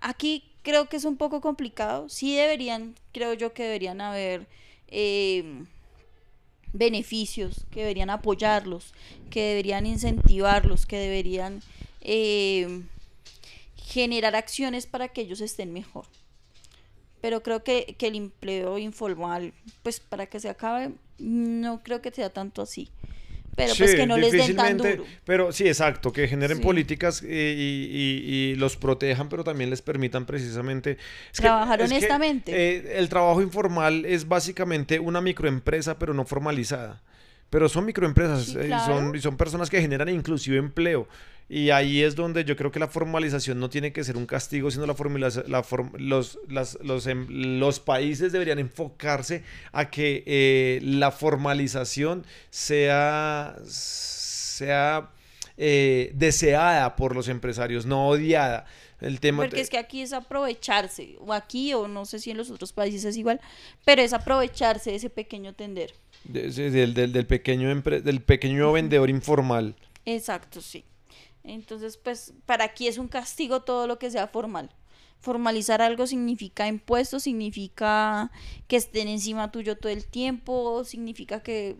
aquí 0.00 0.44
creo 0.66 0.88
que 0.88 0.96
es 0.96 1.04
un 1.04 1.16
poco 1.16 1.40
complicado. 1.40 2.08
Sí 2.08 2.34
deberían, 2.34 2.96
creo 3.12 3.34
yo 3.34 3.52
que 3.54 3.62
deberían 3.62 4.00
haber... 4.00 4.48
Eh, 4.88 5.64
beneficios, 6.72 7.64
que 7.70 7.80
deberían 7.80 8.10
apoyarlos, 8.10 8.92
que 9.30 9.40
deberían 9.40 9.86
incentivarlos, 9.86 10.84
que 10.84 10.98
deberían 10.98 11.62
eh, 12.02 12.82
generar 13.76 14.36
acciones 14.36 14.86
para 14.86 15.08
que 15.08 15.22
ellos 15.22 15.40
estén 15.40 15.72
mejor. 15.72 16.04
Pero 17.22 17.42
creo 17.42 17.64
que, 17.64 17.96
que 17.98 18.08
el 18.08 18.16
empleo 18.16 18.76
informal, 18.76 19.54
pues 19.82 20.00
para 20.00 20.26
que 20.26 20.38
se 20.38 20.50
acabe, 20.50 20.92
no 21.18 21.82
creo 21.82 22.02
que 22.02 22.10
sea 22.10 22.28
tanto 22.28 22.60
así 22.60 22.90
pero 23.56 23.72
pues 23.76 23.94
que 23.94 24.06
no 24.06 24.18
les 24.18 24.32
den 24.32 24.54
tan 24.54 24.76
duro. 24.76 25.04
Pero 25.24 25.50
sí, 25.50 25.66
exacto, 25.66 26.12
que 26.12 26.28
generen 26.28 26.60
políticas 26.60 27.22
eh, 27.26 27.54
y, 27.56 28.54
los 28.56 28.76
protejan, 28.76 29.28
pero 29.28 29.42
también 29.42 29.70
les 29.70 29.82
permitan 29.82 30.26
precisamente... 30.26 30.98
Trabajar 31.32 31.82
honestamente. 31.82 32.52
Eh, 32.54 32.98
el 32.98 33.08
trabajo 33.08 33.40
informal 33.40 34.04
es 34.04 34.28
básicamente 34.28 35.00
una 35.00 35.20
microempresa, 35.20 35.98
pero 35.98 36.12
no 36.12 36.24
formalizada. 36.26 37.02
Pero 37.48 37.68
son 37.68 37.86
microempresas 37.86 38.48
y 38.48 38.58
eh, 38.58 38.76
son, 38.84 39.18
son 39.20 39.36
personas 39.36 39.70
que 39.70 39.80
generan 39.80 40.10
inclusive 40.10 40.58
empleo. 40.58 41.08
Y 41.48 41.70
ahí 41.70 42.02
es 42.02 42.16
donde 42.16 42.44
yo 42.44 42.56
creo 42.56 42.72
que 42.72 42.80
la 42.80 42.88
formalización 42.88 43.60
no 43.60 43.70
tiene 43.70 43.92
que 43.92 44.02
ser 44.02 44.16
un 44.16 44.26
castigo, 44.26 44.70
sino 44.70 44.84
la 44.84 44.94
la 45.46 45.64
los, 45.96 46.38
los, 46.48 47.06
em, 47.06 47.26
los, 47.58 47.78
países 47.78 48.32
deberían 48.32 48.58
enfocarse 48.58 49.44
a 49.70 49.88
que 49.88 50.24
eh, 50.26 50.80
la 50.82 51.12
formalización 51.12 52.26
sea, 52.50 53.56
sea 53.64 55.10
eh, 55.56 56.10
deseada 56.14 56.96
por 56.96 57.14
los 57.14 57.28
empresarios, 57.28 57.86
no 57.86 58.08
odiada. 58.08 58.66
El 59.00 59.20
tema 59.20 59.44
Porque 59.44 59.60
es 59.60 59.70
que 59.70 59.78
aquí 59.78 60.00
es 60.00 60.12
aprovecharse, 60.12 61.16
o 61.20 61.32
aquí, 61.32 61.74
o 61.74 61.86
no 61.86 62.06
sé 62.06 62.18
si 62.18 62.30
en 62.30 62.38
los 62.38 62.50
otros 62.50 62.72
países 62.72 63.04
es 63.04 63.16
igual, 63.16 63.40
pero 63.84 64.02
es 64.02 64.14
aprovecharse 64.14 64.90
de 64.90 64.96
ese 64.96 65.10
pequeño 65.10 65.52
tender. 65.52 65.92
del, 66.24 66.94
del, 66.94 67.26
pequeño, 67.26 67.72
del 67.82 68.20
pequeño 68.22 68.72
vendedor 68.72 69.10
informal. 69.10 69.76
Exacto, 70.06 70.60
sí. 70.60 70.84
Entonces, 71.46 71.96
pues 71.96 72.34
para 72.44 72.64
aquí 72.64 72.88
es 72.88 72.98
un 72.98 73.08
castigo 73.08 73.62
todo 73.62 73.86
lo 73.86 73.98
que 73.98 74.10
sea 74.10 74.26
formal. 74.28 74.70
Formalizar 75.20 75.80
algo 75.80 76.06
significa 76.06 76.66
impuestos, 76.68 77.22
significa 77.22 78.30
que 78.68 78.76
estén 78.76 79.08
encima 79.08 79.50
tuyo 79.50 79.76
todo 79.76 79.92
el 79.92 80.06
tiempo, 80.06 80.84
significa 80.84 81.42
que, 81.42 81.76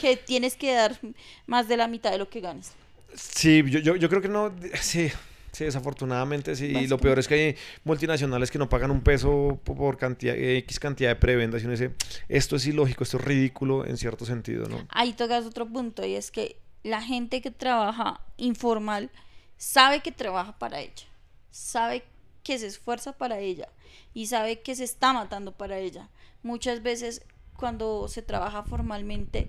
que 0.00 0.16
tienes 0.16 0.56
que 0.56 0.74
dar 0.74 0.98
más 1.46 1.68
de 1.68 1.76
la 1.76 1.88
mitad 1.88 2.10
de 2.10 2.18
lo 2.18 2.28
que 2.28 2.40
ganes. 2.40 2.72
Sí, 3.14 3.62
yo, 3.66 3.80
yo, 3.80 3.96
yo 3.96 4.08
creo 4.08 4.20
que 4.20 4.28
no, 4.28 4.52
sí, 4.80 5.10
Sí, 5.52 5.64
desafortunadamente 5.64 6.54
sí. 6.54 6.66
Y 6.66 6.86
lo 6.86 6.98
peor 6.98 7.18
es 7.18 7.26
que 7.26 7.34
hay 7.34 7.56
multinacionales 7.84 8.50
que 8.50 8.58
no 8.58 8.68
pagan 8.68 8.90
un 8.90 9.00
peso 9.00 9.60
por 9.64 9.96
cantidad, 9.96 10.36
X 10.36 10.78
cantidad 10.78 11.10
de 11.10 11.16
prebendas. 11.16 11.62
Y 11.62 11.64
uno 11.64 11.72
dice, 11.72 11.92
esto 12.28 12.56
es 12.56 12.66
ilógico, 12.66 13.04
esto 13.04 13.16
es 13.16 13.24
ridículo 13.24 13.84
en 13.84 13.96
cierto 13.96 14.24
sentido, 14.24 14.68
¿no? 14.68 14.86
Ahí 14.90 15.12
tocas 15.12 15.44
otro 15.44 15.66
punto 15.66 16.06
y 16.06 16.14
es 16.14 16.30
que 16.30 16.56
la 16.82 17.02
gente 17.02 17.40
que 17.40 17.50
trabaja 17.50 18.20
informal 18.36 19.10
sabe 19.56 20.00
que 20.00 20.12
trabaja 20.12 20.58
para 20.58 20.80
ella, 20.80 21.06
sabe 21.50 22.04
que 22.42 22.58
se 22.58 22.66
esfuerza 22.66 23.12
para 23.12 23.38
ella 23.40 23.68
y 24.14 24.26
sabe 24.26 24.60
que 24.60 24.74
se 24.74 24.84
está 24.84 25.12
matando 25.12 25.52
para 25.52 25.78
ella. 25.78 26.08
Muchas 26.42 26.82
veces 26.82 27.22
cuando 27.56 28.08
se 28.08 28.22
trabaja 28.22 28.62
formalmente 28.62 29.48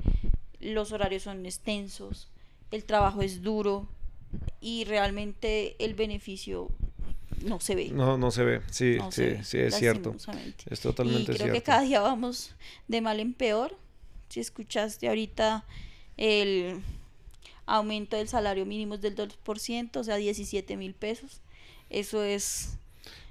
los 0.60 0.92
horarios 0.92 1.24
son 1.24 1.46
extensos, 1.46 2.28
el 2.72 2.84
trabajo 2.84 3.22
es 3.22 3.42
duro 3.42 3.88
y 4.60 4.84
realmente 4.86 5.76
el 5.84 5.94
beneficio 5.94 6.70
no 7.44 7.60
se 7.60 7.76
ve. 7.76 7.90
No, 7.90 8.18
no 8.18 8.32
se 8.32 8.44
ve, 8.44 8.62
sí, 8.70 8.98
sí, 9.10 9.38
sí, 9.44 9.58
es 9.60 9.76
cierto. 9.76 10.16
Es 10.70 10.82
totalmente 10.82 11.32
y 11.32 11.36
creo 11.36 11.54
que 11.54 11.64
cada 11.64 11.82
día 11.82 12.02
vamos 12.02 12.54
de 12.88 13.02
mal 13.02 13.20
en 13.20 13.34
peor. 13.34 13.78
Si 14.30 14.40
escuchaste 14.40 15.08
ahorita 15.08 15.66
el 16.18 16.82
aumento 17.72 18.18
del 18.18 18.28
salario 18.28 18.66
mínimo 18.66 18.96
es 18.96 19.02
del 19.02 19.16
2%, 19.16 19.98
o 19.98 20.04
sea, 20.04 20.16
17 20.18 20.78
mil 20.78 20.94
pesos. 20.94 21.42
Eso 21.90 22.24
es... 22.24 22.78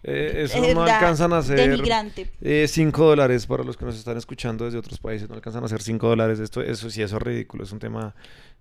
Eh, 0.03 0.45
eso 0.45 0.59
no 0.75 0.83
alcanzan 0.83 1.33
a 1.35 1.43
ser 1.43 1.77
5 1.77 2.33
eh, 2.41 2.69
dólares 2.95 3.47
para 3.47 3.63
los 3.63 3.77
que 3.77 3.85
nos 3.85 3.97
están 3.97 4.17
escuchando 4.17 4.65
desde 4.65 4.79
otros 4.79 4.99
países, 4.99 5.29
no 5.29 5.35
alcanzan 5.35 5.63
a 5.63 5.69
ser 5.69 5.83
5 5.83 6.09
dólares. 6.09 6.41
Esto, 6.41 6.63
eso 6.63 6.91
sí, 6.91 7.03
eso 7.03 7.17
es 7.17 7.23
ridículo, 7.23 7.65
es 7.65 7.73
un 7.73 7.79
tema 7.79 8.15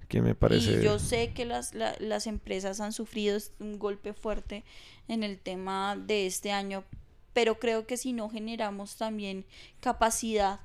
que 0.09 0.21
me 0.21 0.35
parece... 0.35 0.79
Y 0.79 0.83
yo 0.83 0.99
sé 0.99 1.31
que 1.33 1.45
las, 1.45 1.73
las 1.73 2.27
empresas 2.27 2.81
han 2.81 2.91
sufrido 2.91 3.37
un 3.59 3.79
golpe 3.79 4.13
fuerte 4.13 4.63
en 5.07 5.23
el 5.23 5.39
tema 5.39 5.95
de 5.95 6.25
este 6.25 6.51
año, 6.51 6.83
pero 7.33 7.57
creo 7.57 7.85
que 7.85 7.95
si 7.95 8.11
no 8.11 8.29
generamos 8.29 8.97
también 8.97 9.45
capacidad 9.79 10.59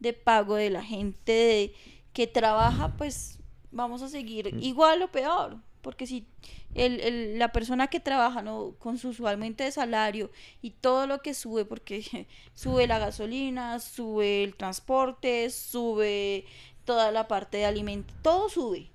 de 0.00 0.12
pago 0.12 0.56
de 0.56 0.70
la 0.70 0.84
gente 0.84 1.32
de, 1.32 1.74
que 2.12 2.26
trabaja, 2.26 2.94
pues 2.96 3.37
vamos 3.70 4.02
a 4.02 4.08
seguir 4.08 4.54
mm. 4.54 4.62
igual 4.62 5.02
o 5.02 5.10
peor. 5.10 5.58
Porque 5.82 6.06
si 6.06 6.26
el, 6.74 7.38
la 7.38 7.52
persona 7.52 7.86
que 7.86 8.00
trabaja 8.00 8.42
¿no? 8.42 8.74
con 8.78 8.98
su 8.98 9.08
usualmente 9.08 9.64
de 9.64 9.70
salario 9.70 10.30
y 10.60 10.70
todo 10.70 11.06
lo 11.06 11.20
que 11.20 11.34
sube, 11.34 11.64
porque 11.64 12.26
sube 12.54 12.86
la 12.86 12.98
gasolina, 12.98 13.78
sube 13.80 14.44
el 14.44 14.54
transporte, 14.54 15.50
sube 15.50 16.44
toda 16.84 17.12
la 17.12 17.28
parte 17.28 17.58
de 17.58 17.66
alimentos, 17.66 18.16
todo 18.22 18.48
sube. 18.48 18.90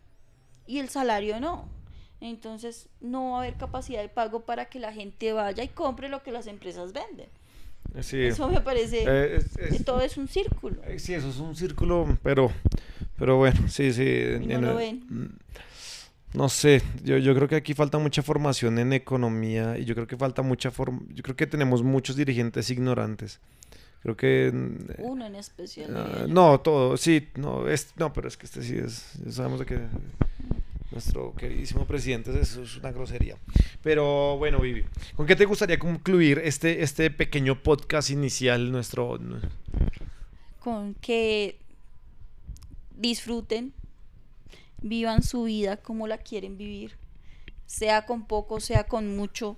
Y 0.68 0.80
el 0.80 0.90
salario 0.90 1.40
no. 1.40 1.68
Entonces 2.22 2.90
no 3.02 3.32
va 3.32 3.38
a 3.38 3.42
haber 3.42 3.56
capacidad 3.56 4.02
de 4.02 4.10
pago 4.10 4.46
para 4.46 4.66
que 4.66 4.80
la 4.80 4.94
gente 4.94 5.34
vaya 5.34 5.64
y 5.64 5.68
compre 5.68 6.10
lo 6.10 6.24
que 6.24 6.32
las 6.32 6.48
empresas 6.48 6.94
venden. 6.94 7.30
Eso 7.96 8.50
me 8.50 8.62
parece. 8.62 9.04
Eh, 9.06 9.44
que 9.70 9.84
todo 9.84 10.02
es 10.02 10.18
un 10.18 10.28
círculo. 10.28 10.82
Eh, 10.86 10.98
sí, 10.98 11.14
eso 11.14 11.30
es 11.30 11.38
un 11.38 11.56
círculo, 11.56 12.18
pero, 12.24 12.52
pero 13.24 13.38
bueno, 13.38 13.70
sí, 13.70 13.94
sí. 13.94 14.22
no 14.46 14.60
lo 14.60 14.76
ven. 14.76 15.02
Mm, 15.10 16.38
no 16.38 16.50
sé, 16.50 16.82
yo, 17.06 17.18
yo 17.18 17.34
creo 17.34 17.48
que 17.48 17.56
aquí 17.56 17.74
falta 17.74 17.98
mucha 17.98 18.22
formación 18.22 18.80
en 18.80 18.92
economía 18.92 19.78
y 19.78 19.86
yo 19.86 19.96
creo 19.96 20.08
que 20.08 20.18
falta 20.18 20.42
mucha 20.42 20.72
forma, 20.72 21.00
yo 21.08 21.24
creo 21.24 21.38
que 21.38 21.48
tenemos 21.48 21.84
muchos 21.84 22.18
dirigentes 22.18 22.70
ignorantes. 22.70 23.40
Creo 24.02 24.18
que... 24.18 24.52
Mm, 24.54 25.06
Uno 25.06 25.26
en 25.26 25.36
especial. 25.36 25.96
Ah, 25.96 26.26
no, 26.28 26.60
todo, 26.60 26.98
sí, 26.98 27.30
no, 27.36 27.70
es, 27.70 27.94
no, 27.96 28.12
pero 28.12 28.28
es 28.28 28.36
que 28.36 28.46
este 28.46 28.62
sí 28.62 28.76
es, 28.76 29.14
sabemos 29.30 29.62
de 29.62 29.68
que 29.68 29.80
nuestro 30.92 31.34
queridísimo 31.34 31.88
presidente, 31.88 32.38
eso 32.42 32.64
es 32.64 32.76
una 32.76 32.92
grosería. 32.92 33.38
Pero 33.82 34.38
bueno, 34.38 34.60
Vivi, 34.60 34.84
¿con 35.16 35.26
qué 35.26 35.38
te 35.38 35.46
gustaría 35.46 35.80
concluir 35.80 36.42
este, 36.44 36.84
este 36.84 37.10
pequeño 37.10 37.64
podcast 37.64 38.10
inicial 38.10 38.70
nuestro? 38.70 39.18
Con 40.60 40.96
que 40.96 41.63
disfruten, 42.98 43.74
vivan 44.82 45.24
su 45.24 45.44
vida 45.44 45.78
como 45.78 46.08
la 46.08 46.18
quieren 46.18 46.58
vivir, 46.58 46.98
sea 47.66 48.06
con 48.06 48.26
poco, 48.26 48.60
sea 48.60 48.86
con 48.86 49.16
mucho. 49.16 49.58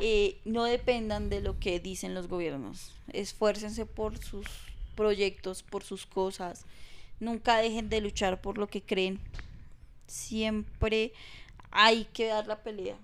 Eh, 0.00 0.40
no 0.44 0.64
dependan 0.64 1.28
de 1.28 1.42
lo 1.42 1.58
que 1.58 1.78
dicen 1.78 2.14
los 2.14 2.26
gobiernos. 2.26 2.94
Esfuércense 3.12 3.84
por 3.84 4.16
sus 4.18 4.46
proyectos, 4.96 5.62
por 5.62 5.82
sus 5.84 6.06
cosas. 6.06 6.64
Nunca 7.18 7.58
dejen 7.58 7.90
de 7.90 8.00
luchar 8.00 8.40
por 8.40 8.56
lo 8.56 8.68
que 8.68 8.82
creen 8.82 9.20
siempre 10.10 11.12
hay 11.70 12.04
que 12.06 12.26
dar 12.26 12.46
la 12.46 12.62
pelea. 12.62 12.98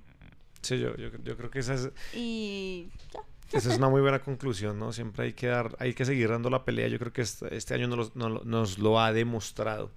Sí, 0.62 0.78
yo, 0.78 0.96
yo, 0.96 1.36
creo 1.36 1.50
que 1.50 1.60
esa 1.60 1.74
es... 1.74 1.90
Y 2.12 2.88
ya, 3.12 3.20
Esa 3.52 3.70
es 3.70 3.78
una 3.78 3.88
muy 3.88 4.00
buena 4.00 4.18
conclusión, 4.18 4.78
¿no? 4.78 4.92
Siempre 4.92 5.26
hay 5.26 5.32
que 5.32 5.46
dar, 5.46 5.76
hay 5.78 5.94
que 5.94 6.04
seguir 6.04 6.28
dando 6.28 6.50
la 6.50 6.64
pelea. 6.64 6.88
Yo 6.88 6.98
creo 6.98 7.12
que 7.12 7.22
este, 7.22 7.54
este 7.56 7.74
año 7.74 7.86
nos, 7.86 8.16
nos, 8.16 8.44
nos, 8.44 8.78
lo 8.78 9.00
ha 9.00 9.12
demostrado. 9.12 9.90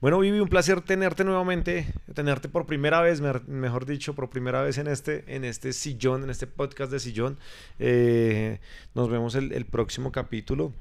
Bueno, 0.00 0.18
Vivi, 0.18 0.40
un 0.40 0.48
placer 0.48 0.80
tenerte 0.80 1.24
nuevamente, 1.24 1.92
tenerte 2.14 2.48
por 2.48 2.66
primera 2.66 3.00
vez, 3.00 3.20
mejor 3.20 3.86
dicho, 3.86 4.14
por 4.14 4.30
primera 4.30 4.62
vez 4.62 4.78
en 4.78 4.88
este, 4.88 5.24
en 5.34 5.44
este 5.44 5.72
sillón, 5.72 6.24
en 6.24 6.30
este 6.30 6.46
podcast 6.46 6.90
de 6.90 6.98
sillón. 6.98 7.38
Eh, 7.78 8.60
nos 8.94 9.08
vemos 9.08 9.34
el, 9.36 9.52
el 9.52 9.64
próximo 9.64 10.10
capítulo. 10.10 10.72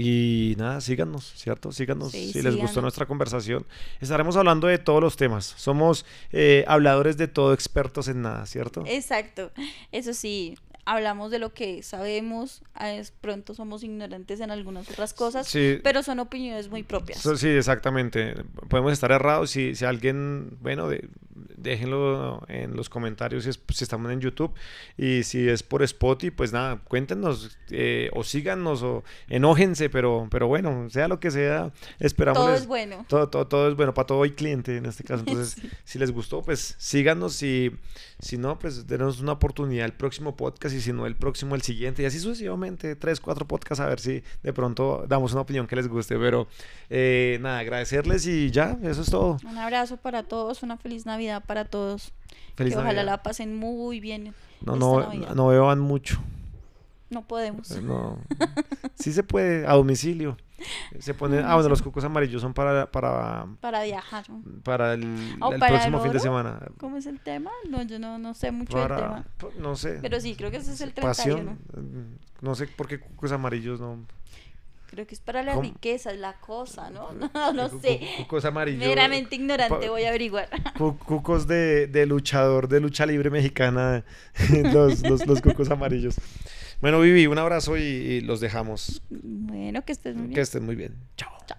Y 0.00 0.54
nada, 0.58 0.80
síganos, 0.80 1.32
¿cierto? 1.36 1.72
Síganos 1.72 2.12
si 2.12 2.40
les 2.40 2.54
gustó 2.54 2.80
nuestra 2.80 3.06
conversación. 3.06 3.66
Estaremos 4.00 4.36
hablando 4.36 4.68
de 4.68 4.78
todos 4.78 5.02
los 5.02 5.16
temas. 5.16 5.54
Somos 5.56 6.06
eh, 6.30 6.64
habladores 6.68 7.16
de 7.16 7.26
todo, 7.26 7.52
expertos 7.52 8.06
en 8.06 8.22
nada, 8.22 8.46
¿cierto? 8.46 8.84
Exacto. 8.86 9.50
Eso 9.90 10.14
sí, 10.14 10.56
hablamos 10.88 11.30
de 11.30 11.38
lo 11.38 11.52
que 11.52 11.82
sabemos, 11.82 12.62
es, 12.80 13.10
pronto 13.10 13.54
somos 13.54 13.84
ignorantes 13.84 14.40
en 14.40 14.50
algunas 14.50 14.88
otras 14.88 15.12
cosas, 15.12 15.52
pero 15.82 16.02
son 16.02 16.18
opiniones 16.18 16.70
muy 16.70 16.82
propias. 16.82 17.20
Sí, 17.36 17.48
exactamente. 17.48 18.34
Podemos 18.70 18.92
estar 18.92 19.12
errados 19.12 19.50
si, 19.50 19.74
si 19.74 19.84
alguien, 19.84 20.56
bueno, 20.62 20.88
de, 20.88 21.08
déjenlo 21.60 22.42
en 22.48 22.76
los 22.76 22.88
comentarios 22.88 23.44
si, 23.44 23.52
si, 23.52 23.84
estamos 23.84 24.10
en 24.12 24.20
YouTube 24.20 24.52
y 24.96 25.22
si 25.22 25.48
es 25.48 25.62
por 25.62 25.82
Spotify, 25.82 26.30
pues 26.30 26.52
nada, 26.52 26.76
cuéntenos 26.84 27.58
eh, 27.70 28.10
o 28.14 28.24
síganos 28.24 28.82
o 28.82 29.04
enójense, 29.28 29.90
pero, 29.90 30.28
pero 30.30 30.48
bueno, 30.48 30.88
sea 30.90 31.08
lo 31.08 31.20
que 31.20 31.30
sea, 31.30 31.72
esperamos. 31.98 32.44
Todo 32.44 32.54
es 32.54 32.66
bueno. 32.66 33.04
Todo, 33.08 33.28
todo, 33.28 33.46
todo, 33.46 33.68
es 33.68 33.76
bueno, 33.76 33.94
para 33.94 34.06
todo 34.06 34.22
hay 34.22 34.30
cliente 34.30 34.76
en 34.76 34.86
este 34.86 35.04
caso. 35.04 35.24
Entonces, 35.26 35.56
si 35.84 35.98
les 35.98 36.10
gustó, 36.10 36.42
pues 36.42 36.74
síganos 36.78 37.42
y 37.42 37.72
si 38.20 38.38
no, 38.38 38.58
pues 38.58 38.86
denos 38.86 39.20
una 39.20 39.32
oportunidad 39.32 39.84
el 39.84 39.92
próximo 39.92 40.36
podcast 40.36 40.74
y 40.74 40.80
si 40.80 40.92
no, 40.92 41.06
el 41.06 41.16
próximo, 41.16 41.54
el 41.54 41.62
siguiente 41.62 42.02
y 42.02 42.06
así 42.06 42.18
sucesivamente, 42.18 42.96
tres, 42.96 43.20
cuatro 43.20 43.46
podcasts 43.46 43.80
a 43.80 43.86
ver 43.86 44.00
si 44.00 44.22
de 44.42 44.52
pronto 44.52 45.04
damos 45.08 45.32
una 45.32 45.42
opinión 45.42 45.66
que 45.66 45.76
les 45.76 45.88
guste, 45.88 46.18
pero 46.18 46.48
eh, 46.90 47.38
nada, 47.40 47.58
agradecerles 47.58 48.26
y 48.26 48.50
ya, 48.50 48.76
eso 48.82 49.02
es 49.02 49.10
todo. 49.10 49.38
Un 49.44 49.58
abrazo 49.58 49.96
para 49.96 50.22
todos, 50.22 50.62
una 50.62 50.76
feliz 50.76 51.06
Navidad 51.06 51.44
para 51.48 51.64
todos. 51.64 52.12
Feliz 52.54 52.74
que 52.74 52.80
ojalá 52.80 53.02
la 53.02 53.22
pasen 53.24 53.56
muy 53.56 53.98
bien. 53.98 54.34
No, 54.60 54.76
no, 54.76 55.12
no 55.34 55.48
beban 55.48 55.80
mucho. 55.80 56.20
No 57.10 57.26
podemos. 57.26 57.70
Eh, 57.72 57.82
no. 57.82 58.18
Sí 58.94 59.12
se 59.12 59.22
puede, 59.22 59.64
a 59.64 59.74
domicilio. 59.74 60.36
Se 60.98 61.14
pone, 61.14 61.38
ah, 61.38 61.54
bueno, 61.54 61.68
los 61.68 61.82
cocos 61.82 62.02
amarillos 62.02 62.42
son 62.42 62.52
para... 62.52 62.90
Para, 62.90 63.46
para 63.60 63.84
viajar. 63.84 64.26
Para 64.64 64.94
el, 64.94 65.04
el 65.04 65.60
próximo 65.60 66.00
fin 66.00 66.12
de 66.12 66.18
semana. 66.18 66.60
¿Cómo 66.78 66.96
es 66.96 67.06
el 67.06 67.20
tema? 67.20 67.52
No, 67.70 67.80
yo 67.82 68.00
no, 68.00 68.18
no 68.18 68.34
sé 68.34 68.50
mucho 68.50 68.76
del 68.76 68.88
tema. 68.88 69.24
No 69.60 69.76
sé. 69.76 70.00
Pero 70.02 70.20
sí, 70.20 70.34
creo 70.34 70.50
que 70.50 70.56
ese 70.56 70.72
es 70.72 70.80
el 70.80 70.92
31. 70.92 71.56
Pasión. 71.56 72.18
No 72.40 72.56
sé 72.56 72.66
por 72.66 72.88
qué 72.88 72.98
cocos 72.98 73.30
amarillos 73.30 73.80
no... 73.80 74.04
Creo 74.90 75.06
que 75.06 75.14
es 75.14 75.20
para 75.20 75.42
la 75.42 75.54
riqueza, 75.60 76.12
es 76.12 76.18
la 76.18 76.34
cosa, 76.40 76.90
¿no? 76.90 77.10
No, 77.34 77.52
no 77.52 77.68
sé. 77.80 78.00
Cucos 78.16 78.44
amarillos. 78.46 78.80
Meramente 78.80 79.36
ignorante, 79.36 79.88
voy 79.90 80.04
a 80.04 80.08
averiguar. 80.08 80.48
Cucos 80.76 81.46
de, 81.46 81.86
de, 81.86 82.06
luchador, 82.06 82.68
de 82.68 82.80
lucha 82.80 83.04
libre 83.04 83.28
mexicana, 83.28 84.04
los, 84.72 85.02
los, 85.02 85.26
los 85.26 85.42
cucos 85.42 85.70
amarillos. 85.70 86.16
Bueno, 86.80 87.00
Vivi, 87.00 87.26
un 87.26 87.38
abrazo 87.38 87.76
y, 87.76 87.82
y 87.82 88.20
los 88.22 88.40
dejamos. 88.40 89.02
Bueno, 89.10 89.84
que 89.84 89.92
estés 89.92 90.14
muy 90.14 90.28
bien. 90.28 90.34
Que 90.34 90.40
estén 90.40 90.64
muy 90.64 90.74
bien. 90.74 90.96
Chao. 91.16 91.32
Chao. 91.46 91.58